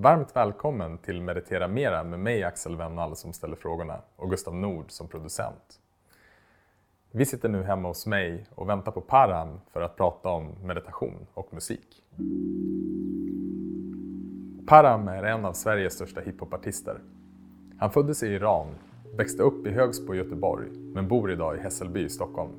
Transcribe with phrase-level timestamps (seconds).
[0.00, 4.84] Varmt välkommen till Meditera Mera med mig Axel Wennall som ställer frågorna och Gustav Nord
[4.88, 5.80] som producent.
[7.10, 11.26] Vi sitter nu hemma hos mig och väntar på Param för att prata om meditation
[11.34, 12.02] och musik.
[14.66, 17.00] Param är en av Sveriges största hiphopartister.
[17.78, 18.66] Han föddes i Iran,
[19.16, 22.52] växte upp i Högsbo i Göteborg men bor idag i Hässelby i Stockholm.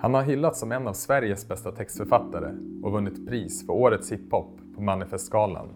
[0.00, 4.60] Han har hyllats som en av Sveriges bästa textförfattare och vunnit pris för Årets hiphop
[4.74, 5.68] på Manifestgalan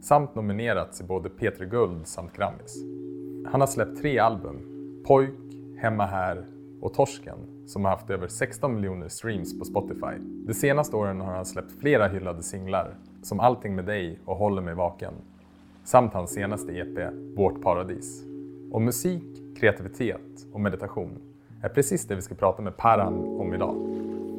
[0.00, 2.84] samt nominerats i både P3 Guld samt Grammis.
[3.46, 4.56] Han har släppt tre album,
[5.06, 5.34] Pojk,
[5.78, 6.46] Hemma här
[6.80, 10.18] och Torsken, som har haft över 16 miljoner streams på Spotify.
[10.46, 14.62] De senaste åren har han släppt flera hyllade singlar, som Allting med dig och Håller
[14.62, 15.14] mig vaken,
[15.84, 18.24] samt hans senaste EP, Vårt paradis.
[18.72, 19.24] Och musik,
[19.60, 21.18] kreativitet och meditation
[21.62, 23.74] är precis det vi ska prata med Paran om idag.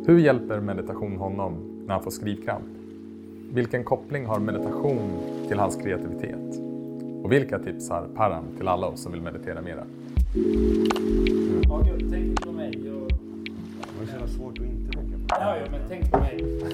[0.05, 2.78] Hur hjälper meditation honom när han får skrivkramp?
[3.53, 6.59] Vilken koppling har meditation till hans kreativitet?
[7.23, 9.83] Och vilka tips har Param till alla oss som vill meditera mera?
[11.63, 12.91] Ja, gud, tänk på mig.
[12.91, 13.09] Och...
[13.09, 15.25] Det var så jävla svårt att inte tänka på.
[15.29, 16.61] Ja, ja, men tänk på mig.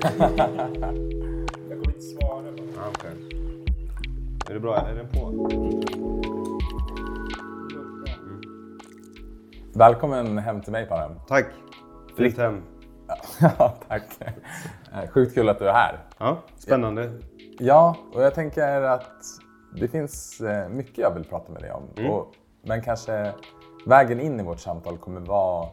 [1.69, 2.41] Jag kommer inte svara.
[2.41, 2.85] bara.
[2.85, 3.11] Ah, okay.
[4.49, 4.77] Är det bra?
[4.77, 5.49] Är den på?
[9.73, 11.11] Välkommen hem till mig Param.
[11.27, 11.45] Tack.
[12.17, 12.61] Fint hem.
[13.41, 14.03] Ja, tack.
[14.93, 15.99] Eh, Sjukt kul att du är här.
[16.17, 17.11] Ja, spännande.
[17.59, 19.11] Ja, och jag tänker att
[19.79, 21.83] det finns eh, mycket jag vill prata med dig om.
[22.11, 23.33] Och, men kanske
[23.85, 25.69] vägen in i vårt samtal kommer vara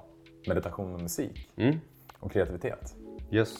[0.48, 1.80] meditation och musik Mm.
[2.20, 2.94] och kreativitet.
[3.30, 3.54] Yes.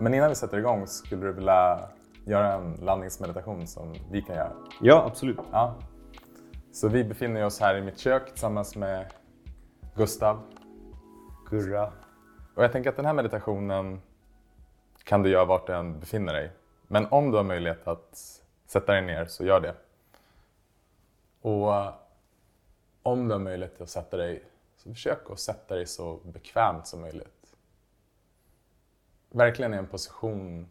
[0.00, 1.80] Men innan vi sätter igång, skulle du vilja
[2.24, 4.52] göra en landningsmeditation som vi kan göra?
[4.80, 5.38] Ja, absolut.
[5.52, 5.74] Ja.
[6.72, 9.06] Så vi befinner oss här i mitt kök tillsammans med
[9.96, 10.40] Gustav.
[11.50, 11.92] Gurra.
[12.54, 14.00] Och jag tänker att den här meditationen
[15.04, 16.50] kan du göra vart du än befinner dig.
[16.86, 19.74] Men om du har möjlighet att sätta dig ner så gör det.
[21.40, 21.94] Och eh,
[23.02, 24.44] om du har möjlighet att sätta dig,
[24.76, 27.54] så försök att sätta dig så bekvämt som möjligt.
[29.30, 30.70] Verkligen i en position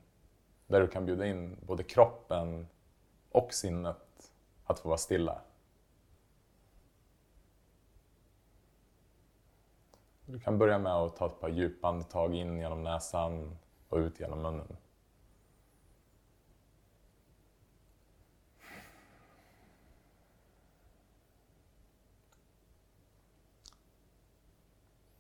[0.67, 2.67] där du kan bjuda in både kroppen
[3.31, 4.31] och sinnet
[4.65, 5.41] att få vara stilla.
[10.31, 13.57] Du kan börja med att ta ett par djupa andetag in genom näsan
[13.89, 14.77] och ut genom munnen.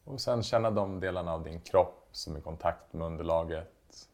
[0.03, 4.09] Och sen känna de delarna av din kropp som är i kontakt med underlaget.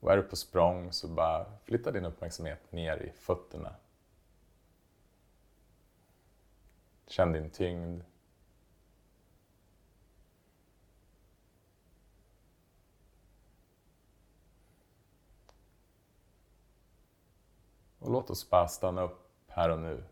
[0.00, 3.74] Och är du på språng så bara flytta din uppmärksamhet ner i fötterna.
[7.08, 8.02] Känn din tyngd.
[17.98, 20.04] Och låt oss bara stanna upp här och nu.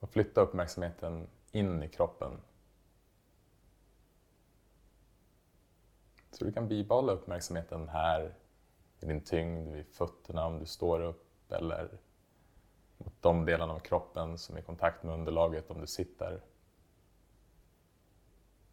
[0.00, 2.40] Och flytta uppmärksamheten in i kroppen.
[6.30, 8.34] Så du kan bibehålla uppmärksamheten här
[9.00, 11.98] i din tyngd vid fötterna om du står upp eller
[13.20, 16.40] de delarna av kroppen som är i kontakt med underlaget om du sitter.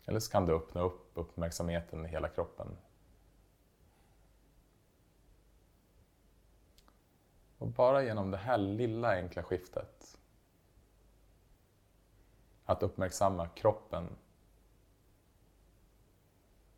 [0.06, 2.78] Eller så kan du öppna upp uppmärksamheten i hela kroppen.
[7.58, 10.18] Och bara genom det här lilla enkla skiftet
[12.66, 14.16] att uppmärksamma kroppen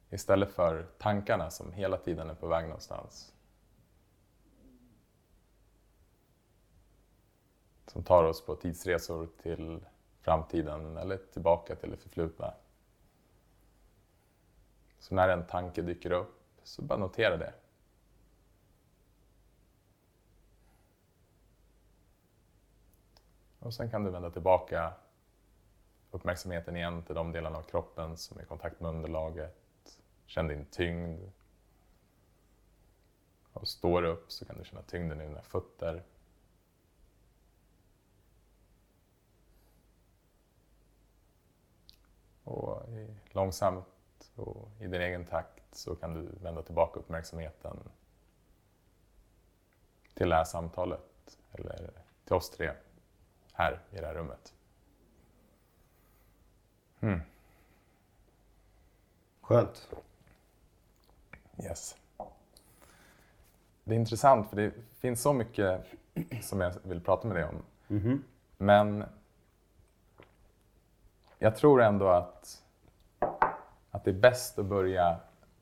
[0.09, 3.33] istället för tankarna som hela tiden är på väg någonstans.
[7.91, 9.85] Som tar oss på tidsresor till
[10.21, 12.53] framtiden eller tillbaka till det förflutna.
[14.99, 17.53] Så när en tanke dyker upp, så bara notera det.
[23.59, 24.93] Och sen kan du vända tillbaka
[26.11, 29.99] uppmärksamheten igen till de delarna av kroppen som är i kontakt med underlaget.
[30.25, 31.31] Känn din tyngd.
[33.53, 36.03] Och står du upp så kan du känna tyngden i dina fötter.
[42.51, 42.83] Och
[43.31, 43.85] långsamt
[44.35, 47.79] och i din egen takt så kan du vända tillbaka uppmärksamheten
[50.13, 51.91] till det här samtalet eller
[52.25, 52.71] till oss tre
[53.53, 54.53] här i det här rummet.
[56.99, 57.19] Mm.
[59.41, 59.89] Skönt.
[61.63, 61.95] Yes.
[63.83, 65.85] Det är intressant för det finns så mycket
[66.41, 67.63] som jag vill prata med dig om.
[67.87, 68.23] Mhm.
[68.57, 69.03] Men
[71.43, 72.63] jag tror ändå att,
[73.91, 75.17] att det är bäst att börja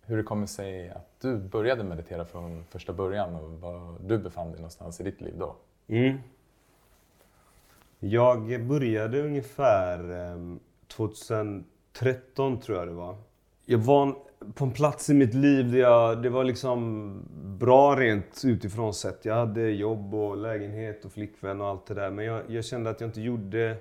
[0.05, 4.47] hur det kommer sig att du började meditera från första början och var du befann
[4.47, 5.55] dig någonstans i ditt liv då?
[5.87, 6.17] Mm.
[7.99, 13.15] Jag började ungefär ehm, 2013 tror jag det var.
[13.65, 14.15] Jag var
[14.53, 17.21] på en plats i mitt liv där jag, det var liksom
[17.59, 19.25] bra rent utifrån sett.
[19.25, 22.11] Jag hade jobb och lägenhet och flickvän och allt det där.
[22.11, 23.77] Men jag, jag kände att jag inte gjorde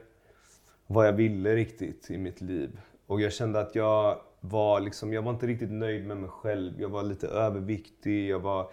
[0.90, 2.80] vad jag ville riktigt i mitt liv.
[3.06, 6.80] Och jag kände att jag var liksom, jag var inte riktigt nöjd med mig själv.
[6.80, 8.28] Jag var lite överviktig.
[8.28, 8.70] Jag, var,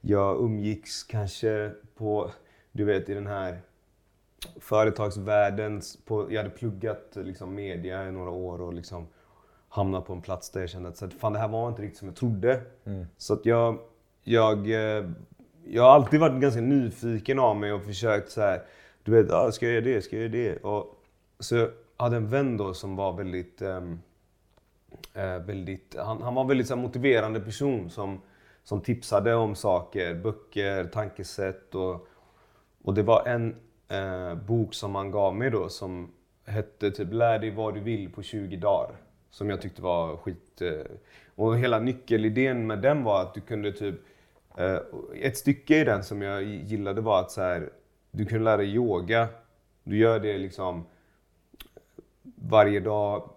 [0.00, 2.30] jag umgicks kanske på,
[2.72, 3.60] du vet i den här
[4.60, 5.82] företagsvärlden.
[6.04, 9.06] På, jag hade pluggat liksom, media i några år och liksom
[9.68, 12.08] hamnat på en plats där jag kände att fan, det här var inte riktigt som
[12.08, 12.60] jag trodde.
[12.84, 13.06] Mm.
[13.16, 13.78] Så att jag,
[14.22, 15.10] jag, eh,
[15.64, 18.62] jag har alltid varit ganska nyfiken av mig och försökt så här,
[19.04, 20.56] du vet, ah, ska jag göra det, ska jag göra det?
[20.56, 20.95] Och,
[21.38, 24.00] så jag hade en vän då som var väldigt, um,
[25.16, 28.20] uh, väldigt han, han var en väldigt så här, motiverande person som,
[28.64, 32.08] som tipsade om saker, böcker, tankesätt och,
[32.82, 33.56] och det var en
[33.92, 36.12] uh, bok som han gav mig då som
[36.44, 38.90] hette typ Lär dig vad du vill på 20 dagar.
[39.30, 40.62] Som jag tyckte var skit...
[40.62, 40.82] Uh,
[41.34, 43.94] och hela nyckelidén med den var att du kunde typ...
[45.14, 47.70] ett stycke i den som jag gillade var att så här,
[48.10, 49.28] du kunde lära dig yoga.
[49.84, 50.84] Du gör det liksom
[52.34, 53.30] varje dag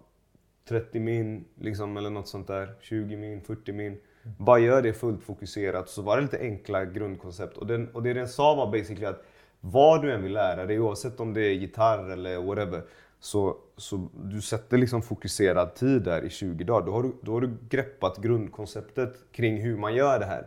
[0.68, 2.74] 30 min liksom, eller något sånt där.
[2.80, 3.98] 20 min, 40 min.
[4.38, 5.88] Bara gör det fullt fokuserat.
[5.88, 7.56] Så var det lite enkla grundkoncept.
[7.56, 9.24] Och, den, och det den sa var basically att
[9.60, 12.82] vad du än vill lära dig, oavsett om det är gitarr eller whatever,
[13.20, 16.86] så, så du sätter liksom fokuserad tid där i 20 dagar.
[16.86, 20.46] Då har, du, då har du greppat grundkonceptet kring hur man gör det här.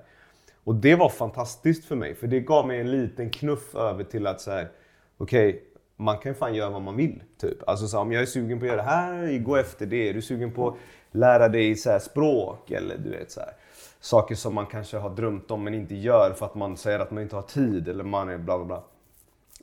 [0.64, 4.28] Och det var fantastiskt för mig, för det gav mig en liten knuff över till
[4.28, 4.72] att så här,
[5.18, 5.62] okej, okay,
[5.96, 7.24] man kan ju fan göra vad man vill.
[7.38, 7.70] Typ.
[7.70, 10.10] Alltså så, om jag är sugen på att göra det här, gå efter det.
[10.10, 10.76] Är du sugen på att
[11.12, 13.54] lära dig så här, språk eller du vet så här,
[14.00, 17.12] saker som man kanske har drömt om men inte gör för att man säger att
[17.12, 18.84] man inte har tid eller man är bla bla bla.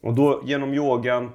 [0.02, 1.30] Och då genom yogan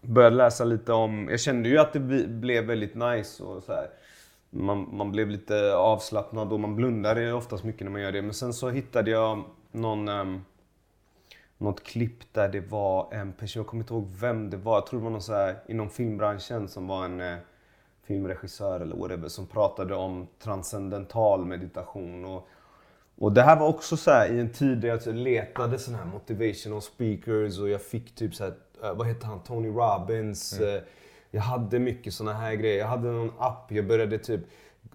[0.00, 3.88] började läsa lite om, jag kände ju att det blev väldigt nice och så här.
[4.50, 8.22] Man, man blev lite avslappnad och man blundar oftast mycket när man gör det.
[8.22, 9.42] Men sen så hittade jag
[9.72, 10.44] någon um,
[11.58, 14.86] något klipp där det var en person, jag kommer inte ihåg vem det var, jag
[14.86, 17.36] tror det var någon så här, inom filmbranschen som var en eh,
[18.06, 22.24] filmregissör eller whatever som pratade om transcendental meditation.
[22.24, 22.48] Och,
[23.18, 26.04] och det här var också så här, i en tid där jag letade såna här
[26.04, 30.60] motivational speakers och jag fick typ så här, eh, vad heter han, Tony Robbins.
[30.60, 30.76] Mm.
[30.76, 30.82] Eh,
[31.30, 32.78] jag hade mycket såna här grejer.
[32.78, 34.40] Jag hade någon app, jag började typ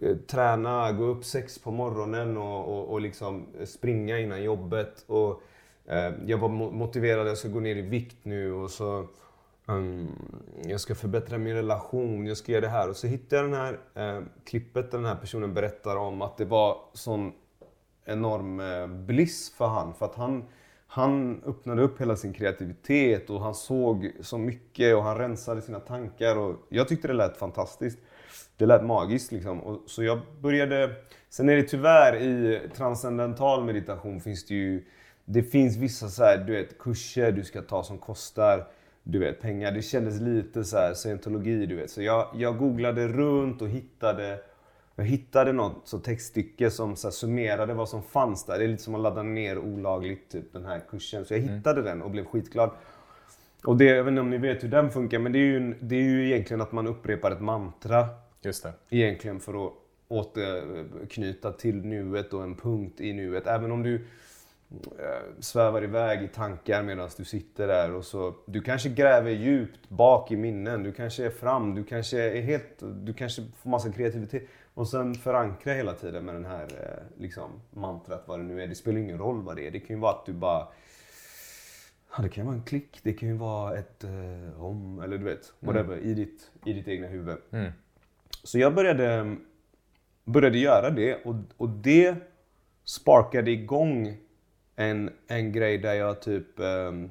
[0.02, 5.04] eh, träna, gå upp sex på morgonen och, och, och liksom springa innan jobbet.
[5.08, 5.42] Och
[5.90, 9.08] Eh, jag var motiverad, jag ska gå ner i vikt nu och så
[9.66, 10.08] um,
[10.66, 12.90] jag ska förbättra min relation, jag ska göra det här.
[12.90, 16.38] Och så hittade jag det här eh, klippet där den här personen berättar om att
[16.38, 17.32] det var sån
[18.06, 19.94] enorm eh, bliss för han.
[19.94, 20.44] För att han,
[20.88, 25.80] han öppnade upp hela sin kreativitet och han såg så mycket och han rensade sina
[25.80, 26.38] tankar.
[26.38, 28.00] Och jag tyckte det lät fantastiskt.
[28.58, 29.60] Det lät magiskt liksom.
[29.60, 30.96] Och, så jag började...
[31.30, 34.86] Sen är det tyvärr i transcendental meditation finns det ju
[35.32, 38.68] det finns vissa så här, du vet, kurser du ska ta som kostar
[39.04, 39.72] du vet, pengar.
[39.72, 41.92] Det kändes lite så här scientologi, du vet.
[41.92, 44.40] Så jag, jag googlade runt och hittade
[44.96, 48.58] jag hittade något så textstycke som så summerade vad som fanns där.
[48.58, 51.26] Det är lite som att ladda ner olagligt typ, den här kursen.
[51.26, 51.56] Så jag mm.
[51.56, 51.86] hittade mm.
[51.92, 52.72] den och blev skitglad.
[53.64, 55.76] Och det, jag vet inte om ni vet hur den funkar, men det är ju,
[55.80, 58.08] det är ju egentligen att man upprepar ett mantra.
[58.42, 58.74] Just det.
[58.90, 59.74] Egentligen för att
[60.08, 63.48] återknyta till nuet och en punkt i nuet.
[63.48, 64.06] Även om du
[65.40, 70.32] svävar iväg i tankar medan du sitter där och så du kanske gräver djupt bak
[70.32, 74.44] i minnen, du kanske är fram, du kanske är helt, du kanske får massa kreativitet
[74.74, 78.68] och sen förankra hela tiden med den här eh, liksom mantrat vad det nu är.
[78.68, 79.72] Det spelar ingen roll vad det är.
[79.72, 80.68] Det kan ju vara att du bara
[82.18, 85.18] Ja, det kan ju vara en klick, det kan ju vara ett eh, om, eller
[85.18, 86.10] du vet, whatever, mm.
[86.10, 87.38] i, ditt, i ditt egna huvud.
[87.52, 87.72] Mm.
[88.44, 89.36] Så jag började,
[90.26, 92.16] började göra det och, och det
[92.84, 94.18] sparkade igång
[94.80, 97.10] en, en grej där jag typ um,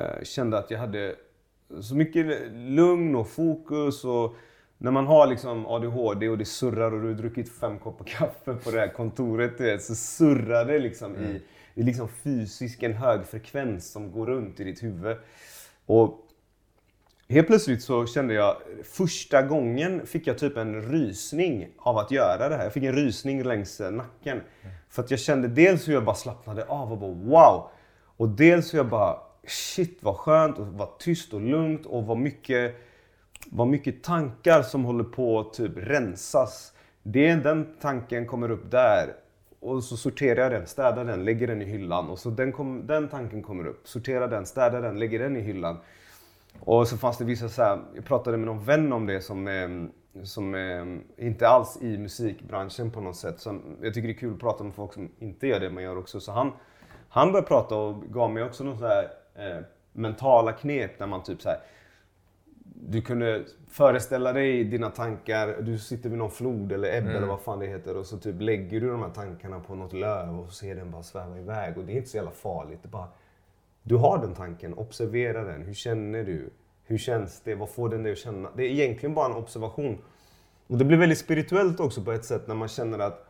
[0.00, 1.14] uh, kände att jag hade
[1.80, 4.34] så mycket lugn och fokus och
[4.78, 8.54] när man har liksom ADHD och det surrar och du har druckit fem koppar kaffe
[8.54, 11.30] på det här kontoret vet, så surrar det liksom mm.
[11.30, 11.42] i,
[11.74, 15.16] i liksom fysiskt en hög frekvens som går runt i ditt huvud.
[15.86, 16.21] Och
[17.32, 22.48] Helt plötsligt så kände jag, första gången fick jag typ en rysning av att göra
[22.48, 22.64] det här.
[22.64, 24.32] Jag fick en rysning längs eh, nacken.
[24.32, 24.74] Mm.
[24.88, 27.70] För att jag kände dels hur jag bara slappnade av och bara wow.
[28.16, 32.16] Och dels hur jag bara shit vad skönt och vad tyst och lugnt och vad
[32.16, 32.74] mycket,
[33.50, 36.72] vad mycket tankar som håller på att typ rensas
[37.02, 39.14] det, den tanken kommer upp där.
[39.60, 42.10] Och så sorterar jag den, städar den, lägger den i hyllan.
[42.10, 45.40] Och så den, kom, den tanken kommer upp, sorterar den, städar den, lägger den i
[45.40, 45.76] hyllan.
[46.64, 49.48] Och så fanns det vissa så här, jag pratade med någon vän om det som,
[49.48, 49.68] eh,
[50.24, 53.40] som eh, inte alls i musikbranschen på något sätt.
[53.40, 55.82] Som, jag tycker det är kul att prata med folk som inte gör det man
[55.82, 56.20] gör också.
[56.20, 56.52] Så han,
[57.08, 61.42] han började prata och gav mig också så här, eh, mentala knep när man typ
[61.42, 61.58] så här,
[62.74, 67.40] du kunde föreställa dig dina tankar, du sitter vid någon flod eller ebb eller vad
[67.40, 70.46] fan det heter och så typ lägger du de här tankarna på något löv och
[70.46, 72.78] så ser den bara sväva iväg och det är inte så jävla farligt.
[72.82, 73.08] Det bara,
[73.82, 75.62] du har den tanken, observera den.
[75.62, 76.50] Hur känner du?
[76.84, 77.54] Hur känns det?
[77.54, 78.48] Vad får den dig att känna?
[78.56, 79.98] Det är egentligen bara en observation.
[80.66, 83.28] Och det blir väldigt spirituellt också på ett sätt när man känner att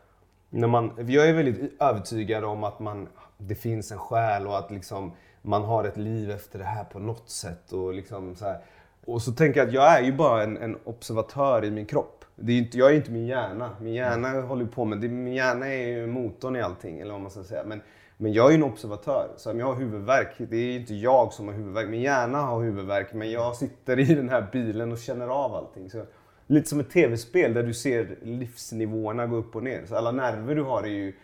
[0.50, 4.71] när man, jag är väldigt övertygad om att man, det finns en själ och att
[4.71, 7.73] liksom, man har ett liv efter det här på något sätt.
[7.73, 8.59] Och, liksom så här.
[9.04, 12.25] och så tänker jag att jag är ju bara en, en observatör i min kropp.
[12.37, 13.71] Det är inte, jag är inte min hjärna.
[13.80, 17.00] Min hjärna håller på med, det, min hjärna är ju motorn i allting.
[17.00, 17.62] Eller vad man ska säga.
[17.66, 17.80] Men,
[18.23, 19.29] men jag är ju en observatör.
[19.37, 21.88] Så om jag har huvudvärk, det är inte jag som har huvudvärk.
[21.88, 25.91] Min hjärna har huvudvärk, men jag sitter i den här bilen och känner av allting.
[25.91, 26.02] Så,
[26.47, 29.87] lite som ett tv-spel där du ser livsnivåerna gå upp och ner.
[29.87, 31.14] Så alla nerver du har är ju,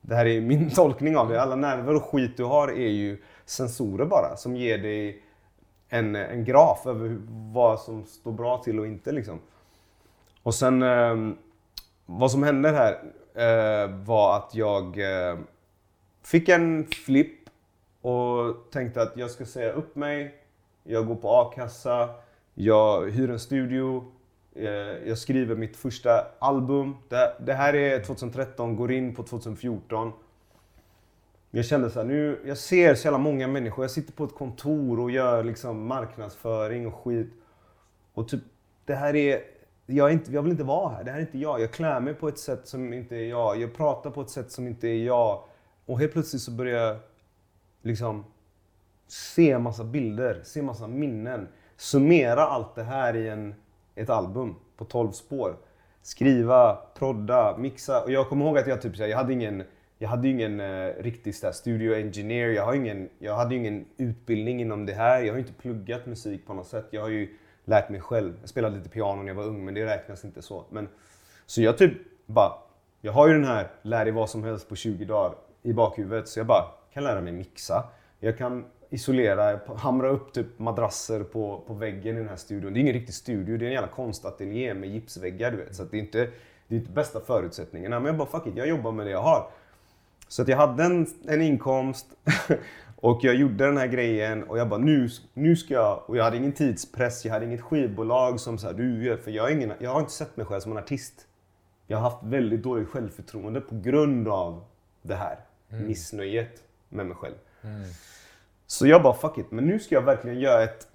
[0.00, 3.22] det här är min tolkning av det, alla nerver och skit du har är ju
[3.44, 5.22] sensorer bara som ger dig
[5.88, 7.18] en, en graf över
[7.52, 9.40] vad som står bra till och inte liksom.
[10.42, 11.16] Och sen eh,
[12.06, 12.92] vad som hände här
[13.34, 15.38] eh, var att jag eh,
[16.26, 17.38] fick en flipp
[18.00, 20.34] och tänkte att jag ska säga upp mig.
[20.84, 22.08] Jag går på a-kassa,
[22.54, 24.04] jag hyr en studio,
[24.54, 24.68] eh,
[25.08, 26.96] jag skriver mitt första album.
[27.08, 30.12] Det, det här är 2013, går in på 2014.
[31.50, 33.84] Jag kände så här, nu, jag ser så jävla många människor.
[33.84, 37.30] Jag sitter på ett kontor och gör liksom marknadsföring och skit.
[38.14, 38.42] Och typ,
[38.84, 39.42] det här är,
[39.86, 41.04] jag, är inte, jag vill inte vara här.
[41.04, 41.60] Det här är inte jag.
[41.60, 43.60] Jag klär mig på ett sätt som inte är jag.
[43.60, 45.42] Jag pratar på ett sätt som inte är jag.
[45.86, 46.96] Och helt plötsligt så börjar jag
[47.82, 48.24] liksom
[49.06, 51.48] se massa bilder, se massa minnen.
[51.76, 53.54] Summera allt det här i en,
[53.94, 55.56] ett album på 12 spår.
[56.02, 58.02] Skriva, prodda, mixa.
[58.02, 59.64] Och jag kommer ihåg att jag typ så här, jag hade ingen
[59.98, 62.48] jag hade ju ingen eh, riktig så här, studio engineer.
[62.48, 65.20] Jag, har ingen, jag hade ju ingen utbildning inom det här.
[65.20, 66.86] Jag har ju inte pluggat musik på något sätt.
[66.90, 68.34] Jag har ju lärt mig själv.
[68.40, 70.64] Jag spelade lite piano när jag var ung, men det räknas inte så.
[70.70, 70.88] Men,
[71.46, 71.92] så jag typ
[72.26, 72.52] bara,
[73.00, 75.34] jag har ju den här lär dig vad som helst på 20 dagar
[75.66, 76.28] i bakhuvudet.
[76.28, 77.84] Så jag bara kan lära mig mixa.
[78.20, 82.72] Jag kan isolera, hamra upp typ madrasser på, på väggen i den här studion.
[82.72, 85.74] Det är ingen riktig studio, det är en jävla konstateljé med gipsväggar du vet.
[85.74, 86.30] Så att det är inte
[86.68, 88.00] det är inte bästa förutsättningarna.
[88.00, 89.50] Men jag bara fuck it, jag jobbar med det jag har.
[90.28, 92.06] Så att jag hade en, en inkomst
[92.96, 96.02] och jag gjorde den här grejen och jag bara nu, nu ska jag...
[96.06, 99.18] Och jag hade ingen tidspress, jag hade inget skivbolag som sa du.
[99.24, 101.26] För jag, har ingen, jag har inte sett mig själv som en artist.
[101.86, 104.64] Jag har haft väldigt dåligt självförtroende på grund av
[105.02, 107.34] det här missnöjet med mig själv.
[108.66, 110.88] Så jag bara fuck it, men nu ska jag verkligen göra ett,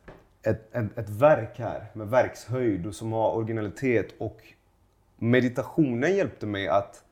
[0.43, 4.41] ett, ett, ett verk här med verkshöjd och som har originalitet och
[5.17, 7.03] meditationen hjälpte mig att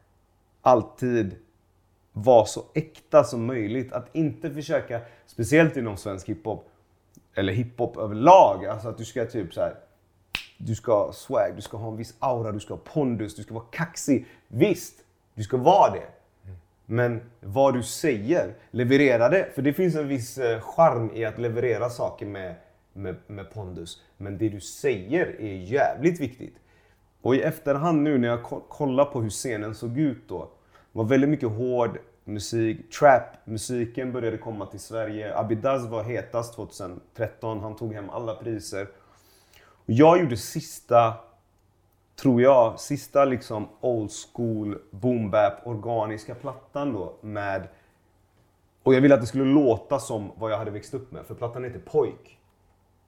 [0.61, 1.35] alltid
[2.11, 3.93] vara så äkta som möjligt.
[3.93, 6.69] Att inte försöka, speciellt inom svensk hiphop,
[7.35, 9.75] eller hiphop överlag, alltså att du ska typ så här.
[10.57, 13.43] Du ska ha swag, du ska ha en viss aura, du ska ha pondus, du
[13.43, 14.25] ska vara kaxig.
[14.47, 14.95] Visst,
[15.33, 16.07] du ska vara det.
[16.91, 19.50] Men vad du säger, leverera det.
[19.55, 22.55] För det finns en viss eh, charm i att leverera saker med,
[22.93, 24.01] med, med pondus.
[24.17, 26.55] Men det du säger är jävligt viktigt.
[27.22, 30.50] Och i efterhand nu när jag kollar på hur scenen såg ut då.
[30.91, 32.91] var väldigt mycket hård musik.
[32.91, 35.38] Trap-musiken började komma till Sverige.
[35.38, 37.60] Abidaz var hetast 2013.
[37.60, 38.88] Han tog hem alla priser.
[39.62, 41.13] Och jag gjorde sista,
[42.21, 47.67] tror jag, sista liksom old school boom bap organiska plattan då med
[48.83, 51.25] och jag ville att det skulle låta som vad jag hade växt upp med.
[51.25, 52.39] För plattan heter Pojk.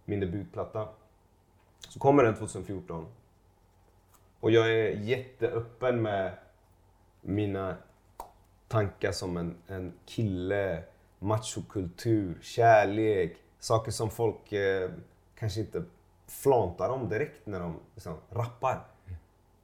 [0.06, 0.88] Min debutplatta.
[1.80, 3.06] Så kommer den 2014.
[4.40, 6.32] Och jag är jätteöppen med
[7.22, 7.76] mina
[8.68, 10.84] tankar som en, en kille,
[11.20, 13.38] machokultur, kärlek.
[13.60, 14.92] Saker som folk eh,
[15.36, 15.84] kanske inte
[16.28, 18.91] flantar om direkt när de liksom, rappar.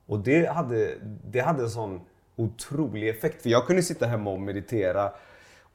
[0.08, 2.02] Och det hade, det hade en sån
[2.36, 3.42] otrolig effekt.
[3.42, 5.12] För jag kunde sitta hemma och meditera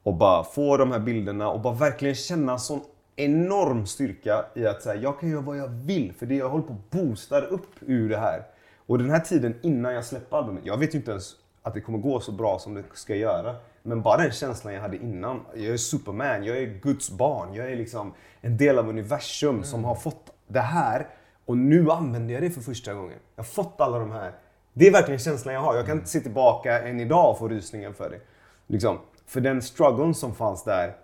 [0.03, 2.81] och bara få de här bilderna och bara verkligen känna sån
[3.15, 6.63] enorm styrka i att säga jag kan göra vad jag vill för det jag håller
[6.63, 8.43] på att boosta upp ur det här.
[8.85, 11.81] Och den här tiden innan jag släpper albumet, jag vet ju inte ens att det
[11.81, 13.55] kommer gå så bra som det ska göra.
[13.83, 15.39] Men bara den känslan jag hade innan.
[15.55, 19.83] Jag är Superman, jag är Guds barn, jag är liksom en del av universum som
[19.83, 21.07] har fått det här
[21.45, 23.19] och nu använder jag det för första gången.
[23.35, 24.33] Jag har fått alla de här
[24.73, 25.75] Det är verkligen känslan jag har.
[25.75, 28.19] Jag kan inte se tillbaka än idag och få rysningar för det.
[28.67, 28.99] Liksom.
[29.25, 30.95] För den struggeln som fanns där,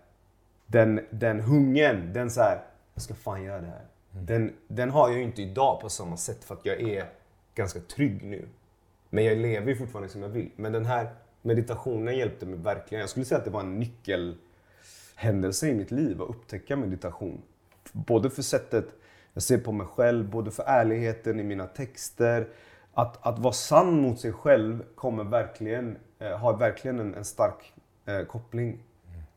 [0.68, 2.62] den, den hungern, den så här,
[2.94, 3.86] jag ska fan göra det här.
[4.12, 7.06] Den, den har jag ju inte idag på samma sätt för att jag är
[7.56, 8.48] ganska trygg nu.
[9.10, 10.52] Men jag lever ju fortfarande som jag vill.
[10.56, 11.10] Men den här
[11.42, 13.00] meditationen hjälpte mig verkligen.
[13.00, 17.42] Jag skulle säga att det var en nyckelhändelse i mitt liv att upptäcka meditation.
[17.92, 18.86] Både för sättet
[19.34, 22.48] jag ser på mig själv, både för ärligheten i mina texter.
[22.94, 27.74] Att, att vara sann mot sig själv kommer verkligen, eh, har verkligen en, en stark
[28.06, 28.84] eh, koppling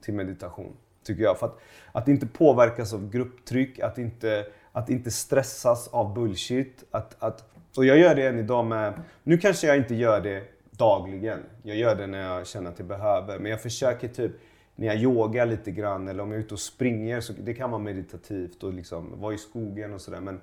[0.01, 0.77] till meditation.
[1.05, 1.39] Tycker jag.
[1.39, 1.59] För att,
[1.93, 6.85] att inte påverkas av grupptryck, att inte, att inte stressas av bullshit.
[6.91, 7.45] Att, att,
[7.77, 9.03] och jag gör det än idag med...
[9.23, 11.39] Nu kanske jag inte gör det dagligen.
[11.63, 13.39] Jag gör det när jag känner att jag behöver.
[13.39, 14.33] Men jag försöker typ
[14.77, 17.21] när jag yogar lite grann eller om jag är ute och springer.
[17.21, 20.21] Så det kan vara meditativt och liksom vara i skogen och sådär.
[20.21, 20.41] Men,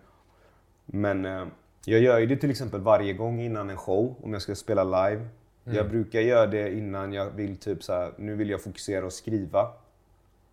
[0.86, 1.46] men eh,
[1.86, 4.16] jag gör ju det till exempel varje gång innan en show.
[4.22, 5.28] Om jag ska spela live.
[5.64, 9.14] Jag brukar göra det innan jag vill typ så här, nu vill jag fokusera och
[9.14, 9.72] skriva.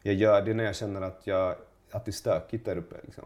[0.03, 1.55] Jag gör det när jag känner att, jag,
[1.91, 2.97] att det är stökigt där uppe.
[3.05, 3.25] Liksom.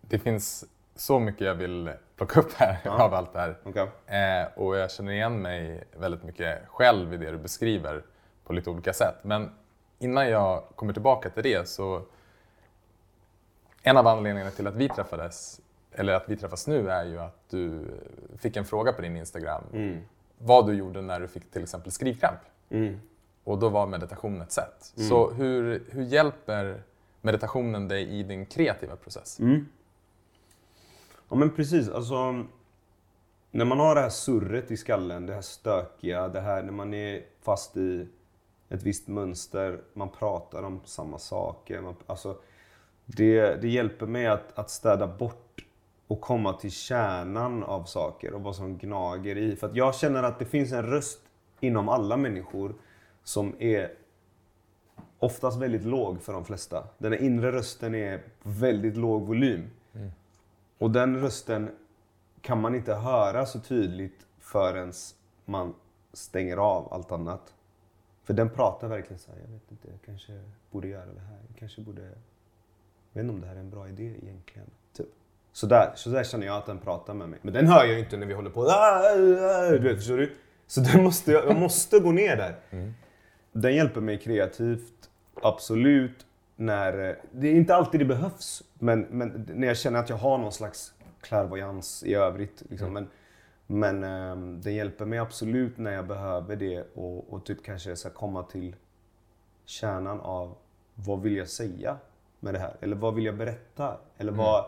[0.00, 0.64] Det finns
[0.96, 3.56] så mycket jag vill plocka upp här av allt det här.
[3.64, 3.88] Okej.
[4.06, 8.02] Eh, och jag känner igen mig väldigt mycket själv i det du beskriver
[8.44, 9.14] på lite olika sätt.
[9.22, 9.50] Men
[9.98, 12.02] innan jag kommer tillbaka till det så
[13.82, 15.60] en av anledningarna till att vi träffades,
[15.92, 17.84] eller att vi träffas nu, är ju att du
[18.38, 19.62] fick en fråga på din Instagram.
[20.38, 22.40] Vad du gjorde när du fick till exempel skrivkramp.
[22.70, 23.00] Mm.
[23.44, 24.92] Och då var meditation ett sätt.
[24.96, 26.82] Så hur, hur hjälper
[27.20, 29.38] meditationen dig i din kreativa process?
[31.28, 32.44] Ja men precis, alltså
[33.50, 36.94] när man har det här surret i skallen, det här stökiga, det här när man
[36.94, 38.08] är fast i
[38.68, 41.80] ett visst mönster, man pratar om samma saker.
[41.80, 42.36] Man, alltså,
[43.04, 45.64] det, det hjälper mig att, att städa bort
[46.06, 49.56] och komma till kärnan av saker och vad som gnager i.
[49.56, 51.20] För jag känner att det finns en röst
[51.60, 52.74] inom alla människor
[53.24, 53.94] som är
[55.18, 56.84] oftast väldigt låg för de flesta.
[56.98, 59.70] Den här inre rösten är väldigt låg volym.
[60.78, 61.70] Och den rösten
[62.40, 64.92] kan man inte höra så tydligt förrän
[65.44, 65.74] man
[66.12, 67.54] stänger av allt annat.
[68.24, 70.32] För den pratar verkligen så här, jag vet inte, jag kanske
[70.70, 71.38] borde göra det här.
[71.48, 72.02] Jag kanske borde...
[72.02, 72.12] Jag
[73.12, 74.70] vet inte om det här är en bra idé egentligen.
[74.96, 75.06] Typ.
[75.52, 77.38] Så där, så där känner jag att den pratar med mig.
[77.42, 78.60] Men den hör jag ju inte när vi håller på.
[78.62, 80.32] "Ah, ah", Du vet, förstår du?
[80.66, 82.56] Så den måste, jag måste gå ner där.
[83.52, 85.10] Den hjälper mig kreativt,
[85.42, 86.26] absolut.
[86.56, 90.38] När, det är inte alltid det behövs, men, men när jag känner att jag har
[90.38, 92.62] någon slags klärvoajans i övrigt.
[92.70, 92.92] Liksom.
[92.92, 93.08] Men,
[93.66, 98.10] men ehm, den hjälper mig absolut när jag behöver det och, och typ kanske ska
[98.10, 98.76] komma till
[99.64, 100.54] kärnan av
[100.94, 101.96] vad vill jag säga
[102.40, 102.76] med det här?
[102.80, 103.96] Eller vad vill jag berätta?
[104.18, 104.64] Eller vad,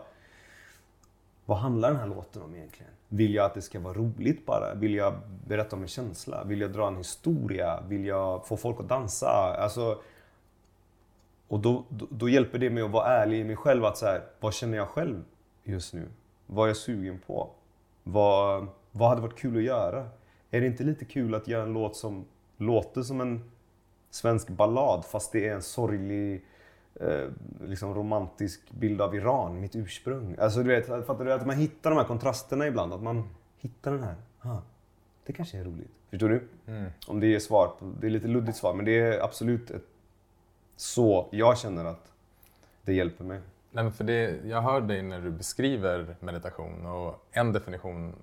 [1.45, 2.91] vad handlar den här låten om egentligen?
[3.07, 4.73] Vill jag att det ska vara roligt bara?
[4.73, 5.13] Vill jag
[5.47, 6.43] berätta om en känsla?
[6.43, 7.81] Vill jag dra en historia?
[7.87, 9.55] Vill jag få folk att dansa?
[9.59, 10.01] Alltså,
[11.47, 13.85] och då, då, då hjälper det mig att vara ärlig i mig själv.
[13.85, 15.23] Att så här, vad känner jag själv
[15.63, 16.07] just nu?
[16.45, 17.49] Vad är jag sugen på?
[18.03, 20.09] Vad, vad hade varit kul att göra?
[20.51, 22.25] Är det inte lite kul att göra en låt som
[22.57, 23.51] låter som en
[24.09, 26.45] svensk ballad fast det är en sorglig
[26.95, 27.27] eh,
[27.65, 30.35] liksom romantisk bild av Iran, mitt ursprung.
[30.39, 31.33] Alltså du vet, fattar du?
[31.33, 32.93] Att man hittar de här kontrasterna ibland.
[32.93, 34.15] Att man hittar den här.
[34.39, 34.61] Ah,
[35.25, 35.91] det kanske är roligt.
[36.09, 36.47] Förstår du?
[37.07, 37.67] Om det är svar.
[37.79, 39.85] På, det är lite luddigt svar, men det är absolut ett,
[40.75, 42.11] så jag känner att
[42.81, 43.39] det hjälper mig.
[43.71, 48.13] Nej, men för det, jag hör dig när du beskriver meditation och en definition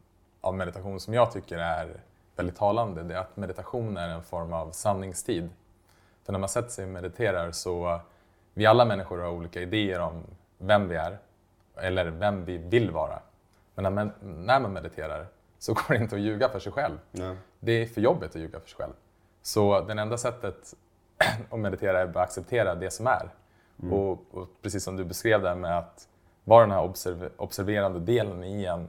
[0.44, 2.00] av meditation som jag tycker är
[2.37, 5.50] väldigt talande det är att meditation är en form av sanningstid.
[6.24, 8.00] För när man sätter sig och mediterar så
[8.54, 10.24] vi alla människor har olika idéer om
[10.59, 11.18] vem vi är
[11.76, 13.18] eller vem vi vill vara.
[13.74, 15.26] Men när man, när man mediterar
[15.59, 16.98] så går det inte att ljuga för sig själv.
[17.11, 17.37] Ja.
[17.61, 18.92] Det är för jobbigt att ljuga för sig själv.
[19.42, 20.74] Så det enda sättet
[21.50, 23.28] att meditera är att acceptera det som är.
[23.90, 26.09] Och, och precis som du beskrev där med att
[26.44, 28.88] vara den här observ- observerande delen i en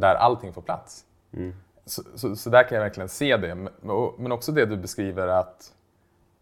[0.00, 1.04] där allting får plats.
[1.84, 3.54] Så, så, så där kan jag verkligen se det.
[3.54, 5.74] Men- också det du beskriver att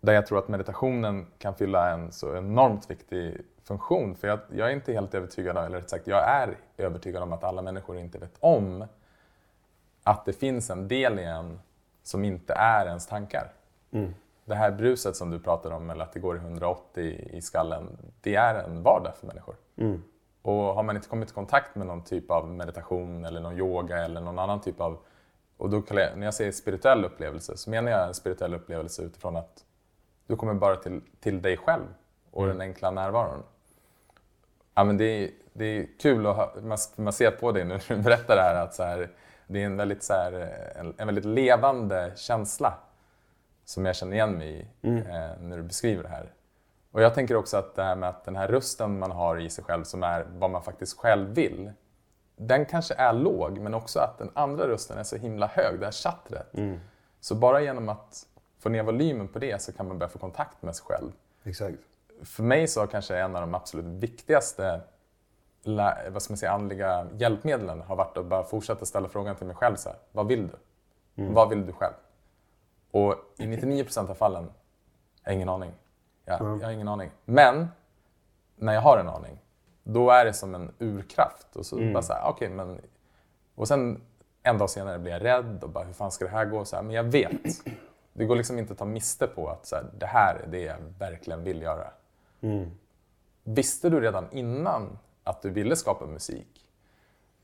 [0.00, 4.16] där jag tror att meditationen kan fylla en så enormt viktig funktion.
[4.16, 7.32] För jag, jag är inte helt övertygad, om- eller rätt sagt, jag är övertygad om
[7.32, 8.84] att alla människor inte vet om
[10.02, 11.60] att det finns en del i en
[12.02, 13.52] som inte är ens tankar.
[14.44, 17.98] Det här bruset som du pratar om, eller att det går i 180 i skallen,
[18.20, 19.54] det är en vardag för människor.
[20.46, 24.04] Och har man inte kommit i kontakt med någon typ av meditation eller någon yoga
[24.04, 24.98] eller någon annan typ av...
[25.56, 29.36] Och då jag, när jag säger spirituell upplevelse så menar jag en spirituell upplevelse utifrån
[29.36, 29.64] att
[30.26, 31.84] du kommer bara till, till dig själv
[32.30, 33.42] och den enkla närvaron.
[34.74, 37.84] Ja, men det, är, det är kul att ha, man, man ser på dig när
[37.88, 39.10] du berättar det här att så här,
[39.46, 40.32] Det är en väldigt, så här,
[40.76, 42.74] en, en väldigt levande känsla
[43.64, 45.06] som jag känner igen mig i Mm.
[45.06, 46.32] eh, när du beskriver det här.
[46.96, 49.50] Och jag tänker också att det här med att den här rösten man har i
[49.50, 51.72] sig själv som är vad man faktiskt själv vill.
[52.36, 55.84] Den kanske är låg men också att den andra rösten är så himla hög, det
[55.84, 56.54] här chattret.
[56.54, 56.80] Mm.
[57.20, 58.26] Så bara genom att
[58.58, 61.12] få ner volymen på det så kan man börja få kontakt med sig själv.
[61.44, 61.78] Exakt.
[62.22, 64.80] För mig så har kanske en av de absolut viktigaste
[66.10, 69.56] vad ska man säga, andliga hjälpmedlen har varit att bara fortsätta ställa frågan till mig
[69.56, 69.76] själv.
[69.76, 70.54] Så här, vad vill du?
[71.32, 71.94] Vad vill du själv?
[72.90, 74.52] Och i 99% av fallen,
[75.22, 75.72] jag har ingen aning.
[76.26, 77.10] Jag, jag har ingen aning.
[77.24, 77.68] Men
[78.56, 79.38] när jag har en aning,
[79.82, 81.56] då är det som en urkraft.
[81.56, 82.80] Och så bara så här, okej, men...
[83.54, 84.00] Och sen
[84.42, 86.64] en dag senare blir jag rädd och bara, hur fan ska det här gå?
[86.64, 87.64] Så här, men jag vet.
[88.12, 90.60] Det går liksom inte att ta miste på att så här, det här är det
[90.60, 91.90] jag verkligen vill göra.
[93.44, 96.66] Visste du redan innan att du ville skapa musik?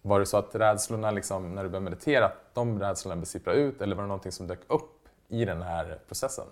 [0.02, 3.82] Var det så att rädslorna, liksom, när du började meditera, att de rädslorna sippra ut?
[3.82, 6.46] Eller var det någonting som dök upp i den här processen?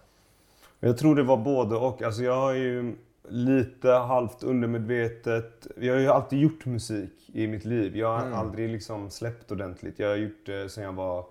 [0.82, 2.02] Jag tror det var både och.
[2.02, 2.96] Alltså jag har ju
[3.28, 5.66] lite halvt undermedvetet.
[5.76, 7.96] Jag har ju alltid gjort musik i mitt liv.
[7.96, 9.98] Jag har aldrig liksom släppt ordentligt.
[9.98, 11.24] Jag har gjort det sen jag var...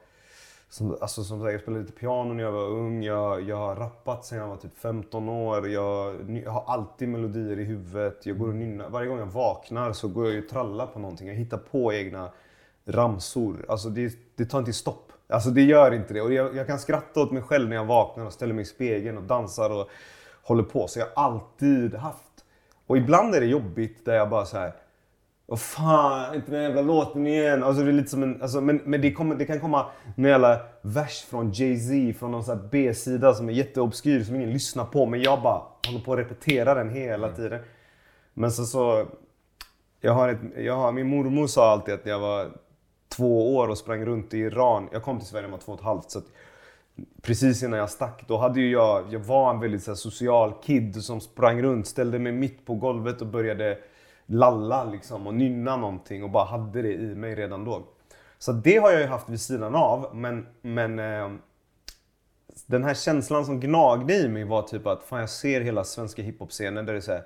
[0.69, 3.03] Som, alltså som sagt, jag spelade lite piano när jag var ung.
[3.03, 5.67] Jag, jag har rappat sen jag var typ 15 år.
[5.69, 8.25] Jag, jag har alltid melodier i huvudet.
[8.25, 8.89] Jag går och nynnar.
[8.89, 11.27] Varje gång jag vaknar så går jag och trallar på någonting.
[11.27, 12.31] Jag hittar på egna
[12.85, 13.65] ramsor.
[13.69, 15.08] Alltså det, det tar inte stopp.
[15.29, 16.21] Alltså det gör inte det.
[16.21, 18.65] Och jag, jag kan skratta åt mig själv när jag vaknar och ställer mig i
[18.65, 19.89] spegeln och dansar och
[20.43, 20.87] håller på.
[20.87, 22.45] Så jag har alltid haft.
[22.87, 24.73] Och ibland är det jobbigt där jag bara så här.
[25.45, 27.63] Vad fan, inte den jävla låten igen.
[27.63, 30.23] Alltså det är lite som en, alltså, men men det, kommer, det kan komma en
[30.23, 35.05] jävla vers från Jay-Z från någon sån B-sida som är jätteobskyr som ingen lyssnar på.
[35.05, 37.59] Men jag bara håller på att repetera den hela tiden.
[38.33, 39.05] Men så, så
[40.01, 42.51] jag har ett, jag har, min mormor sa alltid att när jag var
[43.19, 44.89] två år och sprang runt i Iran.
[44.91, 46.11] Jag kom till Sverige när jag var två och ett halvt.
[46.11, 46.25] Så att
[47.21, 50.53] precis innan jag stack, då hade ju jag, jag var en väldigt så här, social
[50.63, 53.77] kid som sprang runt, ställde mig mitt på golvet och började
[54.25, 57.83] lalla liksom och nynna någonting och bara hade det i mig redan då.
[58.37, 61.31] Så det har jag ju haft vid sidan av, men, men eh,
[62.65, 66.21] den här känslan som gnagde i mig var typ att fan jag ser hela svenska
[66.21, 67.23] hiphop-scenen där det är så här,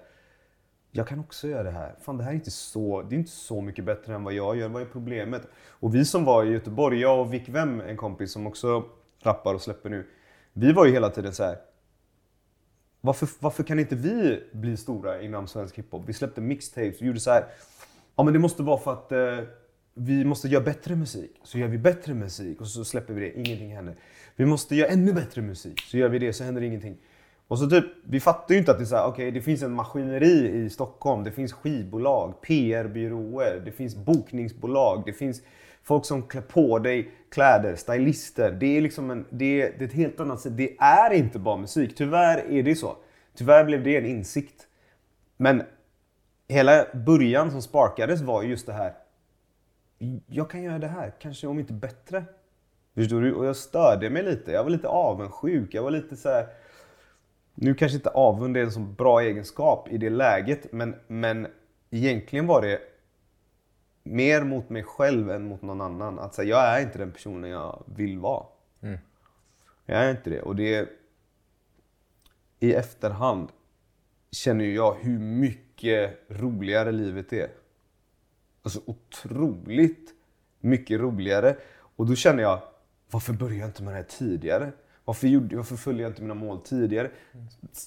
[0.96, 1.96] jag kan också göra det här.
[2.02, 4.58] Fan det här är inte så, det är inte så mycket bättre än vad jag
[4.58, 4.70] gör.
[4.70, 5.48] Vad är problemet?
[5.56, 8.86] Och vi som var i Göteborg, jag och Vic Vem, en kompis som också
[9.24, 10.08] rappar och släpper nu.
[10.54, 11.58] Vi var ju hela tiden så här.
[13.02, 16.04] Varför, varför kan inte vi bli stora inom svensk hiphop?
[16.06, 17.46] Vi släppte mixtapes, vi gjorde så här.
[18.16, 19.40] Ja men det måste vara för att eh,
[19.94, 21.40] vi måste göra bättre musik.
[21.44, 23.96] Så gör vi bättre musik och så släpper vi det, ingenting händer.
[24.36, 25.82] Vi måste göra ännu bättre musik.
[25.82, 26.98] Så gör vi det, så händer ingenting.
[27.48, 29.64] Och så typ, vi fattar ju inte att det är så här, okay, det finns
[29.64, 35.42] en maskineri i Stockholm, det finns skivbolag, PR-byråer, det finns bokningsbolag, det finns
[35.84, 38.52] folk som klär på dig kläder, stylister.
[38.52, 40.58] Det är liksom en, det är, det är ett helt annat sätt.
[40.58, 41.96] Det är inte bara musik.
[41.96, 42.98] Tyvärr är det så.
[43.36, 44.68] Tyvärr blev det en insikt.
[45.38, 45.64] Men
[46.48, 48.94] hela början som sparkades var just det här.
[50.28, 52.26] Jag kan göra det här, kanske om inte bättre.
[52.96, 53.34] Förstår du?
[53.34, 54.52] Och jag störde mig lite.
[54.52, 55.74] Jag var lite avundsjuk.
[55.74, 56.48] Jag var lite så här.
[57.56, 61.48] Nu kanske inte avund är en så bra egenskap i det läget, men, men
[61.90, 62.82] egentligen var det
[64.04, 66.20] mer mot mig själv än mot någon annan.
[66.20, 68.46] Att säga, jag är inte den personen jag vill vara.
[69.86, 70.42] Jag är inte det.
[70.42, 70.90] Och det
[72.60, 73.50] i efterhand
[74.32, 77.50] känner jag hur mycket roligare livet är.
[78.62, 80.14] Alltså otroligt
[80.60, 81.56] mycket roligare.
[81.96, 82.62] Och då känner jag,
[83.12, 84.72] varför började jag inte med det här tidigare?
[85.06, 87.12] Varför, gjorde, varför följde jag inte mina mål tidigare?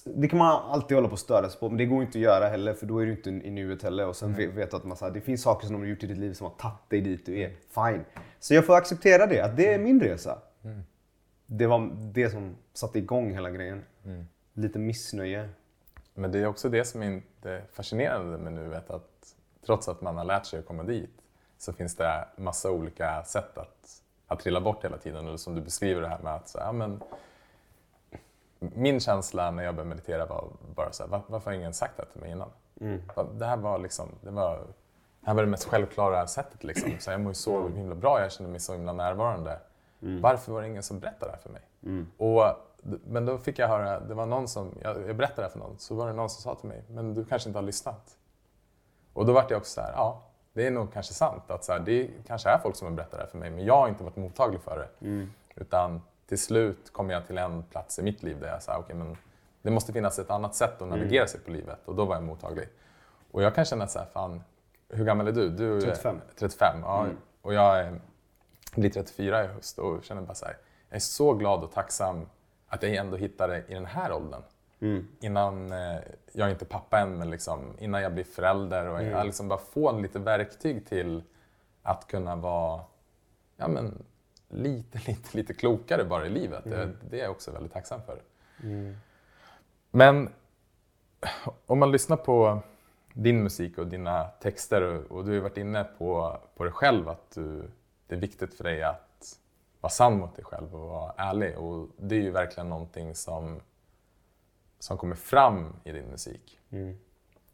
[0.03, 2.23] Det kan man alltid hålla på och störa sig på, men det går inte att
[2.23, 4.07] göra heller för då är du inte i nuet heller.
[4.07, 6.03] Och sen vet vet att man, så här, det finns saker som de har gjort
[6.03, 7.49] i ditt liv som har tagit dig dit du är.
[7.49, 8.05] Fine.
[8.39, 10.39] Så jag får acceptera det, att det är min resa.
[11.45, 13.83] Det var det som satte igång hela grejen.
[14.53, 15.49] Lite missnöje.
[16.13, 17.21] Men det är också det som är
[17.71, 21.21] fascinerande med nuet, att trots att man har lärt sig att komma dit
[21.57, 25.27] så finns det massa olika sätt att, att trilla bort hela tiden.
[25.27, 27.01] Och som du beskriver det här med att så, ja, men,
[28.59, 31.97] min känsla när jag började meditera var bara så här, "Va- varför har ingen sagt
[31.97, 32.49] det till mig innan?
[33.15, 34.57] Va- Det här var liksom, det var,
[35.19, 36.91] det här var det mest självklara sättet liksom.
[36.99, 39.59] Så jag mår ju så himla bra, jag känner mig så himla närvarande.
[40.21, 41.61] Varför var det ingen som berättade det här för mig?
[42.17, 42.43] Och,
[43.07, 45.59] men då fick jag höra, det var någon som, jag, jag berättade det här för
[45.59, 48.17] någon, så var det någon som sa till mig, men du kanske inte har lyssnat.
[49.13, 50.21] Och då vart jag också så här, ja,
[50.57, 51.43] det är nog kanske sant.
[51.47, 53.65] Att så här, det kanske är folk som har berättat det här för mig, men
[53.65, 55.07] jag har inte varit mottaglig för det.
[55.55, 58.95] Utan till slut kom jag till en plats i mitt liv där jag sa, okej,
[58.95, 59.17] men
[59.61, 61.79] det måste finnas ett annat sätt att navigera sig på livet.
[61.85, 62.67] Och då var jag mottaglig.
[63.31, 64.43] Och jag kan känna så här, fan,
[64.89, 65.49] hur gammal är du?
[65.49, 66.21] Du är 35.
[66.39, 67.05] 35, ja.
[67.41, 67.99] Och jag är
[68.75, 70.57] blir 34 i höst och känner bara så här,
[70.89, 72.25] jag är så glad och tacksam
[72.67, 74.41] att jag ändå hittade i den här åldern.
[75.19, 75.99] Innan, eh,
[76.31, 79.59] jag är inte pappa än, men liksom, innan jag blir förälder och jag liksom bara
[79.59, 81.23] får lite verktyg till
[81.81, 82.81] att kunna vara
[83.57, 84.03] ja, men,
[84.49, 86.63] lite, lite, lite klokare bara i livet.
[86.63, 88.21] Det, det är jag också väldigt tacksam för.
[89.91, 90.29] Men
[91.65, 92.61] om man lyssnar på
[93.13, 97.09] din musik och dina texter och, och du har varit inne på, på det själv
[97.09, 97.69] att du,
[98.07, 99.39] det är viktigt för dig att
[99.81, 101.57] vara sann mot dig själv och vara ärlig.
[101.57, 103.61] Och det är ju verkligen någonting som,
[104.79, 106.59] som kommer fram i din musik.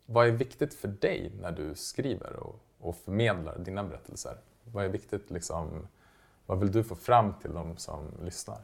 [0.05, 4.37] Vad är viktigt för dig när du skriver och, och förmedlar dina berättelser?
[4.63, 5.87] Vad är viktigt liksom,
[6.45, 8.59] vad vill du få fram till de som lyssnar?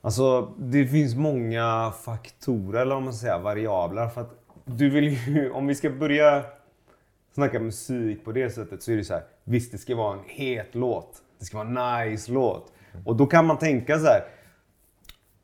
[0.00, 4.08] Alltså, det finns många faktorer, eller om man ska säga variabler.
[4.08, 4.34] För att
[4.64, 6.44] du vill ju, om vi ska börja
[7.32, 9.24] snacka musik på det sättet så är det så här.
[9.44, 11.22] Visst, det ska vara en het låt.
[11.38, 12.72] Det ska vara en nice låt.
[13.04, 14.24] Och då kan man tänka så här.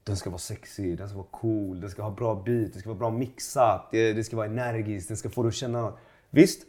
[0.04, 2.88] Den ska vara sexig, den ska vara cool, den ska ha bra beat, det ska
[2.88, 5.98] vara bra mixat, det, det ska vara energiskt, den ska få dig att känna något.
[6.30, 6.62] Visst,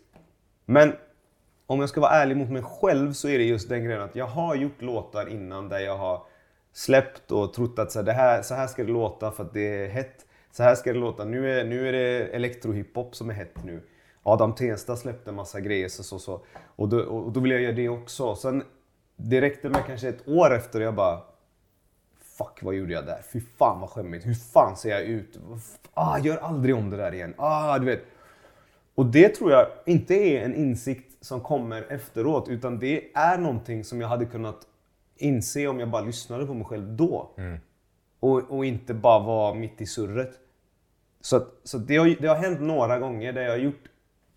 [0.66, 0.94] men
[1.66, 4.16] om jag ska vara ärlig mot mig själv så är det just den grejen att
[4.16, 6.24] jag har gjort låtar innan där jag har
[6.74, 9.54] släppt och trott att så här, det här, så här ska det låta för att
[9.54, 10.26] det är hett.
[10.52, 11.26] Så här ska det låta.
[11.26, 13.82] Nu är, nu är det elektrohiphop som är hett nu.
[14.24, 16.42] Adam Tensta släppte en massa grejer så, så, så.
[16.76, 18.36] Och, då, och då vill jag göra det också.
[18.36, 18.64] Sen,
[19.16, 21.22] det räckte med kanske ett år efter och jag bara
[22.46, 23.22] Fuck vad gjorde jag där?
[23.34, 24.26] Fy fan vad skämmigt.
[24.26, 25.40] Hur fan ser jag ut?
[25.94, 27.34] Ah, gör aldrig om det där igen.
[27.38, 28.02] Ah, du vet.
[28.96, 33.84] Och det tror jag inte är en insikt som kommer efteråt utan det är någonting
[33.84, 34.68] som jag hade kunnat
[35.16, 37.30] inse om jag bara lyssnade på mig själv då.
[38.20, 40.32] Och, och inte bara var mitt i surret.
[41.22, 43.84] Så, att- så att det, har, det har hänt några gånger där jag har gjort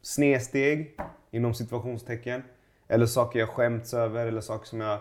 [0.02, 0.96] snedsteg
[1.30, 2.42] inom situationstecken.
[2.88, 4.98] Eller saker jag skämts över eller saker som jag...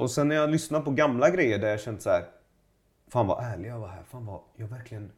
[0.00, 2.24] Och sen när jag lyssnar på gamla grejer där jag känt så här.
[3.08, 4.02] Fan vad ärlig jag var här.
[4.02, 5.12] Fan vad jag verkligen,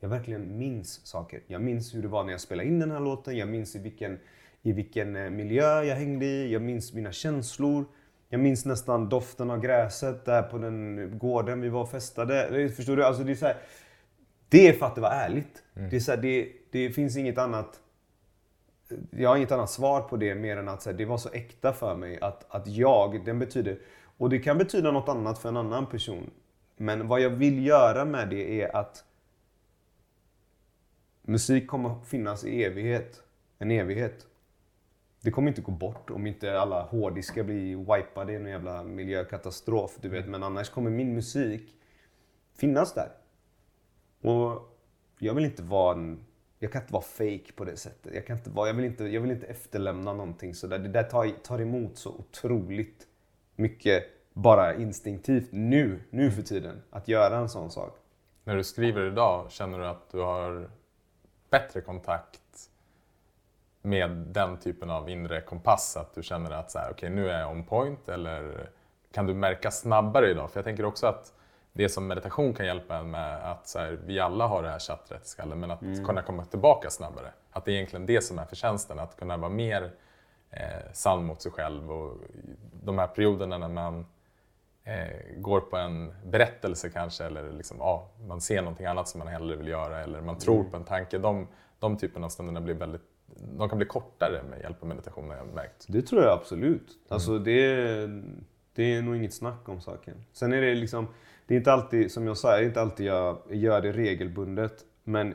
[0.00, 1.42] jag verkligen minns saker.
[1.46, 3.36] Jag minns hur det var när jag spelade in den här låten.
[3.36, 4.18] Jag minns i vilken,
[4.62, 6.52] i vilken eh, miljö jag hängde i.
[6.52, 7.84] Jag minns mina känslor.
[8.28, 12.68] Jag minns nästan doften av gräset där på den gården vi var och festade.
[12.76, 13.04] Förstår du?
[13.04, 13.56] Alltså det är så här,
[14.48, 15.62] det är för att det var ärligt.
[15.90, 17.80] Det, är så här, det, det finns inget annat
[19.10, 21.72] jag har inget annat svar på det mer än att här, det var så äkta
[21.72, 23.78] för mig att, att jag, den betyder,
[24.18, 26.30] och det kan betyda något annat för en annan person.
[26.76, 29.04] Men vad jag vill göra med det är att
[31.22, 33.22] musik kommer att finnas i evighet.
[33.58, 34.26] En evighet.
[35.20, 39.96] Det kommer inte gå bort om inte alla hårddiskar blir wipade i en jävla miljökatastrof.
[40.00, 40.28] Du vet.
[40.28, 41.74] Men annars kommer min musik
[42.54, 43.08] finnas där.
[44.20, 44.78] Och
[45.18, 46.24] jag vill inte vara en...
[46.58, 48.14] Jag kan inte vara fake på det sättet.
[48.14, 50.78] Jag, kan inte vara, jag, vill, inte, jag vill inte efterlämna någonting sådär.
[50.78, 53.06] Det där tar, tar emot så otroligt
[53.56, 56.82] mycket bara instinktivt nu, nu för tiden.
[56.90, 57.96] Att göra en sån sak.
[58.44, 60.70] När du skriver idag, känner du att du har
[61.50, 62.40] bättre kontakt
[63.82, 65.96] med den typen av inre kompass?
[65.96, 68.08] Att du känner att så här, okay, nu är jag on point?
[68.08, 68.70] Eller
[69.12, 70.50] kan du märka snabbare idag?
[70.50, 71.32] För jag tänker också att
[71.72, 74.78] det som meditation kan hjälpa en med att så här, vi alla har det här
[74.78, 77.32] chattret i skallen, men att kunna komma tillbaka snabbare.
[77.50, 79.90] Att det är egentligen det som är förtjänsten, att kunna vara mer
[80.56, 81.92] eh, sann mot sig själv.
[81.92, 82.18] Och
[82.82, 84.06] de här perioderna när man
[84.84, 89.28] eh, går på en berättelse kanske eller liksom, ja, man ser någonting annat som man
[89.28, 91.18] hellre vill göra eller man tror på en tanke.
[91.18, 93.02] De, de typerna av stunderna blir väldigt,
[93.58, 95.86] de kan bli kortare med hjälp av meditation har jag märkt.
[95.88, 96.88] Det tror jag absolut.
[97.08, 98.06] Alltså det,
[98.74, 100.24] det är nog inget snack om saken.
[100.32, 101.08] Sen är det liksom,
[101.46, 104.84] det är inte alltid, som jag sa, det är inte alltid jag gör det regelbundet.
[105.04, 105.34] Men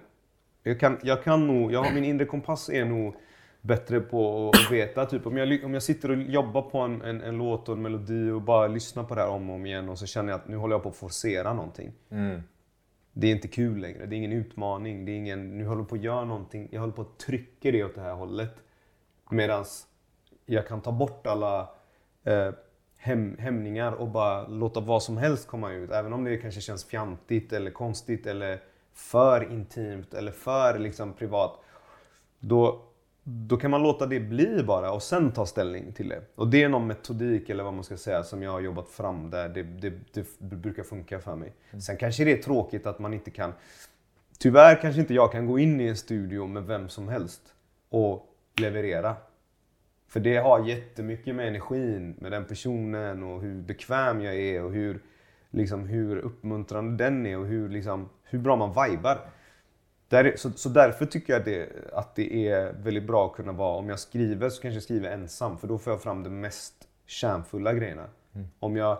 [0.63, 3.15] jag kan, jag kan nog, jag har, min inre kompass är nog
[3.62, 5.06] bättre på att veta.
[5.06, 7.82] Typ om jag, om jag sitter och jobbar på en, en, en låt och en
[7.82, 10.39] melodi och bara lyssnar på det här om och om igen och så känner jag
[10.39, 11.91] att nu håller jag på att forcera någonting.
[13.13, 14.06] Det är inte kul längre.
[14.06, 15.06] Det är ingen utmaning.
[15.06, 16.67] Det är ingen, nu håller jag på att göra någonting.
[16.72, 18.56] Jag håller på att trycka det åt det här hållet.
[19.30, 19.88] Medans
[20.45, 21.69] jag kan ta bort alla
[22.24, 22.50] eh,
[22.98, 25.91] häm, hämningar och bara låta vad som helst komma ut.
[25.91, 28.60] Även om det kanske känns fjantigt eller konstigt eller
[28.93, 31.60] för intimt eller för liksom, privat.
[32.39, 32.82] Då,
[33.23, 36.21] då kan man låta det bli bara och sen ta ställning till det.
[36.36, 39.29] Och det är någon metodik eller vad man ska säga som jag har jobbat fram
[39.29, 41.53] där det, det, det brukar funka för mig.
[41.82, 43.53] Sen kanske det är tråkigt att man inte kan
[44.39, 47.41] Tyvärr kanske inte jag kan gå in i en studio med vem som helst
[47.89, 49.15] och leverera.
[50.08, 54.71] För det har jättemycket med energin, med den personen och hur bekväm jag är och
[54.71, 54.99] hur,
[55.49, 59.19] liksom, hur uppmuntrande den är och hur, liksom, hur bra man vibar.
[60.10, 63.78] Där, så, så därför tycker jag det, att det är väldigt bra att kunna vara,
[63.78, 66.74] om jag skriver så kanske jag skriver ensam för då får jag fram det mest
[67.06, 68.06] kärnfulla grejerna.
[68.60, 68.98] Om jag,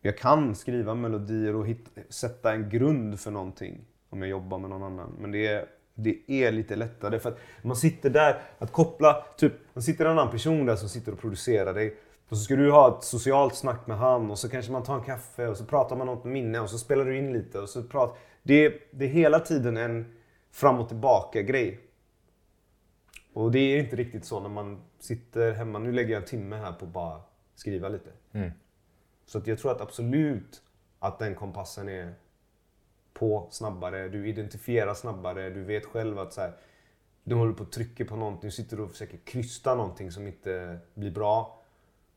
[0.00, 4.70] jag kan skriva melodier och hit, sätta en grund för någonting om jag jobbar med
[4.70, 5.16] någon annan.
[5.18, 9.52] Men det är, det är lite lättare för att man sitter där, att koppla, typ,
[9.74, 11.96] man sitter en annan person där som sitter och producerar dig.
[12.28, 14.94] Och så ska du ha ett socialt snack med han och så kanske man tar
[14.94, 17.58] en kaffe och så pratar man om ett minne och så spelar du in lite
[17.58, 18.16] och så pratar...
[18.42, 20.14] Det, det är hela tiden en
[20.50, 21.80] fram och tillbaka grej.
[23.32, 25.78] Och det är inte riktigt så när man sitter hemma.
[25.78, 27.20] Nu lägger jag en timme här på att bara
[27.54, 28.10] skriva lite.
[29.26, 30.62] Så att jag tror att absolut
[30.98, 32.14] att den kompassen är
[33.12, 34.08] på snabbare.
[34.08, 35.50] Du identifierar snabbare.
[35.50, 36.52] Du vet själv att så här,
[37.24, 38.48] du håller på att trycka på någonting.
[38.48, 41.62] Du sitter och försöker krysta någonting som inte blir bra.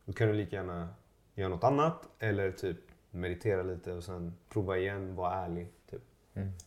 [0.06, 0.90] Då kan du lika gärna
[1.36, 2.10] göra något annat.
[2.20, 2.78] Eller typ
[3.12, 5.68] meditera lite och sen prova igen, vara ärlig.
[6.36, 6.66] Typ.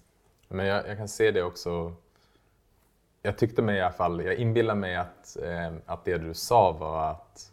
[0.49, 1.93] Men jag, jag kan se det också.
[3.23, 6.73] Jag tyckte mig i alla fall, jag inbillar mig att, eh, att det du sa
[6.73, 7.53] var att,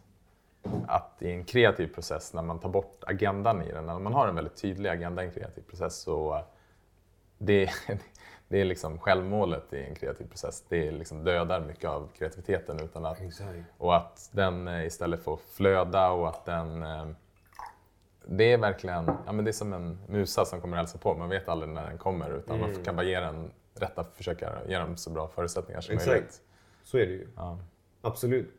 [0.86, 4.28] att i en kreativ process, när man tar bort agendan i den, när man har
[4.28, 6.42] en väldigt tydlig agenda i en kreativ process, så eh,
[7.38, 7.70] det,
[8.48, 10.64] det är liksom självmålet i en kreativ process.
[10.68, 12.80] Det är liksom dödar mycket av kreativiteten.
[12.80, 13.18] Utan att,
[13.78, 16.82] och att den eh, istället får flöda och att den...
[18.28, 21.14] Det är verkligen ja, men det är som en musa som kommer hälsa på.
[21.14, 24.78] Man vet aldrig när den kommer utan man kan bara ge den rätta, försöka ge
[24.78, 26.10] dem så bra förutsättningar som Exakt.
[26.10, 26.40] möjligt.
[26.84, 27.28] Så är det ju.
[27.36, 27.58] Ja.
[28.02, 28.54] Absolut.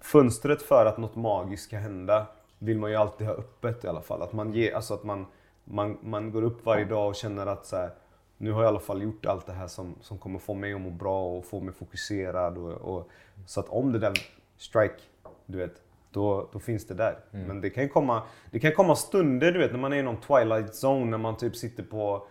[0.00, 2.26] Fönstret för att något magiskt ska hända
[2.58, 4.22] vill man ju alltid ha öppet i alla fall.
[4.22, 5.26] Att man, ger, alltså att man,
[5.64, 7.90] man, man går upp varje dag och känner att så här,
[8.36, 10.74] nu har jag i alla fall gjort allt det här som, som kommer få mig
[10.74, 12.58] att må bra och få mig fokuserad.
[12.58, 13.08] Och, och,
[13.46, 14.12] så att om det där
[14.56, 15.02] strike,
[15.46, 17.18] du vet, då, då finns det där.
[17.30, 20.20] Men det kan, komma, det kan komma stunder, du vet, när man är i någon
[20.20, 22.26] twilight zone, när man typ sitter på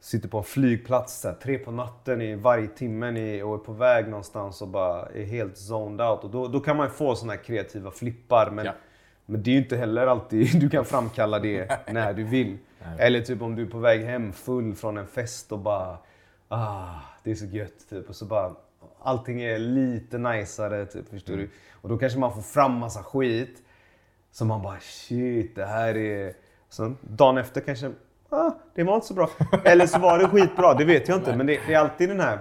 [0.00, 3.72] sitter på en flygplats här, tre på natten i varje timme ni- och är på
[3.72, 6.24] väg någonstans och bara är helt zoned out.
[6.24, 8.50] Och då, då kan man få såna här kreativa flippar.
[8.50, 8.72] Men, Ja.
[9.26, 12.58] men det är ju inte heller alltid du kan framkalla det när du vill.
[12.98, 15.96] Eller typ om du är på väg hem full från en fest och bara
[16.48, 16.94] ah,
[17.24, 18.08] det är så gött typ.
[18.08, 18.52] Och så bara
[19.02, 21.50] allting är lite najsare typ, förstår du?
[21.72, 23.62] Och då kanske man får fram massa skit.
[24.30, 26.32] Så man bara shit, det här är...
[26.68, 27.92] Sen dagen efter kanske,
[28.28, 29.30] ah, det var inte så bra.
[29.64, 31.36] Eller så var det skitbra, det vet jag inte.
[31.36, 32.38] Men det, det är alltid den här,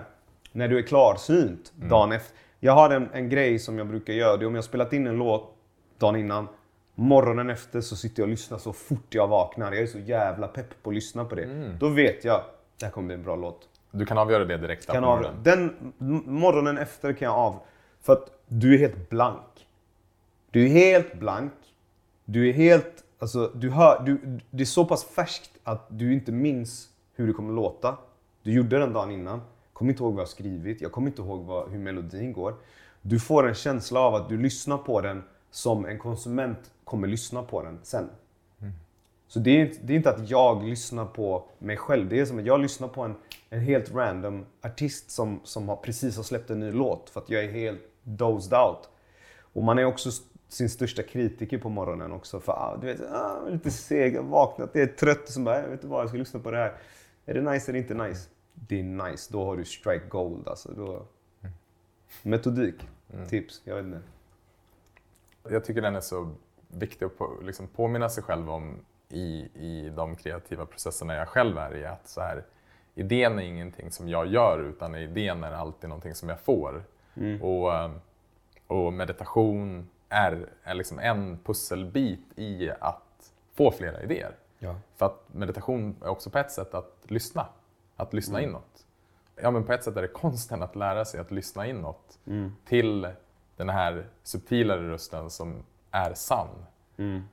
[0.52, 2.38] när du är klarsynt dagen efter.
[2.60, 4.94] Jag har en, en grej som jag brukar göra, det är om jag har spelat
[4.94, 5.56] in en låt
[5.98, 6.48] dagen innan.
[6.96, 9.72] Morgonen efter så sitter jag och lyssnar så fort jag vaknar.
[9.72, 11.46] Jag är så jävla pepp på att lyssna på det.
[11.80, 12.42] Då vet jag,
[12.80, 13.68] det här kommer bli en bra låt.
[13.92, 15.44] Du kan avgöra det direkt Kan på av, morgonen.
[15.44, 15.94] den
[16.26, 17.60] morgonen efter kan jag av.
[18.02, 19.68] För att du är helt blank.
[20.52, 21.54] Du är helt blank.
[22.26, 23.04] Du är helt...
[23.20, 27.34] Alltså, du hör, du, det är så pass färskt att du inte minns hur det
[27.34, 27.98] kommer låta.
[28.44, 29.42] Du gjorde den dagen innan.
[29.74, 30.82] Kommer inte ihåg vad jag har skrivit.
[30.82, 32.54] Jag kommer inte ihåg vad, hur melodin går.
[33.02, 37.44] Du får en känsla av att du lyssnar på den som en konsument kommer lyssna
[37.44, 38.10] på den sen.
[39.28, 42.10] Så det är, inte, det är inte att jag lyssnar på mig själv.
[42.10, 43.16] Det är som att jag lyssnar på en,
[43.54, 47.30] en helt random artist som, som har precis har släppt en ny låt för att
[47.30, 48.90] jag är helt dozed out.
[49.54, 50.10] Och man är också
[50.48, 52.40] sin största kritiker på morgonen också.
[52.40, 55.24] För ah, du vet, ah, lite seg, jag vaknat, jag är trött.
[55.24, 56.74] Och så bara, jag vet inte vad, jag ska lyssna på det här.
[57.26, 58.30] Är det nice eller inte nice?
[58.54, 60.72] Det är nice, då har du strike gold alltså.
[60.72, 61.06] Då...
[62.24, 62.76] Metodik,
[63.30, 64.02] tips, jag vet inte.
[65.50, 66.36] Jag tycker den är så
[66.68, 71.58] viktig att på, liksom påminna sig själv om i, i de kreativa processerna jag själv
[71.58, 71.86] är i.
[71.86, 72.44] Att så här,
[72.96, 76.84] idén är ingenting som jag gör utan idén är alltid någonting som jag får.
[77.42, 77.92] Och, eh,
[78.68, 84.36] och meditation är, är liksom en pusselbit i att få flera idéer.
[84.60, 84.76] Ja.
[84.96, 87.46] För att meditation är också på ett sätt att lyssna.
[87.96, 88.86] Att lyssna inåt.
[89.36, 92.20] Ja, men på ett sätt är det konsten att lära sig att lyssna inåt
[92.66, 93.08] till
[93.56, 96.48] den här subtilare rösten som är sann.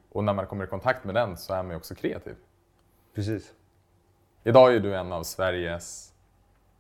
[0.09, 2.37] Och när man kommer i kontakt med den så är man ju också kreativ.
[3.15, 3.53] Precis.
[4.49, 6.13] Idag är du en av Sveriges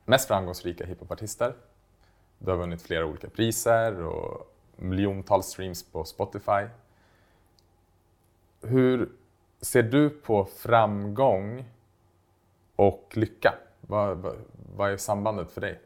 [0.04, 1.54] mest framgångsrika hiphopartister.
[2.38, 6.66] Du har vunnit flera olika priser och miljontals streams på Spotify.
[8.62, 9.08] Hur
[9.60, 11.64] ser du på framgång
[12.76, 13.54] och lycka?
[13.80, 14.36] Vad, vad,
[14.76, 15.80] vad är sambandet för dig?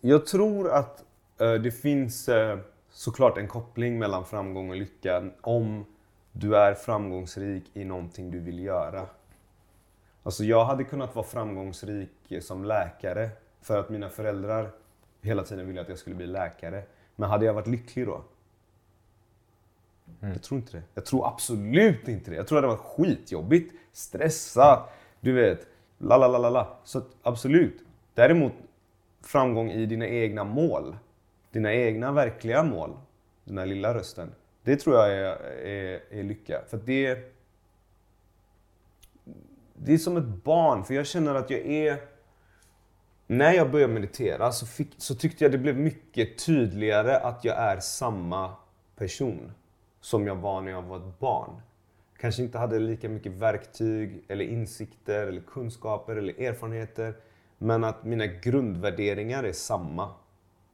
[0.00, 1.04] Jag tror att
[1.38, 2.58] eh, det finns eh,
[2.90, 5.84] såklart en koppling mellan framgång och lycka om
[6.32, 9.06] du är framgångsrik i någonting du vill göra.
[10.24, 12.10] Alltså jag hade kunnat vara framgångsrik
[12.40, 14.70] som läkare för att mina föräldrar
[15.22, 16.82] hela tiden ville att jag skulle bli läkare.
[17.16, 18.24] Men hade jag varit lycklig då?
[20.20, 20.82] Jag tror inte det.
[20.94, 22.36] Jag tror absolut inte det.
[22.36, 25.66] Jag tror det hade varit skitjobbigt, stressat, du vet.
[25.98, 26.76] La, la, la, la, la.
[26.84, 27.82] Så absolut.
[28.14, 28.52] Däremot
[29.22, 30.96] framgång i dina egna mål.
[31.50, 32.96] Dina egna verkliga mål.
[33.44, 34.34] Den här lilla rösten.
[34.62, 36.62] Det tror jag är, är, är lycka.
[36.68, 37.33] För det...
[39.74, 42.00] Det är som ett barn, för jag känner att jag är...
[43.26, 47.58] När jag började meditera så, fick, så tyckte jag det blev mycket tydligare att jag
[47.58, 48.50] är samma
[48.96, 49.52] person
[50.00, 51.60] som jag var när jag var ett barn.
[52.18, 57.14] Kanske inte hade lika mycket verktyg, eller insikter, eller kunskaper eller erfarenheter.
[57.58, 60.10] Men att mina grundvärderingar är samma.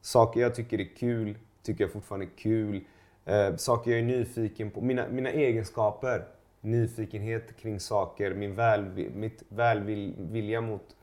[0.00, 2.84] Saker jag tycker är kul, tycker jag fortfarande är kul.
[3.24, 4.80] Eh, saker jag är nyfiken på.
[4.80, 6.24] Mina, mina egenskaper.
[6.60, 8.82] Nyfikenhet kring saker, min väl,
[9.14, 10.96] mitt välvilja mot,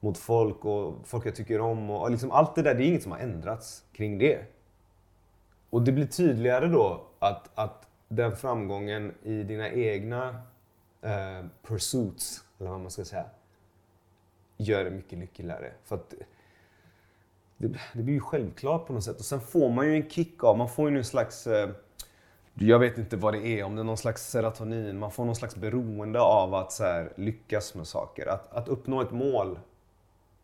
[0.00, 1.90] mot folk och folk jag tycker om.
[1.90, 4.44] Och, och liksom allt det där, det är inget som har ändrats kring det.
[5.70, 10.42] Och det blir tydligare då att, att den framgången i dina egna
[11.02, 13.26] eh, pursuits, eller vad man ska säga,
[14.56, 15.72] gör det mycket lyckligare.
[15.84, 16.14] För att
[17.56, 19.18] det, det blir ju självklart på något sätt.
[19.18, 21.70] Och sen får man ju en kick av, man får ju en slags eh,
[22.54, 24.98] jag vet inte vad det är, om det är någon slags serotonin.
[24.98, 28.26] Man får någon slags beroende av att så här, lyckas med saker.
[28.26, 29.58] Att, att uppnå ett mål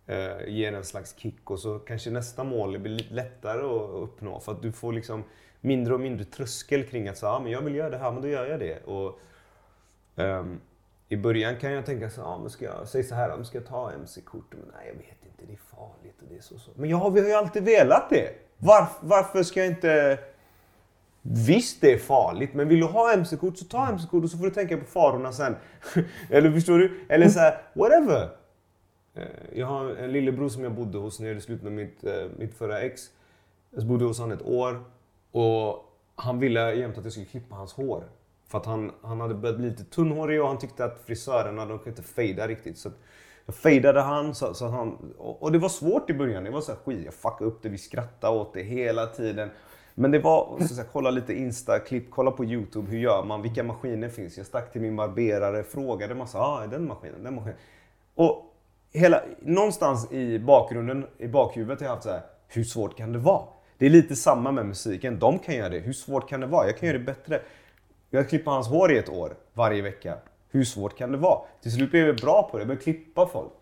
[0.07, 4.41] eh, ger en slags kick och så kanske nästa mål blir lite lättare att uppnå.
[4.41, 5.25] För att du får liksom
[5.61, 8.23] mindre och mindre tröskel kring att säga, ah, men jag vill göra det här, men
[8.23, 8.85] då gör jag det.
[8.85, 9.21] Och,
[10.17, 10.61] um,
[11.09, 13.67] I början kan jag tänka så ah, men ska jag säga så här, ska jag
[13.67, 14.47] ta MC-kort?
[14.51, 16.59] Men nej, jag vet inte, det är farligt och det är så.
[16.59, 16.71] så.
[16.75, 18.35] Men jag, vi har ju alltid velat det.
[18.59, 20.19] Varf, varför ska jag inte...
[21.31, 24.45] Visst, det är farligt, men vill du ha MC-kort så ta MC-kort och så får
[24.45, 25.57] du tänka på farorna sen.
[26.31, 27.01] Eller förstår du?
[27.09, 28.29] Eller så här, whatever.
[29.15, 29.23] Eh,
[29.55, 32.13] jag har en lillebror som jag bodde hos när jag gjorde slut med mitt, eh,
[32.39, 33.03] mitt förra ex.
[33.71, 34.85] Jag bodde hos honom ett år.
[35.33, 38.05] Och han ville jämt att jag skulle klippa hans hår.
[38.49, 41.79] För att han, han hade börjat bli lite tunnhårig och han tyckte att frisörerna de
[41.79, 42.79] kunde inte fejda riktigt.
[42.79, 42.91] Så
[43.47, 46.45] jag fejdade han, så, så han och, det var svårt i början.
[46.45, 49.51] Det var så här, skit, jag fuckade upp det, vi skrattade åt det hela tiden.
[49.99, 53.63] Men det var så att kolla lite Insta-klipp, kolla på YouTube, hur gör man, vilka
[53.63, 54.37] maskiner finns?
[54.37, 57.59] Jag stack till min barberare, frågade massa, ah, är den maskinen, den maskinen.
[58.15, 58.55] Och
[58.93, 63.19] hela, någonstans i bakgrunden, i bakhuvudet har jag haft så här, hur svårt kan det
[63.19, 63.43] vara?
[63.79, 65.19] Det är lite samma med musiken.
[65.19, 65.79] De kan göra det.
[65.79, 66.67] Hur svårt kan det vara?
[66.67, 67.41] Jag kan göra det bättre.
[68.11, 70.17] Jag klipper hans hår i ett år, varje vecka.
[70.51, 71.39] Hur svårt kan det vara?
[71.63, 72.61] Till slut blev jag bra på det.
[72.61, 73.53] Jag började klippa folk.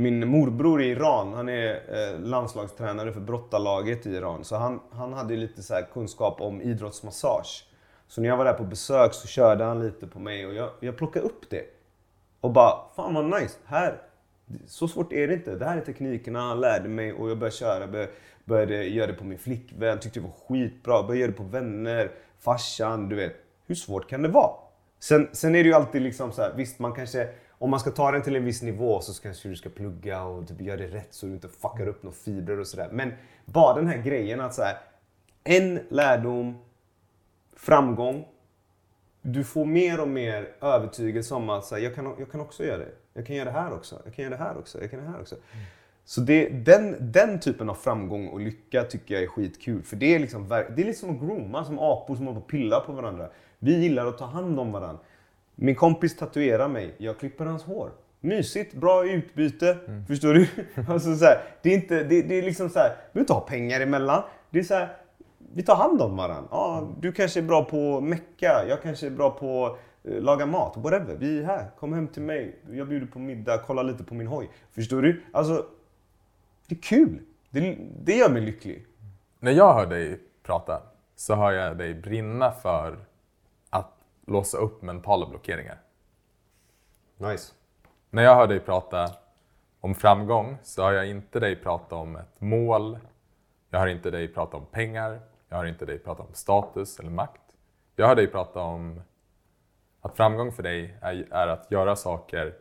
[0.00, 4.44] Min morbror i Iran, han är eh, landslagstränare för brottarlaget i Iran.
[4.44, 7.68] Så han, han hade lite så kunskap om idrottsmassage.
[8.08, 10.70] Så när jag var där på besök så körde han lite på mig och jag,
[10.80, 11.64] jag plockade upp det.
[12.40, 13.58] Och bara, fan vad nice.
[13.64, 14.00] Här,
[14.66, 15.54] så svårt är det inte.
[15.54, 17.86] Det här är teknikerna han lärde mig och jag började köra.
[17.86, 18.12] Började,
[18.44, 21.02] började göra det på min flickvän, tyckte det var skitbra.
[21.02, 23.36] Började göra det på vänner, farsan, du vet.
[23.66, 24.50] Hur svårt kan det vara?
[25.00, 27.28] Sen, sen är det ju alltid liksom så här, visst man kanske,
[27.58, 30.48] om man ska ta den till en viss nivå så kanske du ska plugga och
[30.48, 32.88] typ göra det rätt så du inte fuckar upp några fibrer och sådär.
[32.92, 33.12] Men
[33.44, 34.76] bara den här grejen att så här,
[35.44, 36.58] en lärdom,
[37.56, 38.28] framgång.
[39.22, 42.64] Du får mer och mer övertygelse om att så här, jag, kan, jag kan också
[42.64, 42.92] göra det.
[43.14, 44.00] Jag kan göra det här också.
[44.04, 44.80] Jag kan göra det här också.
[44.80, 45.34] Jag kan göra det här också.
[45.34, 45.64] Mm.
[46.04, 49.82] Så det, den, den typen av framgång och lycka tycker jag är skitkul.
[49.82, 52.50] För det är liksom, det är liksom att grooma, som apor som håller på och
[52.50, 53.28] pillar på varandra.
[53.58, 55.02] Vi gillar att ta hand om varandra.
[55.60, 57.90] Min kompis tatuerar mig, jag klipper hans hår.
[58.20, 59.78] Mysigt, bra utbyte.
[59.86, 60.06] Mm.
[60.06, 60.48] Förstår du?
[60.88, 63.32] alltså så här, det, är inte, det, det, är liksom så här, vi behöver inte
[63.32, 64.22] ha pengar emellan.
[64.50, 64.96] Det är så här,
[65.54, 66.48] vi tar hand om varandra.
[66.50, 70.76] Ja, du kanske är bra på mecka, jag kanske är bra på eh, laga mat,
[70.76, 71.16] whatever.
[71.16, 72.56] Vi är här, kom hem till mig.
[72.70, 74.50] Jag bjuder på middag, kolla lite på min hoj.
[74.74, 75.22] Förstår du?
[75.32, 75.66] Alltså,
[76.68, 77.18] det är kul.
[77.50, 78.86] Det, det gör mig lycklig.
[79.40, 80.82] När jag hör dig prata
[81.16, 83.07] så hör jag dig brinna för
[84.28, 85.78] låsa upp mentala blockeringar.
[87.16, 87.52] Nice.
[88.10, 89.10] När jag hör dig prata
[89.80, 92.98] om framgång så hör jag inte dig prata om ett mål.
[93.70, 95.20] Jag hör inte dig prata om pengar.
[95.48, 97.42] Jag hör inte dig prata om status eller makt.
[97.96, 99.02] Jag hör dig prata om
[100.00, 102.54] att framgång för dig är, är att göra saker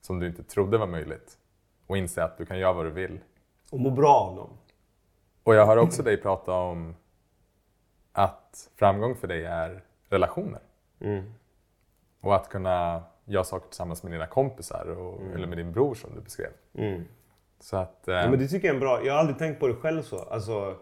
[0.00, 1.38] som du inte trodde var möjligt
[1.86, 3.20] och inse att du kan göra vad du vill.
[3.70, 4.50] Och må bra av dem.
[5.42, 6.96] Och jag hör också dig prata om
[8.12, 10.60] att framgång för dig är relationer.
[11.00, 11.24] Mm.
[12.20, 15.36] Och att kunna göra saker tillsammans med dina kompisar och, mm.
[15.36, 16.50] eller med din bror som du beskrev.
[16.74, 17.04] Mm.
[17.60, 18.14] Så att, eh...
[18.14, 19.04] ja, men det tycker jag är bra.
[19.04, 20.18] Jag har aldrig tänkt på det själv så.
[20.18, 20.76] Alltså,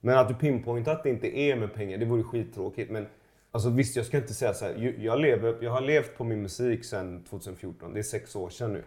[0.00, 2.90] men att du pinpointar att det inte är med pengar, det vore skittråkigt.
[2.90, 3.06] Men
[3.50, 4.94] alltså, visst, jag ska inte säga så här.
[4.98, 7.92] Jag, lever, jag har levt på min musik sedan 2014.
[7.92, 8.84] Det är sex år sedan nu.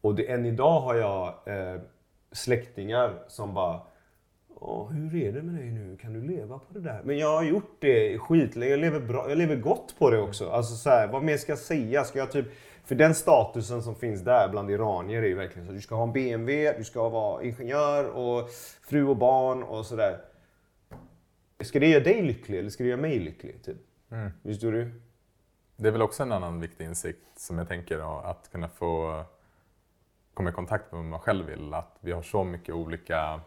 [0.00, 1.80] Och det, än idag har jag eh,
[2.32, 3.80] släktingar som bara
[4.90, 5.96] hur är det med dig nu?
[5.96, 7.02] Kan du leva på det där?
[7.04, 8.70] Men jag har gjort det skitlänge.
[8.70, 10.50] Jag lever, bra, jag lever gott på det också.
[10.50, 12.04] Alltså så här, vad mer ska jag säga?
[12.04, 12.46] Ska jag typ...
[12.84, 15.72] För den statusen som finns där bland iranier är ju verkligen så.
[15.72, 18.50] Du ska ha en BMW, du ska vara ingenjör och
[18.80, 20.18] fru och barn och sådär.
[21.60, 23.64] ska det göra dig lycklig eller ska det göra mig lycklig?
[23.64, 23.76] Typ.
[24.10, 24.30] Mm.
[24.42, 25.00] Förstår du?
[25.76, 29.24] Det är väl också en annan viktig insikt som jag tänker att kunna få
[30.34, 31.74] komma i kontakt med vad man själv vill.
[31.74, 33.40] Att vi har så mycket olika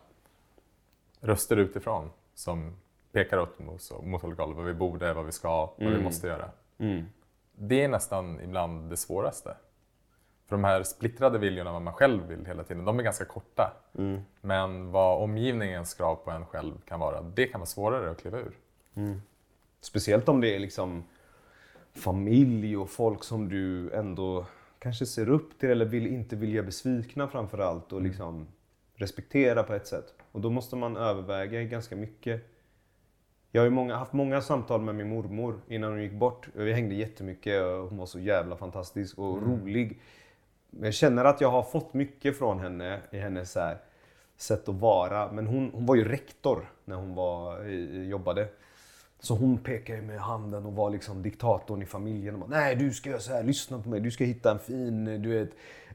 [1.22, 2.76] röster utifrån som
[3.12, 4.54] pekar åt oss, mot olika håll.
[4.54, 6.50] Vad vi borde, vad vi ska, vad vi måste göra.
[6.78, 7.06] Mm.
[7.56, 9.58] Det är nästan ibland det svåraste.
[10.48, 13.74] För de här splittrade viljorna, vad man själv vill hela tiden, de är ganska korta.
[13.98, 14.22] Mm.
[14.42, 18.38] Men vad omgivningens krav på en själv kan vara, det kan vara svårare att kliva
[18.38, 18.58] ur.
[19.82, 21.04] Speciellt om det är liksom
[21.94, 24.46] familj och folk som du ändå
[24.80, 28.48] kanske ser upp till eller vill inte vilja besvikna framför allt och liksom
[28.96, 30.14] respektera på ett sätt.
[30.32, 32.42] Och då måste man överväga ganska mycket.
[33.52, 36.48] Jag har ju många, haft många samtal med min mormor innan hon gick bort.
[36.54, 40.02] Vi hängde jättemycket och hon var så jävla fantastisk och rolig.
[40.70, 43.78] Men Jag känner att jag har fått mycket från henne i hennes så här,
[44.38, 45.32] sätt att vara.
[45.32, 48.48] Men hon, hon var ju rektor när hon var, i- jobbade.
[49.20, 52.34] Så hon pekade med handen och var liksom diktatorn i familjen.
[52.36, 54.00] Och bara, Nej, du ska göra så här, lyssna på mig.
[54.00, 55.50] Du ska hitta en fin du vet,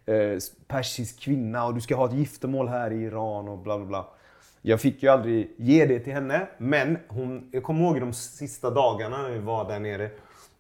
[0.07, 3.87] eh, persisk kvinna och du ska ha ett giftermål här i Iran och bla bla
[3.87, 4.07] bla.
[4.63, 8.71] Jag fick ju aldrig ge det till henne, men hon, jag kommer ihåg de sista
[8.71, 10.11] dagarna när vi var där nere.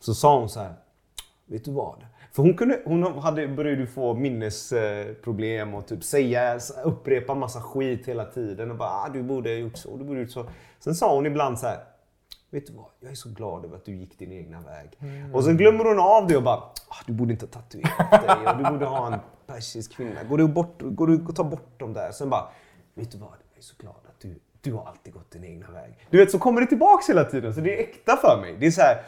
[0.01, 0.73] Så sa hon så här,
[1.47, 2.07] vet du vad?
[2.33, 8.09] För hon, kunde, hon hade, började ju få minnesproblem och typ säga, upprepa massa skit
[8.09, 8.71] hela tiden.
[8.71, 10.47] Och bara, ah, du borde ha gjort så, du borde ha gjort så.
[10.79, 11.79] Sen sa hon ibland så här,
[12.55, 12.87] vet du vad?
[13.01, 14.99] Jag är så glad över att du gick din egna väg.
[15.33, 18.47] Och sen glömmer hon av det och bara, ah, du borde inte ha tatuerat dig
[18.47, 20.25] och du borde ha en persisk kvinna.
[20.25, 22.13] Går du, bort, går du ta bort dem där?
[22.13, 22.49] Sen bara,
[22.95, 23.29] vet du vad?
[23.31, 25.99] Jag är så glad att du, du har alltid gått din egna väg.
[26.11, 27.55] Du vet, så kommer det tillbaks hela tiden.
[27.55, 28.57] Så det är äkta för mig.
[28.61, 29.03] Det är så här,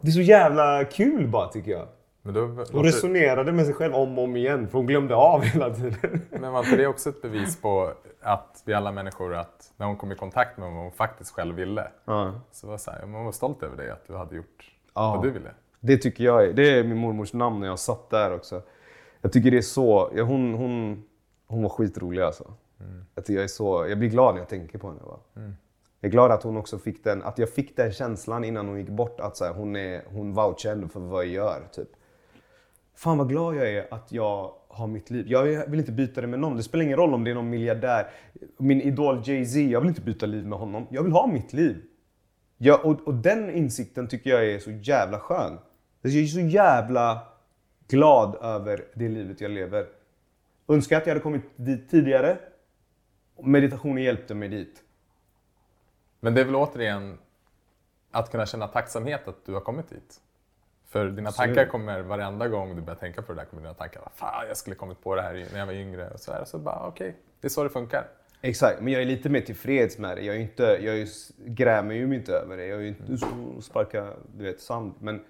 [0.00, 1.88] det är så jävla kul bara tycker jag.
[2.28, 5.42] Men, då, Hon resonerade med sig själv om och om igen för hon glömde av
[5.42, 6.20] hela tiden.
[6.30, 9.96] men var inte det också ett bevis på att vi alla människor, att när hon
[9.96, 12.32] kom i kontakt med vad hon faktiskt själv ville, Ja.
[12.52, 15.14] så var så här, man var stolt över dig, att du hade gjort Ja.
[15.14, 15.50] vad du ville.
[15.80, 18.62] Det tycker jag är, det är min mormors namn när jag satt där också.
[19.20, 21.04] Jag tycker det är så, ja, hon, hon,
[21.46, 22.52] hon var skitrolig alltså.
[23.14, 25.00] Jag, tycker jag, är så, jag blir glad när jag tänker på henne.
[25.06, 25.18] Va?
[26.00, 28.78] Jag är glad att hon också fick den, att jag fick den känslan innan hon
[28.78, 31.68] gick bort att så här, hon, är, hon vouchar ändå för vad jag gör.
[31.72, 31.88] Typ.
[32.98, 35.26] Fan vad glad jag är att jag har mitt liv.
[35.28, 36.56] Jag vill inte byta det med någon.
[36.56, 38.10] Det spelar ingen roll om det är någon miljardär.
[38.56, 40.86] Min idol Jay-Z, jag vill inte byta liv med honom.
[40.90, 41.82] Jag vill ha mitt liv.
[42.56, 45.58] Jag, och, och den insikten tycker jag är så jävla skön.
[46.02, 47.22] Jag är så jävla
[47.88, 49.86] glad över det livet jag lever.
[50.68, 52.38] Önskar att jag hade kommit dit tidigare.
[53.42, 54.82] Meditationen hjälpte mig dit.
[56.20, 57.18] Men det är väl återigen
[58.10, 60.20] att kunna känna tacksamhet att du har kommit dit.
[60.88, 61.54] För dina Absolut.
[61.54, 64.56] tankar kommer varenda gång du börjar tänka på det där, kommer dina tankar fan jag
[64.56, 66.10] skulle kommit på det här när jag var yngre.
[66.10, 68.06] Och så, här, så bara okej, det är så det funkar.
[68.40, 70.22] Exakt, men jag är lite mer tillfreds med det.
[70.22, 71.08] Jag, är inte, jag är,
[71.46, 72.66] grämer ju mig inte över det.
[72.66, 73.26] Jag är ju inte så
[73.62, 74.94] sparka du vet, sand.
[74.98, 75.24] Men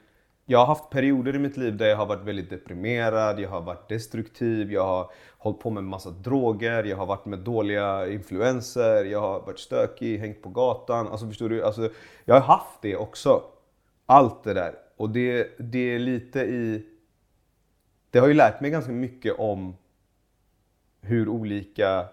[0.47, 3.61] jag har haft perioder i mitt liv där jag har varit väldigt deprimerad, jag har
[3.61, 9.05] varit destruktiv, jag har hållit på med massa droger, jag har varit med dåliga influenser,
[9.05, 11.09] jag har varit stökig, hängt på gatan.
[11.09, 11.65] Alltså förstår du?
[11.65, 11.91] Alltså,
[12.25, 13.43] jag har haft det också.
[14.07, 14.75] Allt det där.
[14.99, 16.87] Och det, det är lite i...
[18.11, 19.77] Det har ju lärt mig ganska mycket om
[21.01, 22.09] hur olika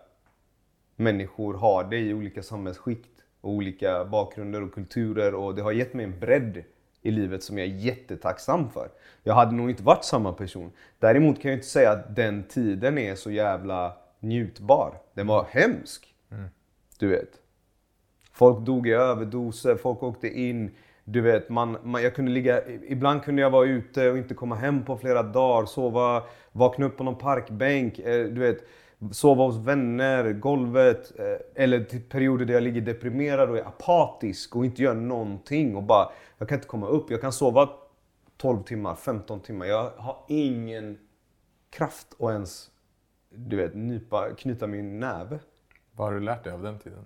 [0.95, 5.93] människor har det i olika samhällsskikt och olika bakgrunder och kulturer och det har gett
[5.93, 6.63] mig en bredd
[7.01, 8.89] i livet som jag är jättetacksam för.
[9.23, 10.71] Jag hade nog inte varit samma person.
[10.99, 14.97] Däremot kan jag inte säga att den tiden är så jävla njutbar.
[15.13, 16.15] Den var hemsk.
[16.99, 17.31] Du vet.
[18.31, 20.71] Folk dog i överdoser, folk åkte in.
[21.07, 24.55] Du vet, man, man, jag kunde ligga, ibland kunde jag vara ute och inte komma
[24.55, 28.63] hem på flera dagar, sova, vakna upp på någon parkbänk, eh, du vet,
[29.11, 31.19] sova hos vänner, golvet.
[31.19, 35.75] Eh, eller till perioder där jag ligger deprimerad och är apatisk och inte gör någonting
[35.75, 37.11] och bara, jag kan inte komma upp.
[37.11, 37.69] Jag kan sova
[38.37, 39.65] 12 timmar, 15 timmar.
[39.65, 40.97] Jag har ingen
[41.69, 42.71] kraft att ens,
[43.29, 45.39] du vet, nypa, knyta min näve.
[45.91, 47.05] Vad har du lärt dig av den tiden?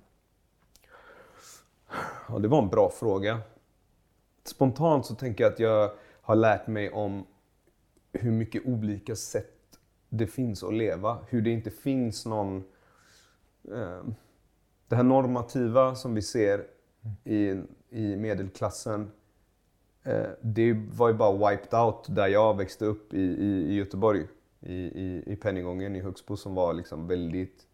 [2.27, 3.39] Ja, det var en bra fråga.
[4.43, 7.25] Spontant så tänker jag att jag har lärt mig om
[8.13, 9.79] hur mycket olika sätt
[10.09, 11.17] det finns att leva.
[11.27, 12.63] Hur det inte finns någon...
[13.71, 14.03] Eh,
[14.87, 16.65] det här normativa som vi ser
[17.23, 19.11] i, i medelklassen.
[20.03, 24.27] Eh, det var ju bara wiped out där jag växte upp i, i, i Göteborg.
[24.59, 27.67] I, i, I Pennygången i Högsbo som var liksom väldigt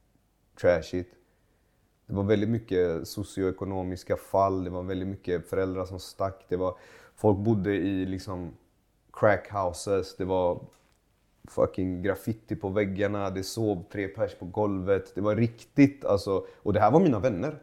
[0.62, 1.16] trashigt.
[2.06, 6.46] Det var väldigt mycket socioekonomiska fall, det var väldigt mycket föräldrar som stack.
[6.48, 6.78] Det var,
[7.16, 8.54] folk bodde i liksom
[9.14, 10.60] crack houses, det var
[11.48, 15.16] fucking graffiti på väggarna, det sov tre pers på golvet.
[15.16, 16.46] Det var riktigt alltså.
[16.64, 17.60] Och det här var mina vänner.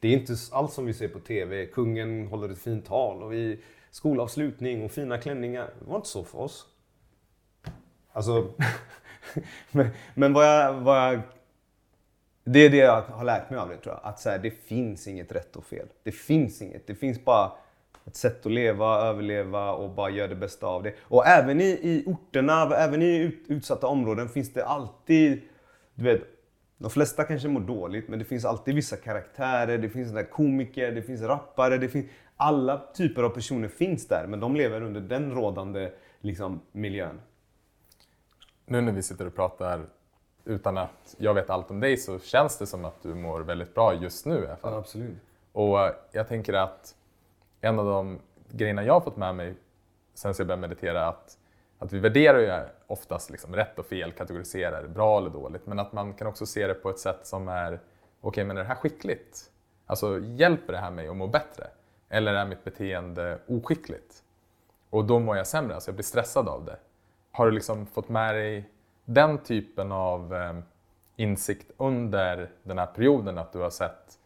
[0.00, 1.66] Det är inte alls som vi ser på TV.
[1.66, 5.70] Kungen håller ett fint tal och vi skolavslutning och fina klänningar.
[5.80, 6.66] Det var inte så för oss.
[8.12, 8.50] Alltså,
[9.70, 11.20] men, men vad, jag, vad jag...
[12.44, 14.10] Det är det jag har lärt mig av det tror jag.
[14.10, 15.86] Att så här, det finns inget rätt och fel.
[16.02, 16.86] Det finns inget.
[16.86, 17.52] Det finns bara
[18.04, 20.94] ett sätt att leva, överleva och bara göra det bästa av det.
[21.00, 25.42] Och även i, i orterna, även i ut, utsatta områden finns det alltid,
[25.94, 26.22] du vet,
[26.78, 30.92] de flesta kanske mår dåligt, men det finns alltid vissa karaktärer, det finns där komiker,
[30.92, 32.06] det finns rappare, det finns...
[32.36, 35.90] Alla typer av personer finns där, men de lever under den rådande
[36.20, 37.20] liksom, miljön.
[38.66, 39.86] Nu när vi sitter och pratar
[40.44, 43.74] utan att jag vet allt om dig så känns det som att du mår väldigt
[43.74, 44.72] bra just nu i alla fall.
[44.72, 45.18] Ja, absolut.
[45.52, 45.78] Och
[46.12, 46.94] jag tänker att
[47.60, 48.18] en av de
[48.50, 49.54] grejerna jag har fått med mig
[50.14, 51.38] sen jag började meditera att,
[51.78, 55.92] att vi värderar ju oftast liksom rätt och fel, kategoriserar bra eller dåligt, men att
[55.92, 57.80] man kan också se det på ett sätt som är okej,
[58.20, 59.50] okay, men är det här skickligt?
[59.86, 61.66] Alltså hjälper det här mig att må bättre?
[62.08, 64.22] Eller är mitt beteende oskickligt?
[64.90, 66.76] Och då mår jag sämre, alltså jag blir stressad av det.
[67.30, 68.70] Har du liksom fått med dig
[69.04, 70.54] den typen av eh,
[71.16, 74.18] insikt under den här perioden att du har sett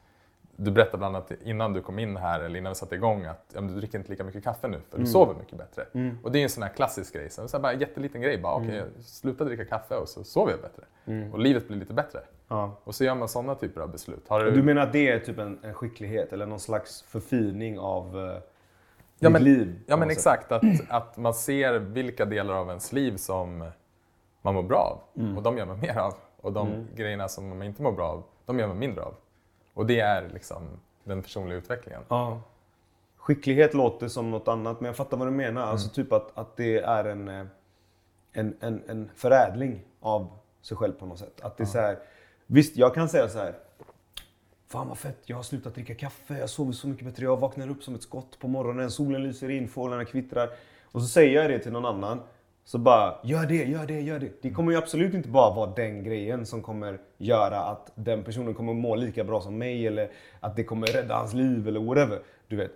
[0.60, 3.52] du berättade bland annat innan du kom in här, eller innan vi satte igång, att
[3.54, 5.06] ja, du dricker inte lika mycket kaffe nu för du mm.
[5.06, 5.84] sover mycket bättre.
[5.94, 6.18] Mm.
[6.22, 7.30] Och det är en sån här klassisk grej.
[7.30, 8.38] Så, så bara en jätteliten grej.
[8.38, 8.68] Bara, mm.
[8.68, 10.82] okay, sluta dricka kaffe och så sover jag bättre.
[11.06, 11.32] Mm.
[11.32, 12.20] Och livet blir lite bättre.
[12.48, 12.80] Ja.
[12.84, 14.28] Och så gör man sådana typer av beslut.
[14.28, 14.50] Har du...
[14.50, 18.38] du menar att det är typ en, en skicklighet eller någon slags förfining av uh,
[19.18, 19.80] ja, men, liv?
[19.86, 20.52] Ja men exakt.
[20.52, 23.70] Att, att man ser vilka delar av ens liv som
[24.42, 25.22] man mår bra av.
[25.22, 25.36] Mm.
[25.36, 26.14] Och de gör man mer av.
[26.40, 26.86] Och de mm.
[26.94, 29.14] grejerna som man inte mår bra av, de gör man mindre av.
[29.74, 30.62] Och det är liksom
[31.04, 32.02] den personliga utvecklingen.
[32.08, 32.40] Ja.
[33.16, 35.62] Skicklighet låter som något annat, men jag fattar vad du menar.
[35.62, 35.72] Mm.
[35.72, 37.46] Alltså typ att, att det är en, eh,
[38.32, 40.30] en, en, en förädling av
[40.62, 41.40] sig själv på något sätt.
[41.40, 41.98] Att det är så här,
[42.46, 43.54] visst, jag kan säga så här.
[44.66, 47.70] Fan vad fett, jag har slutat dricka kaffe, jag sover så mycket bättre, jag vaknar
[47.70, 50.50] upp som ett skott på morgonen, solen lyser in, fåglarna kvittrar.
[50.84, 52.20] Och så säger jag det till någon annan.
[52.68, 54.42] Så bara, gör det, gör det, gör det.
[54.42, 58.54] Det kommer ju absolut inte bara vara den grejen som kommer göra att den personen
[58.54, 60.10] kommer må lika bra som mig eller
[60.40, 62.20] att det kommer rädda hans liv eller whatever.
[62.48, 62.70] Du vet.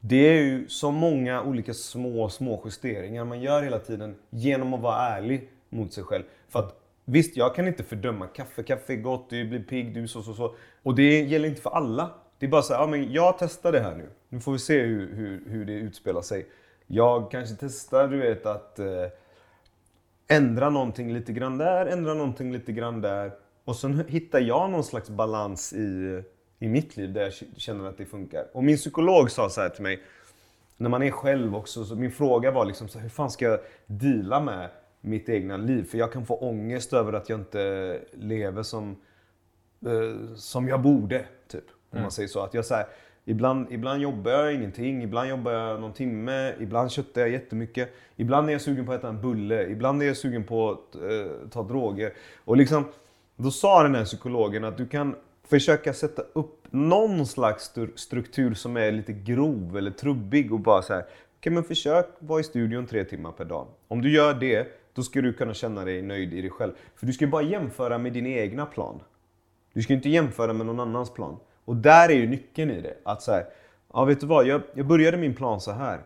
[0.00, 4.80] Det är ju så många olika små, små justeringar man gör hela tiden genom att
[4.80, 6.22] vara ärlig mot sig själv.
[6.48, 8.62] För att visst, jag kan inte fördöma kaffe.
[8.62, 10.54] Kaffe är gott, du blir pigg, du så, så, så.
[10.82, 12.10] Och det gäller inte för alla.
[12.38, 14.08] Det är bara så här, ja men jag testar det här nu.
[14.28, 16.46] Nu får vi se hur, hur, hur det utspelar sig.
[16.86, 18.86] Jag kanske testar, du vet, att eh,
[20.28, 23.32] ändra någonting lite grann där, ändra någonting lite grann där.
[23.64, 26.22] Och sen hittar jag någon slags balans i,
[26.58, 28.46] i mitt liv där jag känner att det funkar.
[28.52, 30.02] Och min psykolog sa så här till mig,
[30.76, 33.44] när man är själv också, så min fråga var liksom så här, hur fan ska
[33.44, 34.68] jag deala med
[35.00, 35.84] mitt egna liv?
[35.84, 38.96] För jag kan få ångest över att jag inte lever som,
[39.86, 41.64] eh, som jag borde, typ.
[41.68, 42.02] Om mm.
[42.02, 42.40] man säger så.
[42.40, 42.86] Att jag så här,
[43.28, 47.94] Ibland, ibland jobbar jag ingenting, ibland jobbar jag någon timme, ibland köttar jag jättemycket.
[48.16, 50.94] Ibland är jag sugen på att äta en bulle, ibland är jag sugen på att
[50.94, 52.12] eh, ta droger.
[52.44, 52.84] Och liksom,
[53.36, 55.14] då sa den här psykologen att du kan
[55.48, 60.92] försöka sätta upp någon slags struktur som är lite grov eller trubbig och bara så
[60.92, 61.00] här.
[61.00, 63.66] Okej okay, men försök vara i studion tre timmar per dag.
[63.88, 66.72] Om du gör det, då ska du kunna känna dig nöjd i dig själv.
[66.96, 69.00] För du ska bara jämföra med din egna plan.
[69.72, 71.36] Du ska inte jämföra med någon annans plan.
[71.66, 72.96] Och där är ju nyckeln i det.
[73.04, 73.46] Att så här,
[73.92, 76.00] ja vet du vad, jag, jag började min plan så här.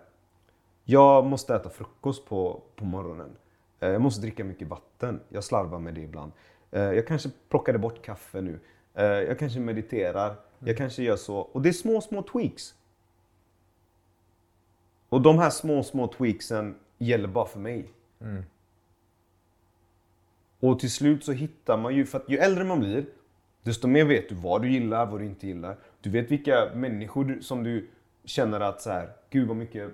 [0.84, 3.36] Jag måste äta frukost på, på morgonen.
[3.80, 5.20] Eh, jag måste dricka mycket vatten.
[5.28, 6.32] Jag slarvar med det ibland.
[6.70, 8.60] Eh, jag kanske plockade bort kaffe nu.
[8.94, 10.34] Eh, jag kanske mediterar.
[10.58, 11.36] Jag kanske gör så.
[11.36, 12.74] Och det är små, små tweaks.
[15.08, 17.90] Och de här små, små tweaksen gäller bara för mig.
[18.20, 18.44] Mm.
[20.60, 23.06] Och till slut så hittar man ju, för att ju äldre man blir,
[23.62, 25.76] Desto mer vet du vad du gillar, vad du inte gillar.
[26.00, 27.88] Du vet vilka människor som du
[28.24, 29.90] känner att så här, gud vad mycket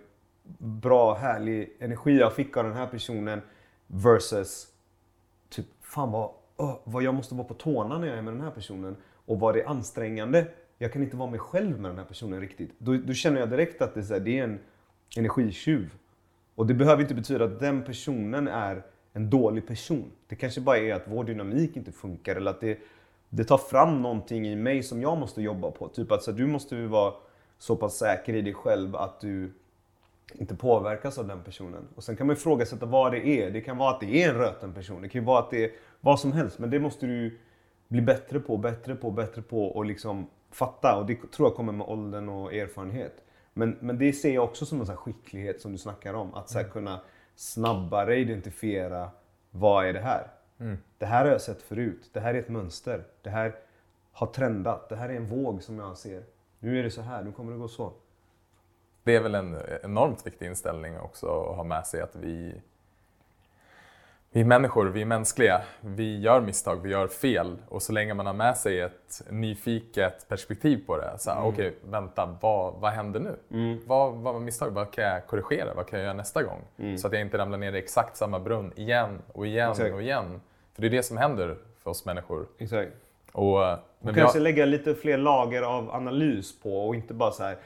[0.59, 3.41] bra, härlig energi jag fick av den här personen.
[3.87, 4.67] Versus,
[5.49, 8.43] typ, fan vad, oh, vad jag måste vara på tårna när jag är med den
[8.43, 8.97] här personen.
[9.27, 10.47] Och vad det är ansträngande.
[10.79, 12.71] Jag kan inte vara mig själv med den här personen riktigt.
[12.79, 14.59] Då, då känner jag direkt att det är, så här, det är en
[15.17, 15.95] energitjuv.
[16.55, 20.13] Och det behöver inte betyda att den personen är en dålig person.
[20.27, 22.79] Det kanske bara är att vår dynamik inte funkar eller att det
[23.31, 25.89] det tar fram någonting i mig som jag måste jobba på.
[25.89, 27.15] Typ att så du måste vara
[27.59, 29.53] så pass säker i dig själv att du
[30.35, 31.89] inte påverkas av den personen.
[31.95, 33.51] Och sen kan man ifrågasätta vad det är.
[33.51, 35.03] Det kan vara att det är en röten person.
[35.03, 35.71] Det kan vara att det är
[36.01, 36.59] vad som helst.
[36.59, 37.39] Men det måste du
[37.89, 40.97] bli bättre på, bättre på, bättre på och liksom fatta.
[40.97, 43.23] Och det tror jag kommer med åldern och erfarenhet.
[43.53, 46.35] Men, men det ser jag också som en sån skicklighet som du snackar om.
[46.35, 47.01] Att så kunna
[47.37, 49.11] snabbare identifiera
[49.51, 50.27] vad är det här?
[50.61, 50.79] Mm.
[50.99, 52.11] Det här har jag sett förut.
[52.13, 53.05] Det här är ett mönster.
[53.23, 53.57] Det här
[54.13, 54.89] har trendat.
[54.89, 56.23] Det här är en våg som jag ser.
[56.59, 57.93] Nu är det så här, nu kommer det gå så.
[59.03, 62.63] Det är väl en enormt viktig inställning också att ha med sig att vi,
[64.37, 65.61] vi är människor, vi är mänskliga.
[65.81, 70.29] Vi gör misstag, vi gör fel och så länge man har med sig ett nyfiket
[70.29, 71.19] perspektiv på det.
[71.19, 71.49] Så här, Mm.
[71.53, 73.79] Okej, vänta, vad, vad händer nu?
[73.87, 74.71] Vad, vad var misstag?
[74.71, 75.75] Vad kan jag korrigera?
[75.75, 76.61] Vad kan jag göra nästa gång?
[76.99, 79.73] Så att jag inte ramlar ner i exakt samma brunn igen och igen Mm.
[79.73, 79.95] Exakt.
[79.95, 80.41] och igen.
[80.75, 82.47] För det är det som händer för oss människor.
[82.59, 82.93] Exakt.
[83.33, 83.79] Och, Och
[84.15, 87.57] kanske har, lägga lite fler lager av analys på och inte bara så här.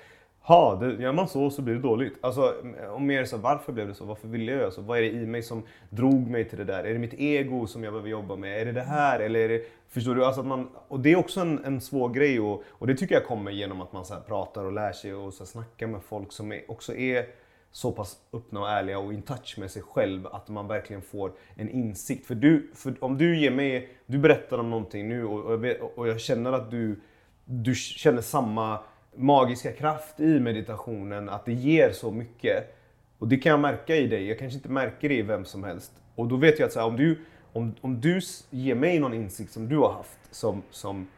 [0.42, 2.14] Ha, det, gör man så så blir det dåligt.
[2.20, 2.54] Alltså,
[2.90, 4.04] och mer så varför blev det så?
[4.04, 4.82] Varför ville jag göra så?
[4.82, 6.84] Vad är det i mig som drog mig till det där?
[6.84, 8.60] Är det mitt ego som jag behöver jobba med?
[8.60, 9.20] Är det det här?
[9.20, 10.24] Eller är det, förstår du?
[10.24, 13.14] Alltså att man, och det är också en, en svår grej och, och det tycker
[13.14, 15.86] jag kommer genom att man så här pratar och lär sig och så här snackar
[15.86, 17.26] med folk som är, också är
[17.72, 21.32] så pass öppna och ärliga och in touch med sig själv att man verkligen får
[21.54, 22.26] en insikt.
[22.26, 25.58] För, du, för om du ger mig, du berättar om någonting nu och, och, jag,
[25.58, 27.00] vet, och jag känner att du,
[27.44, 28.78] du känner samma
[29.16, 32.76] magiska kraft i meditationen, att det ger så mycket.
[33.18, 35.64] Och det kan jag märka i dig, jag kanske inte märker det i vem som
[35.64, 35.92] helst.
[36.14, 37.18] Och då vet jag att så här, om, du,
[37.52, 41.08] om, om du ger mig någon insikt som du har haft, som, som,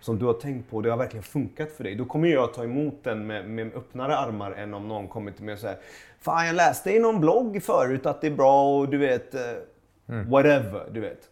[0.00, 1.94] som du har tänkt på och det har verkligen funkat för dig.
[1.94, 5.44] Då kommer jag ta emot den med, med öppnare armar än om någon kommer till
[5.44, 5.78] mig och säger
[6.20, 9.40] Fan jag läste i någon blogg förut att det är bra och du vet eh,
[10.06, 11.30] whatever, du vet.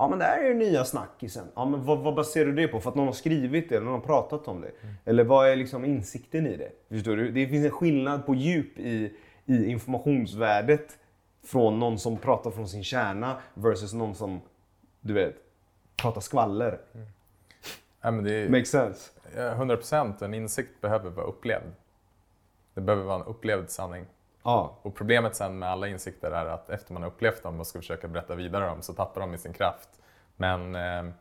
[0.00, 1.46] Ja men det här är ju nya snackisen.
[1.54, 2.80] Ja men vad, vad baserar du det på?
[2.80, 4.70] För att någon har skrivit det eller någon har pratat om det?
[5.04, 6.70] Eller vad är liksom insikten i det?
[6.88, 7.30] Förstår du?
[7.30, 10.98] Det finns en skillnad på djup i, i informationsvärdet
[11.44, 14.40] från någon som pratar från sin kärna versus någon som,
[15.00, 15.34] du vet,
[15.96, 16.80] pratar skvaller.
[18.00, 19.10] ja, men det är, Makes sense?
[19.36, 20.22] Ja, 100 procent.
[20.22, 21.72] En insikt behöver vara upplevd.
[22.74, 24.06] Det behöver vara en upplevd sanning.
[24.48, 24.78] Ja.
[24.82, 27.78] Och problemet sen med alla insikter är att efter man har upplevt dem och ska
[27.78, 29.88] försöka berätta vidare dem så tappar de i sin kraft.
[30.36, 31.12] Men, eh,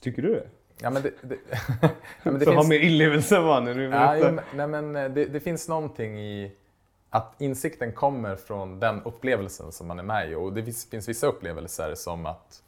[0.00, 0.46] Tycker du det?
[0.80, 1.10] ja men det...
[1.22, 1.38] det,
[1.82, 1.88] ja,
[2.22, 4.44] men det Så ha finns, mer inlevelse va när du ja, berättar.
[4.54, 6.56] nej, men eh, det, det finns någonting i
[7.10, 10.34] att insikten kommer från den upplevelsen som man är med i.
[10.34, 12.62] Och det finns, finns vissa upplevelser som att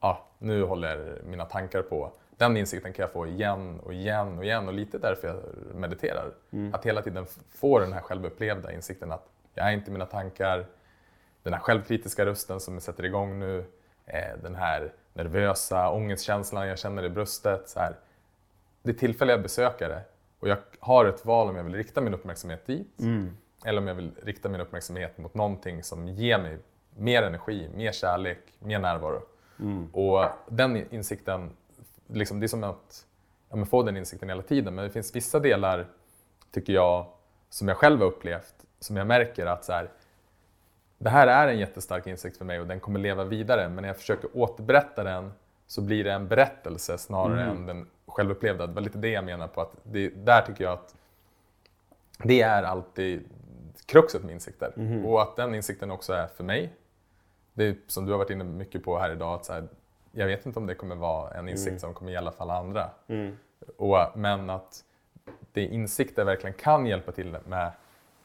[0.00, 2.12] ja, nu håller mina tankar på.
[2.36, 5.36] Den insikten kan jag få igen och igen och igen och lite därför jag
[5.74, 6.30] mediterar.
[6.72, 10.66] Att hela tiden få den här självupplevda insikten att jag är inte mina tankar.
[11.42, 13.64] Den här självkritiska rösten som sätter igång nu.
[14.06, 17.68] Eh, den här nervösa ångestkänslan jag känner i bröstet.
[17.68, 17.96] Så här.
[18.82, 20.02] Det är tillfälliga besökare
[20.40, 23.00] och jag har ett val om jag vill rikta min uppmärksamhet dit
[23.64, 26.58] eller om jag vill rikta min uppmärksamhet mot någonting som ger mig
[26.96, 29.22] mer energi, mer kärlek, mer närvaro.
[29.92, 31.50] Och den insikten,
[32.06, 33.06] liksom, det är som att
[33.50, 34.74] ja, få den insikten hela tiden.
[34.74, 35.86] Men det finns vissa delar,
[36.50, 37.06] tycker jag,
[37.50, 39.88] som jag själv har upplevt, som jag märker att så här,
[40.98, 43.68] det här är en jättestark insikt för mig och den kommer leva vidare.
[43.68, 45.32] Men när jag försöker återberätta den
[45.66, 48.66] så blir det en berättelse snarare än den självupplevda.
[48.66, 50.94] Det var lite det jag menar på att det, där tycker jag att
[52.22, 53.28] det är alltid
[53.86, 54.72] kruxet med insikter.
[55.06, 56.72] Och att den insikten också är för mig.
[57.54, 59.34] Det är som du har varit inne mycket på här idag.
[59.34, 59.68] Att så här,
[60.12, 62.90] jag vet inte om det kommer vara en insikt som kommer gälla för alla andra.
[63.76, 64.84] Och, men att
[65.52, 67.72] det insikter verkligen kan hjälpa till med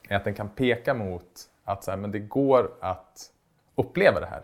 [0.07, 3.31] är att den kan peka mot att så här, men det går att
[3.75, 4.43] uppleva det här.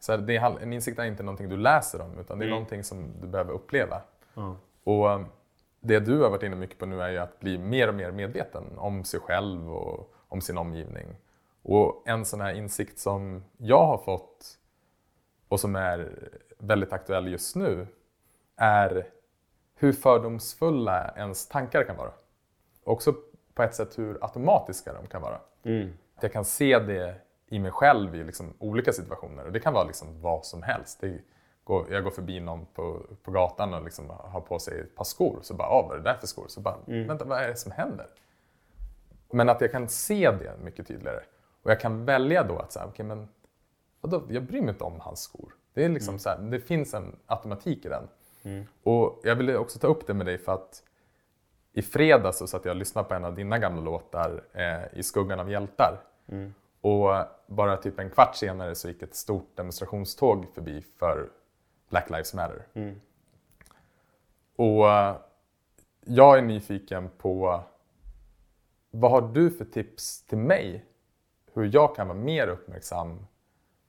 [0.00, 2.50] Så här, det är, en insikt är inte någonting du läser om utan det är
[2.50, 4.02] någonting som du behöver uppleva.
[4.84, 5.26] Och um,
[5.80, 8.10] det du har varit inne mycket på nu är ju att bli mer och mer
[8.10, 11.06] medveten om sig själv och om sin omgivning.
[11.62, 14.58] Och en sån här insikt som jag har fått
[15.48, 17.86] och som är väldigt aktuell just nu
[18.56, 19.06] är
[19.74, 22.12] hur fördomsfulla ens tankar kan vara.
[22.84, 23.14] Också
[23.60, 25.40] på ett sätt hur automatiska de kan vara.
[26.16, 27.14] Att jag kan se det
[27.48, 29.44] i mig själv i liksom olika situationer.
[29.44, 31.04] Och det kan vara liksom vad som helst.
[31.64, 35.04] Går, jag går förbi någon på, på gatan och liksom har på sig ett par
[35.04, 35.38] skor.
[35.42, 36.44] Så bara, ah, vad är det där för skor?
[36.48, 38.06] Så bara, vänta, vad är det som händer?
[39.30, 41.20] Men att jag kan se det mycket tydligare.
[41.62, 43.28] Och jag kan välja då att säga, okay, men
[44.00, 45.54] vadå, jag bryr mig inte om hans skor.
[45.74, 48.08] Det, är liksom så här, det finns en automatik i den.
[48.82, 50.82] Och jag ville också ta upp det med dig för att
[51.72, 55.02] i fredags så satt jag och lyssnade på en av dina gamla låtar, eh, I
[55.02, 56.00] skuggan av hjältar.
[56.80, 61.28] Och bara typ en kvart senare så gick ett stort demonstrationståg förbi för
[61.90, 62.66] Black Lives Matter.
[64.56, 65.16] Och eh,
[66.04, 67.62] jag är nyfiken på
[68.90, 70.84] vad har du för tips till mig?
[71.52, 73.26] Hur jag kan vara mer uppmärksam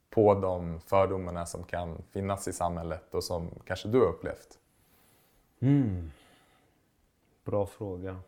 [0.10, 4.60] på de fördomarna som kan finnas i samhället och som kanske du har upplevt?
[7.44, 8.20] Bra fråga.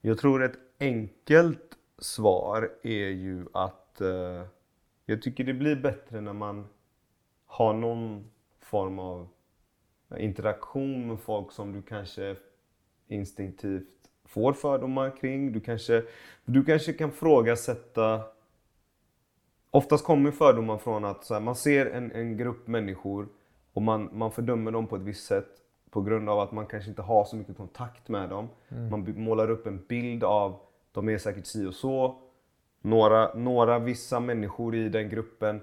[0.00, 4.46] Jag tror ett enkelt svar är ju att eh,
[5.06, 6.66] jag tycker det blir bättre när man
[7.46, 9.28] har någon form av
[10.18, 12.36] interaktion med folk som du kanske
[13.06, 15.52] instinktivt får fördomar kring.
[15.52, 16.04] Du kanske,
[16.44, 18.24] du kanske kan frågasätta
[19.74, 23.28] Oftast kommer fördomar från att så här, man ser en, en grupp människor
[23.72, 25.61] och man, man fördömer dem på ett visst sätt
[25.92, 28.48] på grund av att man kanske inte har så mycket kontakt med dem.
[28.90, 30.60] Man by- målar upp en bild av
[30.92, 32.18] de är säkert si och så.
[32.80, 35.60] Några, några vissa människor i den gruppen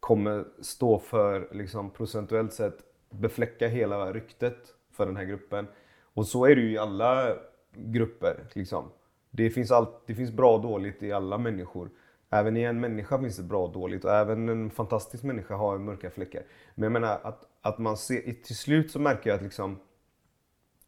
[0.00, 2.78] kommer stå för, liksom, procentuellt sett,
[3.10, 4.56] befläcka hela ryktet
[4.90, 5.66] för den här gruppen.
[6.14, 7.36] Och så är det ju i alla
[7.72, 8.44] grupper.
[8.52, 8.90] Liksom.
[9.30, 11.90] Det, finns allt, det finns bra och dåligt i alla människor.
[12.34, 15.78] Även i en människa finns det bra och dåligt och även en fantastisk människa har
[15.78, 16.42] mörka fläckar.
[16.74, 19.78] Men jag menar att, att man ser, till slut så märker jag att liksom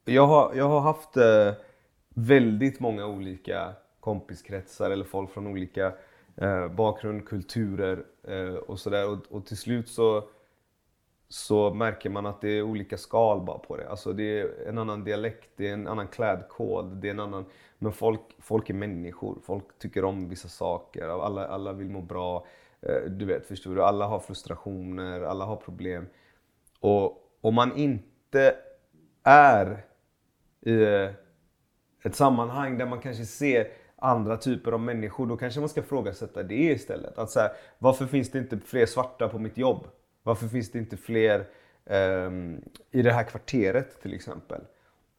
[0.04, 1.52] jag har, jag har haft eh,
[2.08, 5.92] väldigt många olika kompiskretsar eller folk från olika
[6.36, 9.10] eh, bakgrund, kulturer eh, och sådär.
[9.10, 10.28] Och, och till slut så,
[11.28, 13.88] så märker man att det är olika skal bara på det.
[13.88, 17.44] Alltså det är en annan dialekt, det är en annan klädkod, det är en annan...
[17.78, 22.46] Men folk, folk är människor, folk tycker om vissa saker, alla, alla vill må bra.
[22.80, 23.82] Eh, du vet, förstår du?
[23.82, 26.06] Alla har frustrationer, alla har problem.
[26.80, 28.56] Och om man inte
[29.22, 29.84] är
[30.60, 31.10] i eh,
[32.02, 36.42] ett sammanhang där man kanske ser andra typer av människor, då kanske man ska ifrågasätta
[36.42, 37.18] det istället.
[37.18, 39.88] Att så här, varför finns det inte fler svarta på mitt jobb?
[40.22, 41.46] Varför finns det inte fler
[41.84, 42.60] um,
[42.90, 44.60] i det här kvarteret till exempel?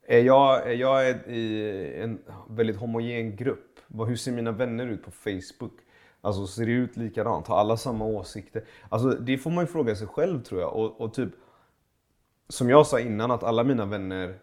[0.10, 3.80] Är jag, är i en väldigt homogen grupp?
[4.08, 5.74] Hur ser mina vänner ut på Facebook?
[6.22, 7.48] Alltså ser det ut likadant?
[7.48, 8.64] Har alla samma åsikter?
[8.90, 10.76] Alltså det får man ju fråga sig själv tror jag.
[10.76, 11.30] Och, och typ,
[12.50, 14.40] som jag sa innan, att alla mina vänner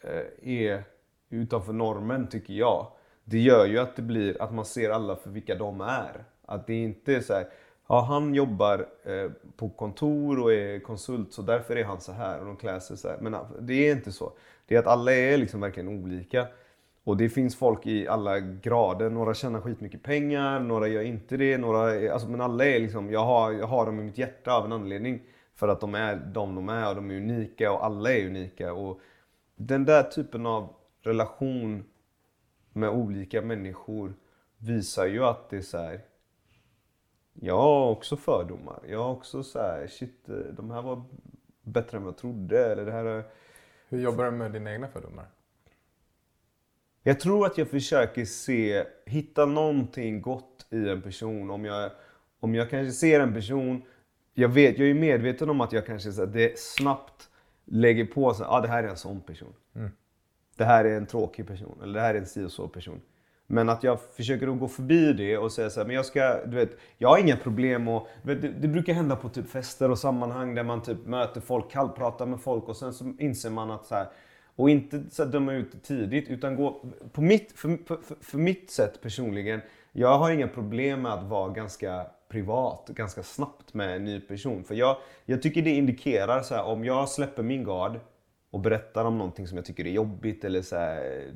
[0.00, 0.82] eh, är
[1.28, 2.86] utanför normen tycker jag.
[3.24, 6.24] Det gör ju att det blir att man ser alla för vilka de är.
[6.46, 7.48] Att det inte är så här,
[7.88, 12.40] ja han jobbar eh, på kontor och är konsult så därför är han så här
[12.40, 13.18] och de klär sig så här.
[13.20, 14.32] Men det är inte så.
[14.68, 16.46] Det är att alla är liksom verkligen olika.
[17.04, 19.10] Och det finns folk i alla grader.
[19.10, 21.58] Några tjänar skitmycket pengar, några gör inte det.
[21.58, 24.52] Några är, alltså, men alla är liksom, jag har, jag har dem i mitt hjärta
[24.52, 25.22] av en anledning.
[25.54, 28.72] För att de är de de är och de är unika och alla är unika.
[28.72, 29.00] Och
[29.56, 31.84] den där typen av relation
[32.72, 34.14] med olika människor
[34.58, 36.00] visar ju att det är så här.
[37.32, 38.80] Jag har också fördomar.
[38.88, 41.02] Jag har också så här, shit, eh, de här var
[41.62, 42.72] bättre än vad jag trodde.
[42.72, 43.24] Eller det här är...
[43.88, 45.26] Hur jobbar du med dina egna fördomar?
[47.02, 51.50] Jag tror att jag försöker se, hitta någonting gott i en person.
[51.50, 51.90] Om jag,
[52.40, 53.82] om jag kanske ser en person,
[54.34, 57.30] jag vet, jag är medveten om att jag kanske så det snabbt
[57.64, 59.54] lägger på så ah, det här är en sån person.
[60.56, 63.00] Det här är en tråkig person, eller det här är en si och så person.
[63.50, 66.46] Men att jag försöker att gå förbi det och säga så här, men jag ska,
[66.46, 69.50] du vet, jag har inga problem och du vet, det, det brukar hända på typ
[69.50, 73.50] fester och sammanhang där man typ möter folk, kallpratar med folk och sen så inser
[73.50, 74.06] man att så här,
[74.56, 78.70] och inte så här döma ut tidigt utan gå, på mitt, för, för, för mitt
[78.70, 79.60] sätt personligen,
[79.92, 84.64] jag har inga problem med att vara ganska privat, ganska snabbt med en ny person.
[84.64, 88.00] För jag, jag tycker det indikerar så här, om jag släpper min gard
[88.58, 91.32] och berättar om någonting som jag tycker är jobbigt eller så här, eh,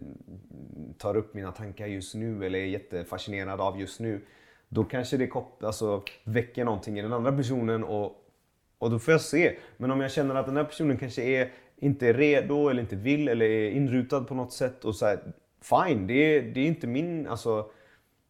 [0.99, 4.21] tar upp mina tankar just nu eller är jättefascinerad av just nu.
[4.69, 8.13] Då kanske det kop- alltså, väcker någonting i den andra personen och,
[8.79, 9.57] och då får jag se.
[9.77, 12.97] Men om jag känner att den här personen kanske är, inte är redo eller inte
[12.97, 15.19] vill eller är inrutad på något sätt och så här,
[15.63, 17.71] fine, det är, det är inte min, alltså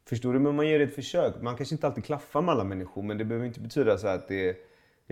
[0.08, 0.38] Förstår du?
[0.38, 1.34] Men man ger det ett försök.
[1.42, 4.14] Man kanske inte alltid klaffar med alla människor men det behöver inte betyda så här
[4.14, 4.56] att det är...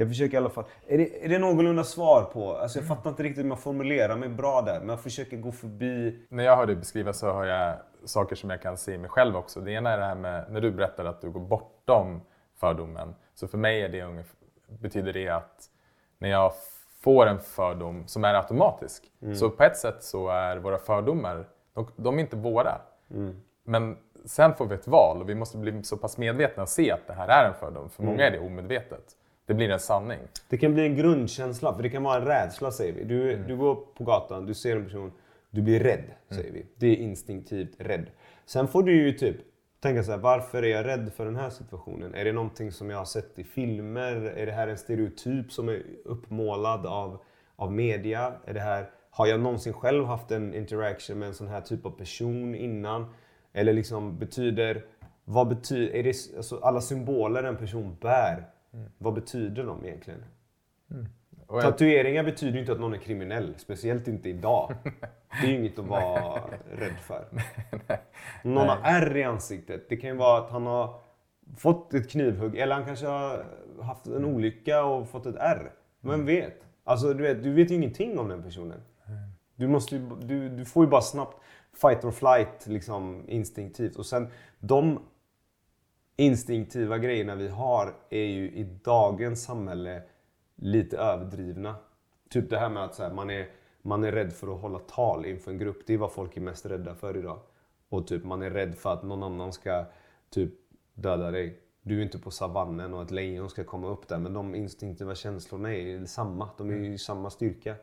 [0.01, 0.65] Jag försöker i alla fall.
[0.87, 2.57] Är det, är det någorlunda svar på?
[2.57, 4.81] Alltså jag fattar inte riktigt hur man formulerar mig bra där.
[4.81, 6.19] Men jag försöker gå förbi...
[6.29, 9.11] När jag hör dig beskriva så har jag saker som jag kan se i mig
[9.11, 9.61] själv också.
[9.61, 12.21] Det ena är det här med när du berättar att du går bortom
[12.57, 13.15] fördomen.
[13.35, 14.37] Så för mig är det ungefär,
[14.69, 15.65] betyder det att
[16.19, 16.53] när jag
[17.01, 19.05] får en fördom som är automatisk.
[19.35, 21.45] Så på ett sätt så är våra fördomar,
[21.75, 22.81] de, de är inte våra.
[23.65, 26.91] Men sen får vi ett val och vi måste bli så pass medvetna och se
[26.91, 27.91] att det här är en fördom.
[27.91, 29.17] För många är det omedvetet.
[29.51, 30.19] Det blir en sanning.
[30.49, 33.05] Det kan bli en grundkänsla, för det kan vara en rädsla säger vi.
[33.05, 35.13] Du, du går på gatan, du ser en person,
[35.51, 36.67] du blir rädd säger vi.
[36.77, 38.07] Det är instinktivt rädd.
[38.47, 39.37] Sen får du ju typ
[39.81, 42.15] tänka så här, varför är jag rädd för den här situationen?
[42.15, 44.15] Är det någonting som jag har sett i filmer?
[44.37, 47.23] Är det här en stereotyp som är uppmålad av,
[47.57, 48.33] av media?
[48.45, 51.87] Är det här, har jag någonsin själv haft en interaction med en sån här typ
[51.87, 53.15] av person innan?
[53.53, 54.85] Eller liksom betyder,
[55.25, 58.47] vad betyder, är det, alltså alla symboler en person bär,
[58.99, 60.25] vad betyder de egentligen?
[61.47, 64.75] Och jag, Tatueringar betyder ju inte att någon är kriminell, speciellt inte idag.
[65.41, 66.43] Det är ju inget att vara
[66.73, 67.25] rädd för.
[68.49, 69.89] Någon har ärr i ansiktet.
[69.89, 71.01] Det kan ju vara att han har
[71.57, 73.47] fått ett knivhugg eller han kanske har
[73.83, 75.73] haft en olycka och fått ett ärr.
[76.01, 76.67] Vem vet?
[76.85, 78.83] Alltså du vet, du vet ju ingenting om den personen.
[79.57, 81.37] Du, måste ju, du, du får ju bara snabbt
[81.81, 83.97] fight or flight liksom instinktivt.
[83.97, 84.99] Och sen de
[86.21, 90.03] instinktiva grejerna vi har är ju i dagens samhälle
[90.57, 91.75] lite överdrivna.
[92.31, 93.49] Typ det här med att här, man, är,
[93.83, 95.83] man är rädd för att hålla tal inför en grupp.
[95.87, 97.39] Det är vad folk är mest rädda för idag.
[97.89, 99.85] Och typ man är rädd för att någon annan ska
[100.31, 100.53] typ
[100.95, 101.61] döda dig.
[101.83, 104.19] Du är inte på savannen och ett lejon ska komma upp där.
[104.19, 106.49] Men de instinktiva känslorna är samma.
[106.59, 107.75] De är ju samma styrka.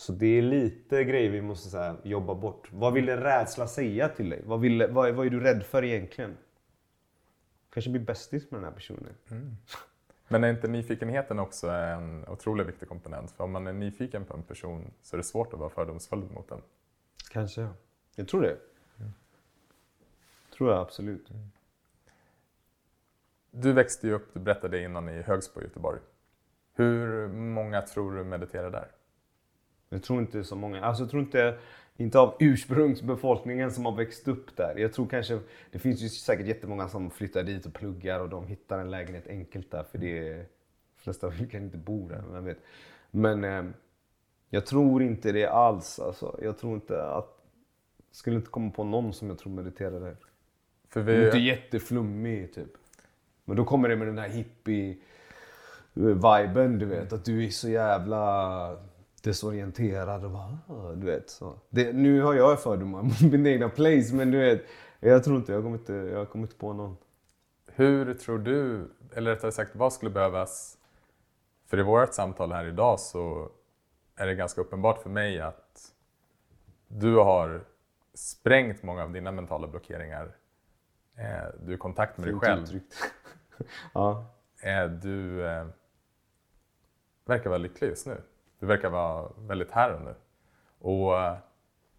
[0.00, 2.68] Så det är lite grejer vi måste här, jobba bort.
[2.72, 4.42] Vad ville rädsla säga till dig?
[4.44, 6.36] Vad, ville, vad, vad är du rädd för egentligen?
[7.70, 9.16] Kanske bli bästis med den här personen.
[10.28, 13.30] Men är inte nyfikenheten också en otroligt viktig komponent?
[13.30, 16.30] För om man är nyfiken på en person så är det svårt att vara fördomsfull
[16.30, 16.62] mot den.
[17.30, 17.68] Kanske.
[18.16, 18.56] Jag tror det.
[20.56, 21.28] Tror jag absolut.
[23.50, 26.00] Du växte ju upp, du berättade innan, i Högsbo i Göteborg.
[26.74, 28.88] Hur många tror du mediterar där?
[29.92, 30.84] Jag tror inte så många.
[30.84, 31.58] Alltså jag tror inte,
[31.96, 34.76] inte av ursprungsbefolkningen som har växt upp där.
[34.76, 35.38] Jag tror kanske,
[35.70, 39.26] det finns ju säkert jättemånga som flyttar dit och pluggar och de hittar en lägenhet
[39.26, 40.46] enkelt där för det är,
[40.96, 42.58] flesta kan inte bo där, vem vet.
[43.10, 43.64] Men eh,
[44.50, 46.38] jag tror inte det alls alltså.
[46.42, 47.44] Jag tror inte att,
[48.12, 50.16] skulle inte komma på någon som jag tror mediterar där.
[50.88, 52.72] För är inte vi, jätteflummig typ.
[53.44, 57.12] Men då kommer det med den här hippie-viben du vet.
[57.12, 58.76] Att du är så jävla
[59.20, 61.30] desorienterad och bara, "Ah", du vet.
[61.30, 61.54] Så.
[61.68, 64.62] Det, nu har jag fördomar mot min egna place men du vet.
[65.00, 66.96] Jag tror inte, jag kommer inte, jag kommer inte på någon.
[67.66, 70.76] hur tror du, eller rättare sagt vad skulle behövas?
[71.66, 73.50] För i vårt samtal här idag så
[74.16, 75.92] är det ganska uppenbart för mig att
[76.88, 77.64] du har
[78.14, 80.36] sprängt många av dina mentala blockeringar.
[81.16, 82.62] Eh, Du är i kontakt med dig själv.
[82.62, 82.94] uttryckt.
[83.94, 84.24] ja.
[84.62, 85.66] Eh, Du eh,
[87.24, 88.22] verkar vara lycklig just nu.
[88.60, 90.14] Du verkar vara väldigt här och nu.
[90.78, 91.36] Och eh,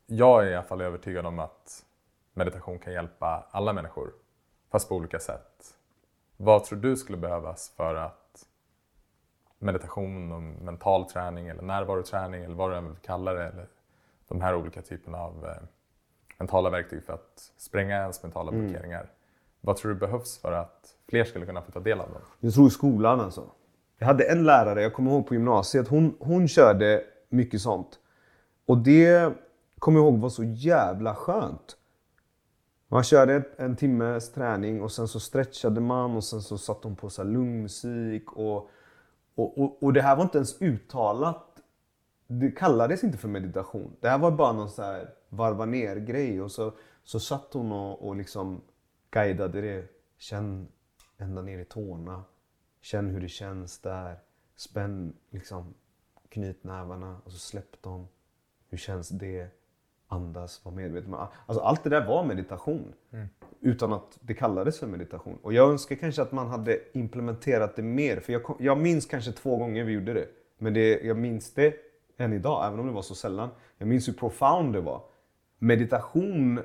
[0.06, 1.86] jag är i alla fall övertygad om att
[2.34, 4.14] meditation kan hjälpa alla människor,
[4.72, 5.78] fast på olika sätt.
[6.38, 8.48] Vad tror du skulle behövas för att
[9.60, 13.68] meditation och mental träning eller närvaroträning eller vad du än vill kalla det, eller
[14.28, 15.64] de här olika typerna av eh,
[16.38, 19.10] mentala verktyg för att spränga ens mentala blockeringar.
[19.62, 22.22] Vad tror du behövs för att fler skulle kunna få ta del av dem?
[22.40, 23.50] Jag tror skolan alltså.
[24.02, 28.00] Jag hade en lärare, jag kommer ihåg på gymnasiet, hon, hon körde mycket sånt.
[28.66, 29.34] Och det
[29.80, 31.78] kommer jag ihåg var så jävla skönt.
[32.88, 36.96] Man körde en timmes träning och sen så stretchade man och sen så satte hon
[36.96, 38.32] på så här lugn musik.
[38.32, 38.70] Och,
[39.36, 41.48] och, och, och det här var inte ens uttalat.
[42.28, 43.96] Det kallades inte för meditation.
[44.00, 46.42] Det här var bara någon så här varva ner grej.
[46.42, 46.74] Och så,
[47.04, 48.62] så satt hon och, och liksom
[49.12, 49.84] guidade det.
[50.18, 50.68] Känn
[51.18, 52.24] ända ner i tårna.
[52.82, 54.20] Känn hur det känns där.
[54.56, 55.74] Spänn liksom
[56.30, 58.08] knytnävarna och så släpp dem.
[58.70, 59.48] Hur känns det?
[60.08, 61.14] Andas, var medveten.
[61.14, 62.94] Alltså allt det där var meditation.
[63.60, 65.38] Utan att det kallades för meditation.
[65.42, 68.20] Och jag önskar kanske att man hade implementerat det mer.
[68.20, 70.28] För jag, kom- jag minns kanske två gånger vi gjorde det.
[70.58, 71.76] Men det, jag minns det
[72.18, 73.50] än idag, även om det var så sällan.
[73.78, 75.04] Jag minns hur profound det var.
[75.60, 76.60] Meditation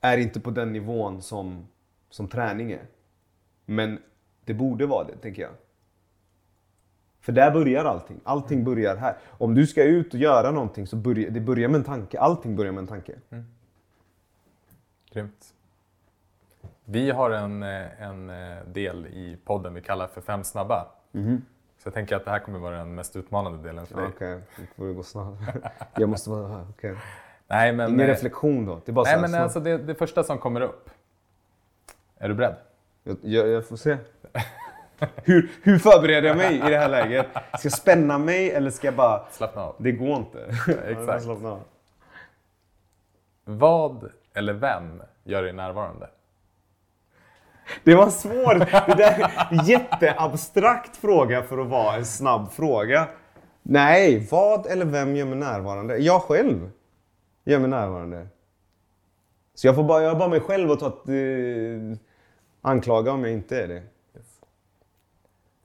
[0.00, 1.68] är inte på den nivån som,
[2.10, 2.86] som träning är.
[3.64, 3.98] Men
[4.50, 5.50] det borde vara det, tänker jag.
[7.20, 8.20] För där börjar allting.
[8.24, 9.16] Allting börjar här.
[9.28, 12.20] Om du ska ut och göra någonting så börjar det börjar med en tanke.
[12.20, 13.12] Allting börjar med en tanke.
[15.12, 15.54] Grymt.
[16.84, 20.86] Vi har en, eh, en eh, del i podden vi kallar för Fem snabba.
[21.78, 24.06] Så jag tänker att det här kommer vara den mest utmanande delen för dig.
[24.14, 24.40] Okej,
[24.76, 25.42] får det gå snabbt.
[25.96, 26.66] jag måste vara...
[26.70, 26.96] Okej.
[27.46, 28.80] Nej, men, Ingen eh, reflektion då?
[28.84, 29.42] Det är bara nej, här men snabbt.
[29.42, 30.90] alltså det, det första som kommer upp.
[32.18, 32.56] Är du beredd?
[33.04, 33.96] jag, jag, jag får se.
[35.24, 37.26] Hur, hur förbereder jag mig i det här läget?
[37.32, 39.22] Ska jag spänna mig eller ska jag bara...
[39.30, 39.74] Slappna av.
[39.78, 40.54] Det går inte.
[40.88, 41.24] Exakt.
[41.24, 41.62] Slappna av.
[43.44, 46.08] Vad eller vem gör dig närvarande?
[47.84, 48.58] Det var svårt.
[48.86, 53.08] Det där är en jätteabstrakt fråga för att vara en snabb fråga.
[53.62, 55.96] Nej, vad eller vem gör mig närvarande?
[55.96, 56.70] Jag själv
[57.44, 58.28] gör mig närvarande.
[59.54, 61.14] Så jag får bara, jag har bara mig själv att ta att, eh,
[62.62, 63.82] anklaga om jag inte är det.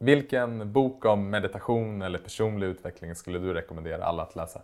[0.06, 4.62] Vilken bok om meditation eller personlig utveckling skulle du rekommendera alla att läsa?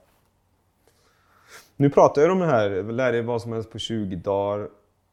[1.76, 4.70] Nu pratar jag om det här, lär dig vad som helst på 20 dagar.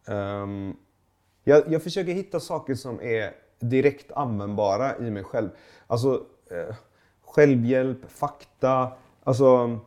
[0.09, 0.77] Um,
[1.45, 5.49] jag, jag försöker hitta saker som är direkt användbara i mig själv.
[5.87, 6.75] Alltså eh,
[7.25, 8.93] självhjälp, fakta.
[9.25, 9.79] Alltså,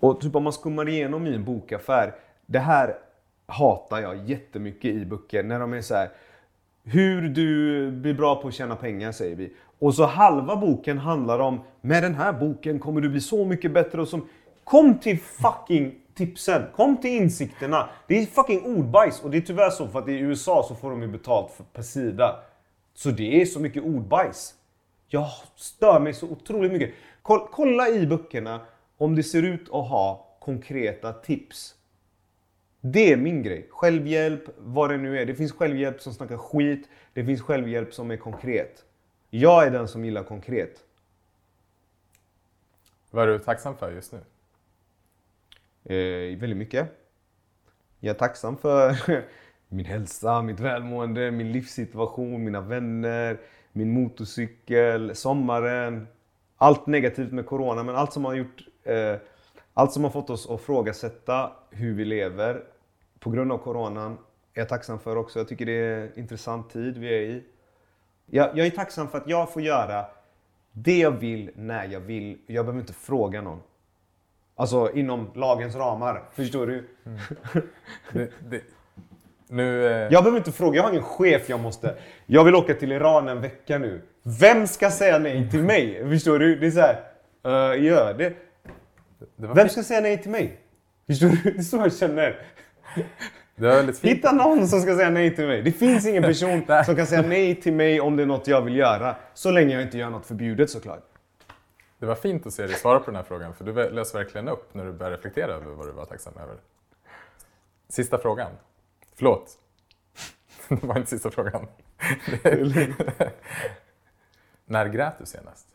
[0.00, 2.14] och typ om man skummar igenom i en bokaffär.
[2.46, 2.98] Det här
[3.46, 5.42] hatar jag jättemycket i böcker.
[5.42, 6.10] När de är så här
[6.84, 9.52] hur du blir bra på att tjäna pengar säger vi.
[9.78, 13.72] Och så halva boken handlar om, med den här boken kommer du bli så mycket
[13.72, 14.28] bättre och som...
[14.64, 17.88] Kom till fucking tipsen, kom till insikterna.
[18.06, 20.90] Det är fucking ordbajs och det är tyvärr så för att i USA så får
[20.90, 22.36] de ju betalt för, per sida.
[22.94, 24.54] Så det är så mycket ordbajs.
[25.08, 26.94] Jag stör mig så otroligt mycket.
[27.22, 28.60] Kolla i böckerna
[28.98, 31.74] om det ser ut att ha konkreta tips.
[32.80, 33.68] Det är min grej.
[33.70, 35.26] Självhjälp, vad det nu är.
[35.26, 36.88] Det finns självhjälp som snackar skit.
[37.12, 38.84] Det finns självhjälp som är konkret.
[39.30, 40.84] Jag är den som gillar konkret.
[43.10, 44.18] Vad är du tacksam för just nu?
[45.94, 46.88] Eh, väldigt mycket.
[48.00, 48.96] Jag är tacksam för
[49.68, 53.40] min hälsa, mitt välmående, min livssituation, mina vänner,
[53.72, 56.08] min motorcykel, sommaren.
[56.56, 59.16] Allt negativt med corona, men allt som har gjort eh,
[59.80, 62.62] allt som har fått oss att frågasätta hur vi lever
[63.18, 64.12] på grund av coronan
[64.54, 65.38] är jag tacksam för också.
[65.38, 67.44] Jag tycker det är en intressant tid vi är i.
[68.26, 70.04] Jag, jag är tacksam för att jag får göra
[70.72, 72.38] det jag vill när jag vill.
[72.46, 73.60] Jag behöver inte fråga någon.
[74.56, 76.22] Alltså inom lagens ramar.
[76.32, 76.88] Förstår du?
[77.04, 77.18] Mm.
[78.12, 78.62] det, det,
[79.48, 79.92] nu, eh...
[79.92, 80.76] Jag behöver inte fråga.
[80.76, 81.94] Jag har ingen chef jag måste...
[82.26, 84.02] Jag vill åka till Iran en vecka nu.
[84.22, 86.08] Vem ska säga nej till mig?
[86.10, 86.56] Förstår du?
[86.56, 86.96] Det är så här.
[87.46, 88.49] Uh, gör det.
[89.40, 90.60] Vem ska säga nej till mig?
[91.06, 91.50] Förstår du?
[91.50, 92.46] Det är så jag känner.
[94.02, 95.62] Hitta någon som ska säga nej till mig.
[95.62, 98.62] Det finns ingen person som kan säga nej till mig om det är något jag
[98.62, 99.16] vill göra.
[99.34, 101.02] Så länge jag inte gör något förbjudet såklart.
[101.98, 104.48] Det var fint att se dig svara på den här frågan, för du lös verkligen
[104.48, 106.56] upp när du började reflektera över vad du var tacksam över.
[107.88, 108.52] Sista frågan.
[109.14, 109.58] Förlåt.
[110.68, 111.66] Det var inte sista frågan.
[114.64, 115.66] när grät du senast?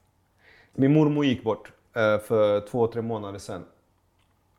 [0.74, 3.66] Min mormor gick bort Eh, för två, tre månader sedan.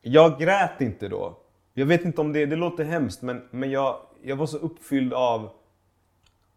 [0.03, 1.39] Jag grät inte då.
[1.75, 5.15] Jag vet inte om det, det låter hemskt, men, men jag, jag var så uppfylld
[5.15, 5.49] av...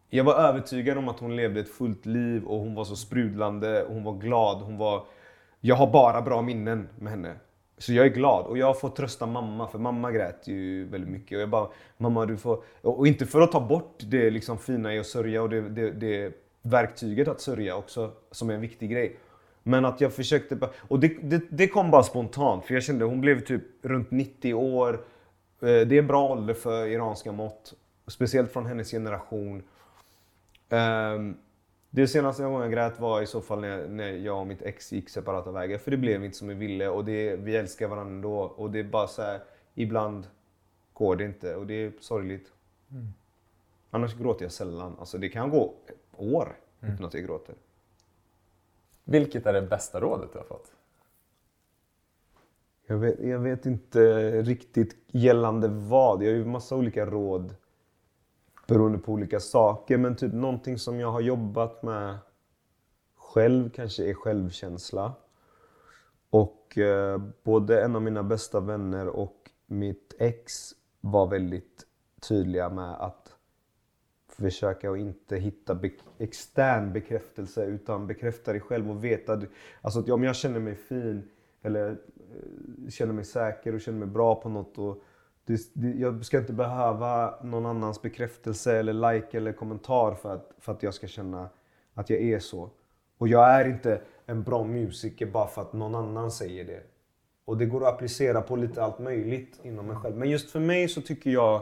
[0.10, 3.84] Jag var övertygad om att hon levde ett fullt liv och hon var så sprudlande,
[3.84, 5.04] och hon var glad, hon var...
[5.60, 7.36] Jag har bara bra minnen med henne.
[7.78, 11.10] Så jag är glad och jag har fått trösta mamma, för mamma grät ju väldigt
[11.10, 11.36] mycket.
[11.36, 11.68] Och jag bara,
[11.98, 12.64] mamma du får...
[12.82, 15.92] Och inte för att ta bort det liksom fina i att sörja och det, det,
[15.92, 19.20] det verktyget att sörja också, som är en viktig grej.
[19.64, 20.70] Men att jag försökte.
[20.78, 22.66] Och det, det, det, kom bara spontant.
[22.66, 24.94] För jag kände hon blev typ runt 90 år.
[25.62, 27.74] Eh, det är bra ålder för iranska mått.
[28.08, 29.64] Speciellt från hennes generation.
[30.70, 31.38] Um,
[31.90, 34.92] det senaste gången jag grät var i så fall när, när jag och mitt ex
[34.92, 35.78] gick separata vägar.
[35.78, 38.40] För det blev inte som vi ville och det, vi älskar varandra ändå.
[38.40, 39.40] Och det är bara så här,
[39.76, 40.28] ibland
[40.94, 42.52] går det inte och det är sorgligt.
[42.92, 43.14] Mm.
[43.92, 44.96] Annars gråter jag sällan.
[45.00, 45.74] Alltså det kan gå
[46.18, 46.94] år mm.
[46.94, 47.56] utan att jag gråter.
[49.10, 50.72] Vilket är det bästa rådet du har fått?
[52.88, 56.24] Jag vet, jag vet inte riktigt gällande vad.
[56.24, 57.56] Jag har ju massa olika råd
[58.68, 59.98] beroende på olika saker.
[59.98, 62.18] Men typ någonting som jag har jobbat med
[63.16, 65.14] själv kanske är självkänsla.
[66.30, 71.86] Och eh, både en av mina bästa vänner och mitt ex var väldigt
[72.22, 73.19] tydliga med att
[74.40, 79.42] försöka att inte hitta be extern bekräftelse utan bekräfta dig själv och veta.
[79.82, 81.30] Alltså att om jag känner mig fin
[81.62, 84.78] eller eh, känner mig säker och känner mig bra på något.
[84.78, 85.04] Och
[85.46, 90.52] det, det, jag ska inte behöva någon annans bekräftelse eller like eller kommentar för att,
[90.60, 91.50] för att jag ska känna
[91.94, 92.70] att jag är så.
[93.18, 96.84] Och jag är inte en bra musiker bara för att någon annan säger det.
[97.46, 100.18] Och det går att applicera på lite allt möjligt inom mig själv.
[100.18, 101.62] Men just för mig så tycker jag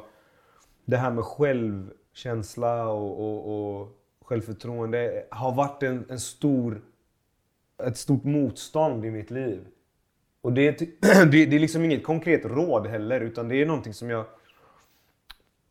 [0.85, 6.81] det här med själv känsla och, och, och självförtroende har varit en, en, stor,
[7.83, 9.67] ett stort motstånd i mitt liv.
[10.41, 14.09] Och det, det, det är liksom inget konkret råd heller, utan det är någonting som
[14.09, 14.25] jag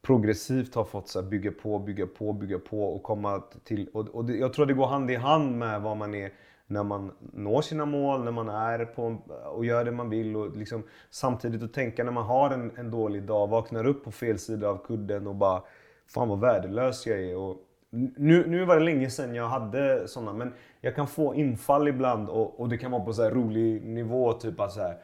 [0.02, 3.88] progressivt har fått så bygga på, bygga på, bygga på och komma till.
[3.92, 6.32] Och, och det, jag tror det går hand i hand med vad man är
[6.66, 10.36] när man når sina mål, när man är på och gör det man vill.
[10.36, 14.12] Och liksom, samtidigt att tänka när man har en, en dålig dag, vaknar upp på
[14.12, 15.62] fel sida av kudden och bara
[16.06, 17.36] Fan vad värdelös jag är.
[17.36, 17.56] Och
[18.16, 22.28] nu, nu var det länge sedan jag hade sådana men jag kan få infall ibland
[22.28, 24.32] och, och det kan vara på så här rolig nivå.
[24.32, 24.98] Typ att så här,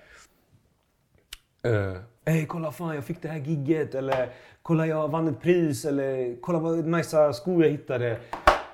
[1.67, 5.85] uh, Ey, kolla fan jag fick det här gigget eller kolla jag vann ett pris
[5.85, 8.19] eller kolla vad nice skor jag hittade.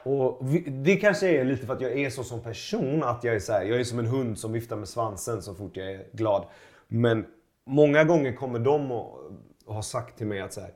[0.03, 3.35] Och vi, det kanske är lite för att jag är så som person att jag
[3.35, 5.93] är så här, jag är som en hund som viftar med svansen så fort jag
[5.93, 6.45] är glad.
[6.89, 7.27] Men
[7.67, 9.33] många gånger kommer de och,
[9.67, 10.71] och har sagt till mig att så här,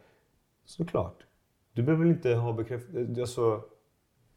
[0.65, 1.17] såklart.
[1.73, 3.21] Du behöver inte ha bekräftelse.
[3.21, 3.65] Alltså,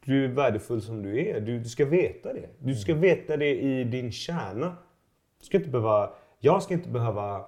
[0.06, 1.42] du är värdefull som du är.
[1.42, 2.50] Du, du ska veta det.
[2.60, 3.02] Du ska mm.
[3.02, 4.76] veta det i din kärna.
[5.40, 7.46] Du ska inte behöva, jag ska inte behöva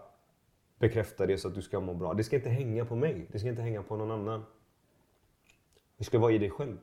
[0.79, 2.13] bekräfta det så att du ska må bra.
[2.13, 3.27] Det ska inte hänga på mig.
[3.31, 4.43] Det ska inte hänga på någon annan.
[5.97, 6.77] Du ska vara i dig själv.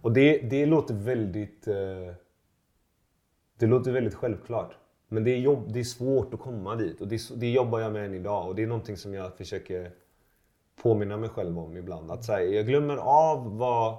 [0.00, 1.68] Och det, det låter väldigt...
[1.68, 2.14] Eh,
[3.58, 4.76] det låter väldigt självklart.
[5.08, 7.00] Men det är, jobb, det är svårt att komma dit.
[7.00, 8.48] Och det, det jobbar jag med än idag.
[8.48, 9.90] Och det är någonting som jag försöker
[10.82, 12.10] påminna mig själv om ibland.
[12.10, 13.96] Att så här, jag glömmer av vad,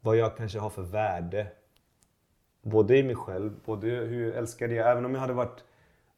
[0.00, 1.46] vad jag kanske har för värde.
[2.62, 4.78] Både i mig själv, både hur jag älskar det.
[4.78, 5.64] Även om jag hade varit...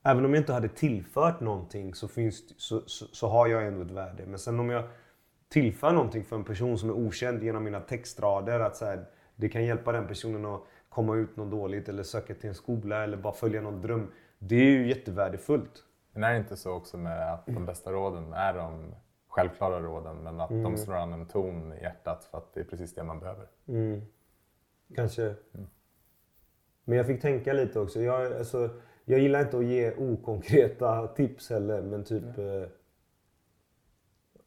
[0.02, 3.82] Även om jag inte hade tillfört någonting så, finns, så, så, så har jag ändå
[3.82, 4.26] ett värde.
[4.26, 4.84] Men sen om jag
[5.48, 8.60] tillför någonting för en person som är okänd genom mina textrader.
[8.60, 9.06] Att så här,
[9.36, 13.04] det kan hjälpa den personen att komma ut något dåligt eller söka till en skola
[13.04, 14.12] eller bara följa någon dröm.
[14.38, 15.84] Det är ju jättevärdefullt.
[16.12, 18.94] Men är det inte så också med att de bästa råden är de
[19.36, 22.64] självklara råden men att de slår an en ton i hjärtat för att det är
[22.64, 23.46] precis det man behöver?
[24.94, 25.34] Kanske.
[26.84, 28.00] Men jag fick tänka lite också.
[28.00, 28.70] Jag, alltså,
[29.04, 32.38] jag gillar inte att ge okonkreta tips heller, men typ...
[32.38, 32.68] Eh,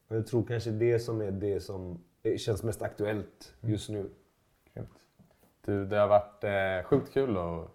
[0.08, 4.10] jag tror kanske det som är det som eh, känns mest aktuellt just nu.
[4.74, 5.04] Grymt.
[5.64, 7.70] Du, det har varit eh, sjukt kul att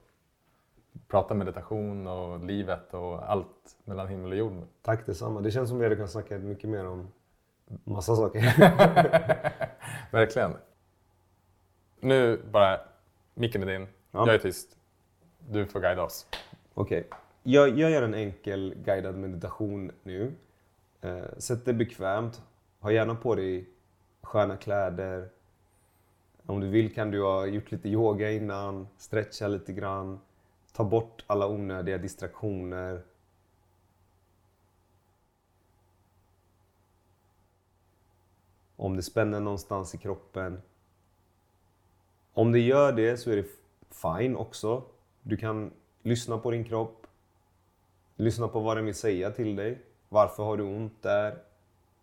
[1.08, 4.64] prata meditation och livet och allt mellan himmel och jord.
[4.82, 5.42] Tack detsamma.
[5.42, 7.08] Det känns som vi hade kunnat snacka mycket mer om
[7.84, 8.42] massa saker.
[10.12, 10.52] Verkligen.
[12.00, 12.80] Nu bara,
[13.34, 13.88] micken är din.
[14.12, 14.26] Ja.
[14.26, 14.78] Jag är tyst.
[15.50, 16.28] Du får guida oss.
[16.74, 17.08] Okej.
[17.44, 20.34] Jag, jag gör en enkel guidad meditation nu.
[21.02, 22.42] Eh, sätt dig bekvämt.
[22.80, 23.70] Ha gärna på dig
[24.22, 25.30] sköna kläder.
[26.46, 30.20] Om du vill kan du ha gjort lite yoga innan, stretcha lite grann.
[30.76, 33.02] Ta bort alla onödiga distraktioner.
[38.76, 40.62] Om det spänner någonstans i kroppen.
[42.34, 43.48] Om det gör det så är det
[43.90, 44.84] fine också.
[45.22, 45.72] Du kan
[46.02, 47.08] lyssna på din kropp.
[48.16, 49.82] Lyssna på vad den vill säga till dig.
[50.10, 51.32] Varför har du ont där?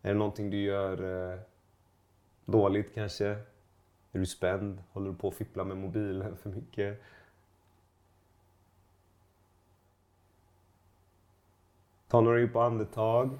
[0.03, 1.41] Är det någonting du gör eh,
[2.45, 3.27] dåligt kanske?
[4.13, 4.83] Är du spänd?
[4.93, 7.03] Håller du på att fippla med mobilen för mycket?
[12.13, 13.39] Ta några djupa andetag.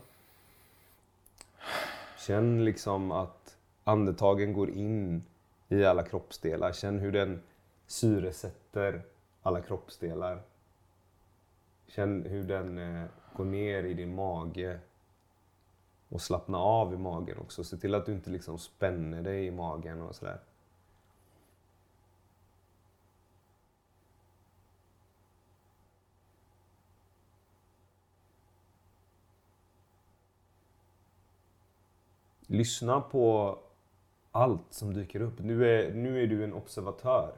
[2.19, 5.25] Känn liksom att andetagen går in
[5.69, 6.73] i alla kroppsdelar.
[6.73, 7.43] Känn hur den
[7.87, 9.03] syresätter
[9.43, 10.43] alla kroppsdelar.
[11.87, 13.05] Känn hur den eh,
[13.37, 14.79] går ner i din mage.
[16.09, 17.65] Och slappna av i magen också.
[17.65, 20.39] Se till att du inte liksom spänner dig i magen och sådär.
[32.53, 33.59] Lyssna på
[34.33, 35.39] allt som dyker upp.
[35.39, 37.33] Nu är, nu är du en observatör.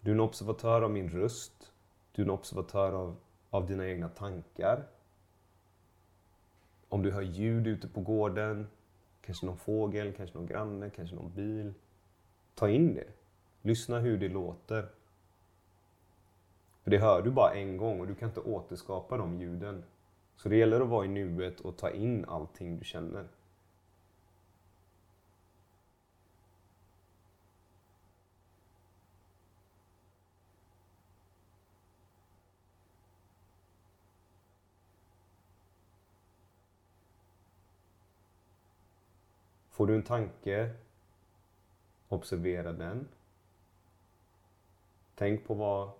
[0.00, 1.72] Du är en observatör av min röst.
[2.12, 3.16] Du är en observatör av,
[3.50, 4.86] av dina egna tankar.
[6.88, 8.66] Om du hör ljud ute på gården,
[9.20, 11.74] kanske någon fågel, kanske någon granne, kanske någon bil.
[12.54, 13.08] Ta in det.
[13.62, 14.88] Lyssna hur det låter.
[16.82, 19.84] För det hör du bara en gång och du kan inte återskapa de ljuden.
[20.36, 23.28] Så det gäller att vara i nuet och ta in allting du känner.
[39.70, 40.70] Får du en tanke,
[42.08, 43.08] observera den.
[45.14, 45.90] Tänk på vad,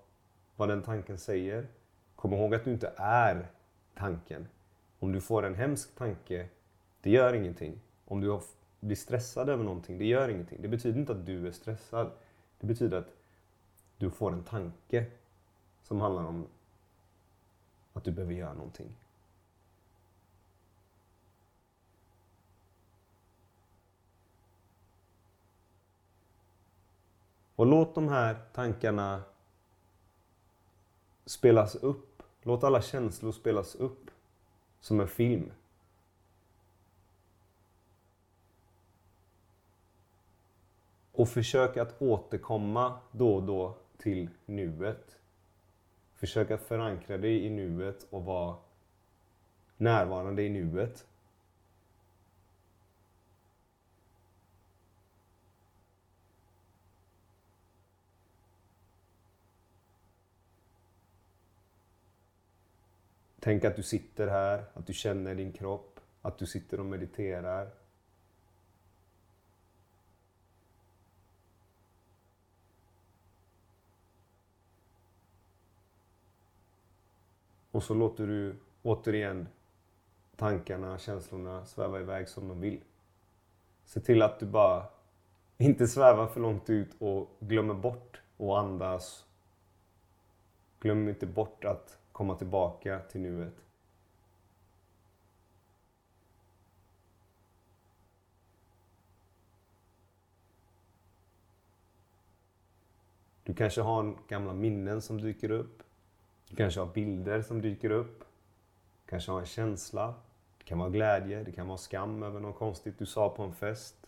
[0.57, 1.67] vad den tanken säger.
[2.15, 3.51] Kom ihåg att du inte är
[3.97, 4.49] tanken.
[4.99, 6.49] Om du får en hemsk tanke,
[7.01, 7.81] det gör ingenting.
[8.05, 8.41] Om du
[8.81, 10.63] blir stressad över någonting, det gör ingenting.
[10.63, 12.11] Det betyder inte att du är stressad.
[12.61, 13.13] Det betyder att
[13.97, 15.07] du får en tanke
[15.83, 16.47] som handlar om
[17.93, 18.97] att du behöver göra någonting.
[27.57, 29.23] Och låt de här tankarna
[31.27, 32.16] spelas upp.
[32.47, 34.11] Låt alla känslor spelas upp
[34.81, 35.53] som en film.
[41.13, 45.19] Och försök att återkomma då och då till nuet.
[46.15, 48.57] Försök att förankra dig i nuet och vara
[49.77, 51.07] närvarande i nuet.
[63.47, 67.71] Tänk att du sitter här, att du känner din kropp, att du sitter och mediterar.
[77.71, 79.49] Och så låter du återigen
[80.37, 82.81] tankarna, känslorna sväva iväg som de vill.
[83.85, 84.87] Se till att du bara
[85.59, 89.27] inte svävar för långt ut och glömmer bort att andas.
[90.81, 93.55] Glöm inte bort att komma tillbaka till nuet.
[103.43, 105.83] Du kanske har gamla minnen som dyker upp.
[106.49, 108.19] Du kanske har bilder som dyker upp.
[109.05, 110.15] Du kanske har en känsla.
[110.59, 113.55] Det kan vara glädje, det kan vara skam över något konstigt du sa på en
[113.55, 114.07] fest.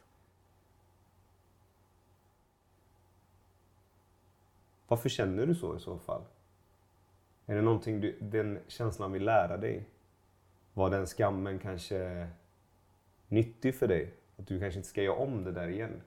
[4.87, 6.23] Varför känner du så i så fall?
[7.51, 9.87] Är det någonting du, den känslan vill lära dig?
[10.75, 12.29] Var den skammen kanske
[13.29, 14.15] nyttig för dig?
[14.37, 16.03] Att du kanske inte ska göra om det där igen?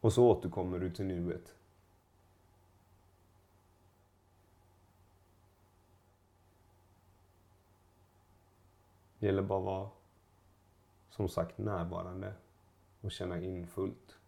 [0.00, 1.54] Och så återkommer du till nuet.
[9.18, 9.90] Det gäller bara att vara,
[11.10, 12.34] som sagt, närvarande
[13.06, 14.18] och känna in fullt.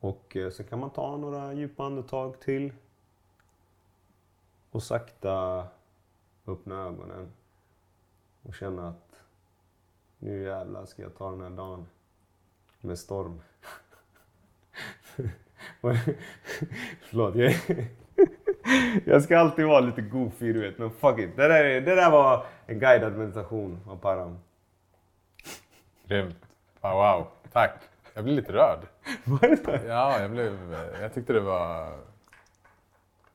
[0.00, 2.72] Och eh, så kan man ta några djupa andetag till.
[4.70, 5.66] Och sakta
[6.46, 7.32] öppna ögonen.
[8.42, 9.20] Och känna att
[10.18, 11.86] nu jävlar ska jag ta den här dagen
[12.80, 13.40] med storm.
[17.00, 17.54] Förlåt, jag,
[19.04, 21.36] jag ska alltid vara lite goofy du vet, men fuck it.
[21.36, 24.38] Det där, det där var en guidad meditation av Param.
[26.08, 26.36] Grymt.
[26.80, 27.72] Ah, wow, tack.
[28.14, 28.78] Jag blev lite rörd.
[29.24, 29.86] Var det så?
[29.88, 31.88] Ja, jag, blev, jag tyckte det var...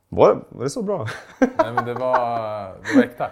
[0.09, 1.07] Var, var det så bra?
[1.39, 3.30] Nej, men det var, det var äkta.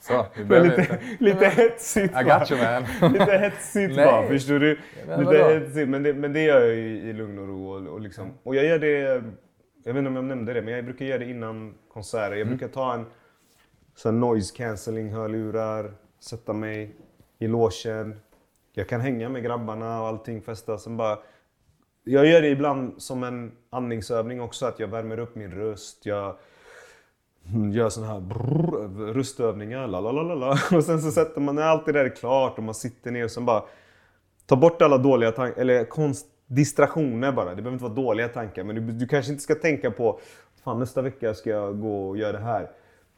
[0.00, 0.98] Så, vi lite, inte...
[1.18, 3.12] lite hetsigt I got you man.
[3.12, 4.06] Lite hetsigt Nej.
[4.06, 4.78] bara, förstår du?
[5.06, 7.70] Men Lite hetsigt, men det, men det gör jag i, i lugn och ro.
[7.70, 8.32] Och, och, liksom.
[8.42, 9.22] och jag gör det,
[9.86, 12.26] jag vet inte om jag nämnde det, men jag brukar göra det innan konserter.
[12.26, 12.38] Mm.
[12.38, 13.06] Jag brukar ta en
[13.94, 16.96] sån noise cancelling hörlurar, sätta mig
[17.38, 18.20] i logen.
[18.72, 20.78] Jag kan hänga med grabbarna och allting, festa.
[20.78, 21.18] Sen bara,
[22.04, 26.06] jag gör det ibland som en andningsövning också, att jag värmer upp min röst.
[26.06, 26.36] Jag
[27.72, 30.58] gör såna här brrr, röstövningar, la la la la.
[30.76, 33.24] Och sen så sätter man, när allt det där är klart och man sitter ner
[33.24, 33.62] och sen bara
[34.46, 37.50] ta bort alla dåliga tankar, eller konst, distraktioner bara.
[37.50, 40.20] Det behöver inte vara dåliga tankar, men du, du kanske inte ska tänka på
[40.66, 42.70] fan nästa vecka ska jag gå och göra det här.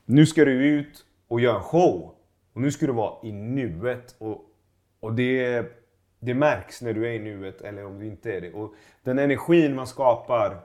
[0.05, 2.15] Nu ska du ut och göra en show.
[2.53, 4.15] Och nu ska du vara i nuet.
[4.19, 4.45] Och,
[5.01, 5.67] och det,
[6.21, 8.53] det märks när du är i nuet eller om du inte är det.
[8.53, 10.61] Och den energin man skapar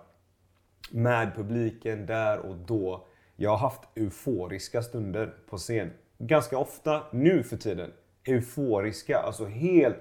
[0.91, 3.07] med publiken där och då.
[3.35, 5.91] Jag har haft euforiska stunder på scen.
[6.18, 7.91] Ganska ofta nu för tiden.
[8.27, 9.98] Euforiska, alltså helt...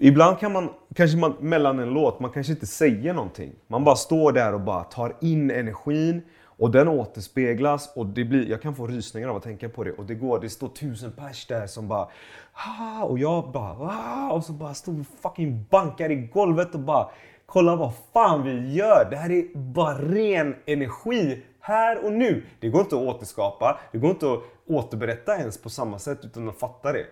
[0.00, 3.52] Ibland kan man, kanske man mellan en låt, man kanske inte säger någonting.
[3.66, 8.50] Man bara står där och bara tar in energin och den återspeglas och det blir,
[8.50, 9.92] jag kan få rysningar av att tänka på det.
[9.92, 12.08] Och det går, det står tusen pers där som bara
[12.52, 16.80] ah, och jag bara ah, och så bara står och fucking bankar i golvet och
[16.80, 17.08] bara
[17.46, 19.08] kolla vad fan vi gör.
[19.10, 22.44] Det här är bara ren energi här och nu.
[22.60, 26.48] Det går inte att återskapa, det går inte att återberätta ens på samma sätt utan
[26.48, 27.06] att fatta det.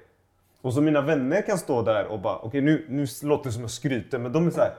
[0.62, 3.62] Och så mina vänner kan stå där och bara, okej nu, nu låter det som
[3.62, 4.74] jag skryter, men de är så här.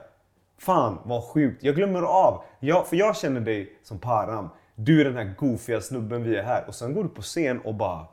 [0.58, 2.44] Fan vad sjukt, jag glömmer av.
[2.60, 4.48] Jag, för jag känner dig som Param.
[4.74, 6.64] Du är den här goofiga snubben, vi är här.
[6.68, 8.06] Och sen går du på scen och bara,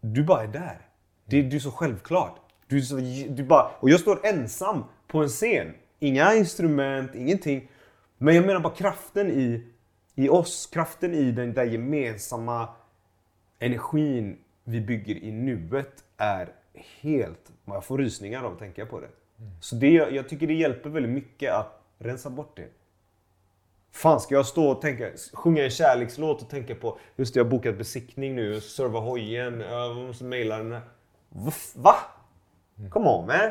[0.00, 0.80] du bara är där.
[1.24, 2.36] Det, du är så självklart.
[2.66, 2.96] Du är så,
[3.34, 5.74] du bara, och jag står ensam på en scen.
[5.98, 7.70] Inga instrument, ingenting.
[8.18, 9.64] Men jag menar bara kraften i,
[10.14, 12.68] i oss, kraften i den där gemensamma
[13.58, 16.48] energin vi bygger i nuet är
[17.00, 17.52] helt...
[17.64, 19.08] Jag får rysningar av att tänka på det.
[19.60, 22.68] Så det, jag tycker det hjälper väldigt mycket att rensa bort det.
[23.92, 27.44] Fan, ska jag stå och tänka, sjunga en kärlekslåt och tänka på just det, jag
[27.44, 30.82] har bokat besiktning nu, serva hojen, jag måste mejla den här.
[31.28, 31.52] Va?
[31.74, 31.94] Va?
[32.90, 33.50] Come on man!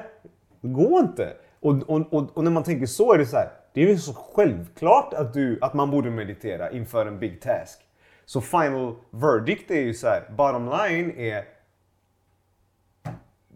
[0.61, 1.37] Det går inte!
[1.59, 3.97] Och, och, och, och när man tänker så är det så här, det är ju
[3.97, 7.79] så självklart att, du, att man borde meditera inför en big task.
[8.25, 11.45] Så final verdict är ju så här, bottom line är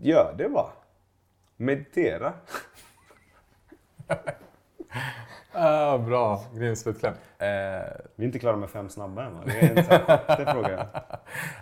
[0.01, 0.69] Gör det bara.
[1.57, 2.33] Meditera.
[5.51, 7.13] Ah, bra, grym slutkläm.
[7.13, 7.47] Eh,
[8.15, 9.41] Vi är inte klara med fem snabba än va?
[9.45, 10.87] Det är en sån här sjätte fråga.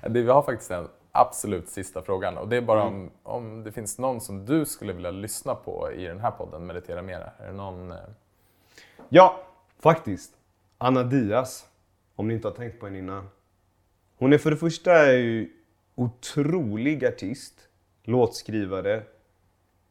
[0.02, 3.72] det, vi har faktiskt den absolut sista frågan och det är bara om, om det
[3.72, 7.32] finns någon som du skulle vilja lyssna på i den här podden, Meditera Mera.
[7.40, 7.92] Är det någon...
[7.92, 7.98] Eh,
[9.10, 9.40] Ja,
[9.80, 10.32] faktiskt.
[10.78, 11.66] Anna Diaz.
[12.16, 13.30] Om ni inte har tänkt på henne innan.
[14.18, 15.50] Hon är för det första ju
[15.96, 17.67] otrolig artist.
[18.08, 19.04] Låtskrivare,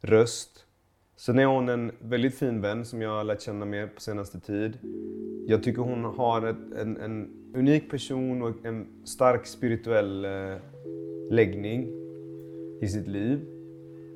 [0.01, 0.66] röst.
[1.16, 4.40] Sen är hon en väldigt fin vän som jag har lärt känna mer på senaste
[4.40, 4.78] tid.
[5.47, 10.56] Jag tycker hon har ett, en, en unik person och en stark spirituell eh,
[11.30, 11.88] läggning
[12.80, 13.40] i sitt liv.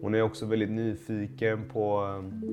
[0.02, 2.50] Hon är också väldigt nyfiken på, eh,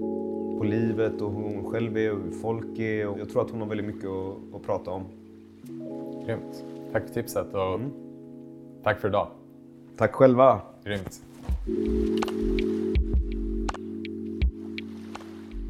[0.58, 3.08] på livet och hur hon själv är och hur folk är.
[3.08, 5.06] Och jag tror att hon har väldigt mycket att, att prata om.
[6.26, 6.64] Grymt.
[6.92, 7.80] Tack för tipset och
[8.84, 9.28] tack för idag.
[9.98, 10.62] Tack själva!
[10.84, 11.27] Grymt.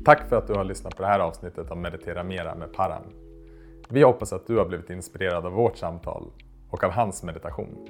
[0.05, 3.03] Tack för att du har lyssnat på det här avsnittet av Meditera Mera med Param.
[3.89, 6.31] Vi hoppas att du har blivit inspirerad av vårt samtal
[6.69, 7.87] och av hans meditation.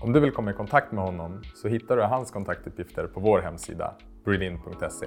[0.00, 3.40] Om du vill komma i kontakt med honom så hittar du hans kontaktuppgifter på vår
[3.40, 3.94] hemsida,
[4.24, 5.06] breathein.se.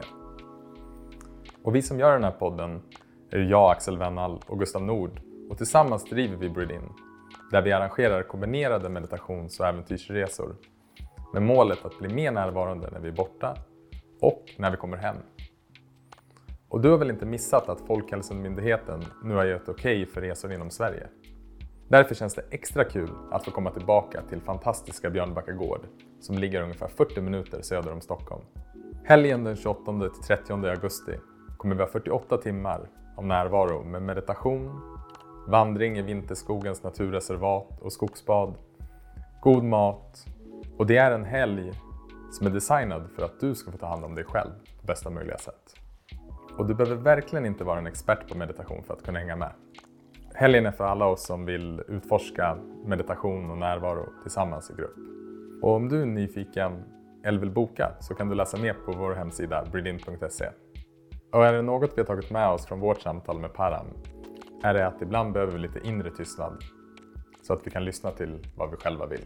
[1.63, 2.81] Och vi som gör den här podden
[3.29, 6.89] är jag, Axel Wennall och Gustav Nord och tillsammans driver vi Breathein
[7.51, 10.55] där vi arrangerar kombinerade meditations och äventyrsresor
[11.33, 13.55] med målet att bli mer närvarande när vi är borta
[14.21, 15.15] och när vi kommer hem.
[16.69, 20.53] Och du har väl inte missat att Folkhälsomyndigheten nu har gett okej okay för resor
[20.53, 21.07] inom Sverige?
[21.87, 25.87] Därför känns det extra kul att få komma tillbaka till fantastiska Björnbacka gård
[26.19, 28.43] som ligger ungefär 40 minuter söder om Stockholm.
[29.03, 31.11] Helgen den 28 till 30 augusti
[31.57, 34.81] kommer vi ha 48 timmar av närvaro med meditation,
[35.47, 38.55] vandring i vinterskogens naturreservat och skogsbad,
[39.41, 40.25] god mat
[40.81, 41.71] och det är en helg
[42.31, 45.09] som är designad för att du ska få ta hand om dig själv på bästa
[45.09, 45.75] möjliga sätt.
[46.57, 49.51] Och du behöver verkligen inte vara en expert på meditation för att kunna hänga med.
[50.33, 54.95] Helgen är för alla oss som vill utforska meditation och närvaro tillsammans i grupp.
[55.61, 56.83] Och om du är nyfiken
[57.23, 60.49] eller vill boka så kan du läsa mer på vår hemsida breedin.se.
[61.31, 63.87] Och är det något vi har tagit med oss från vårt samtal med Param
[64.63, 66.63] är det att ibland behöver vi lite inre tystnad
[67.41, 69.25] så att vi kan lyssna till vad vi själva vill.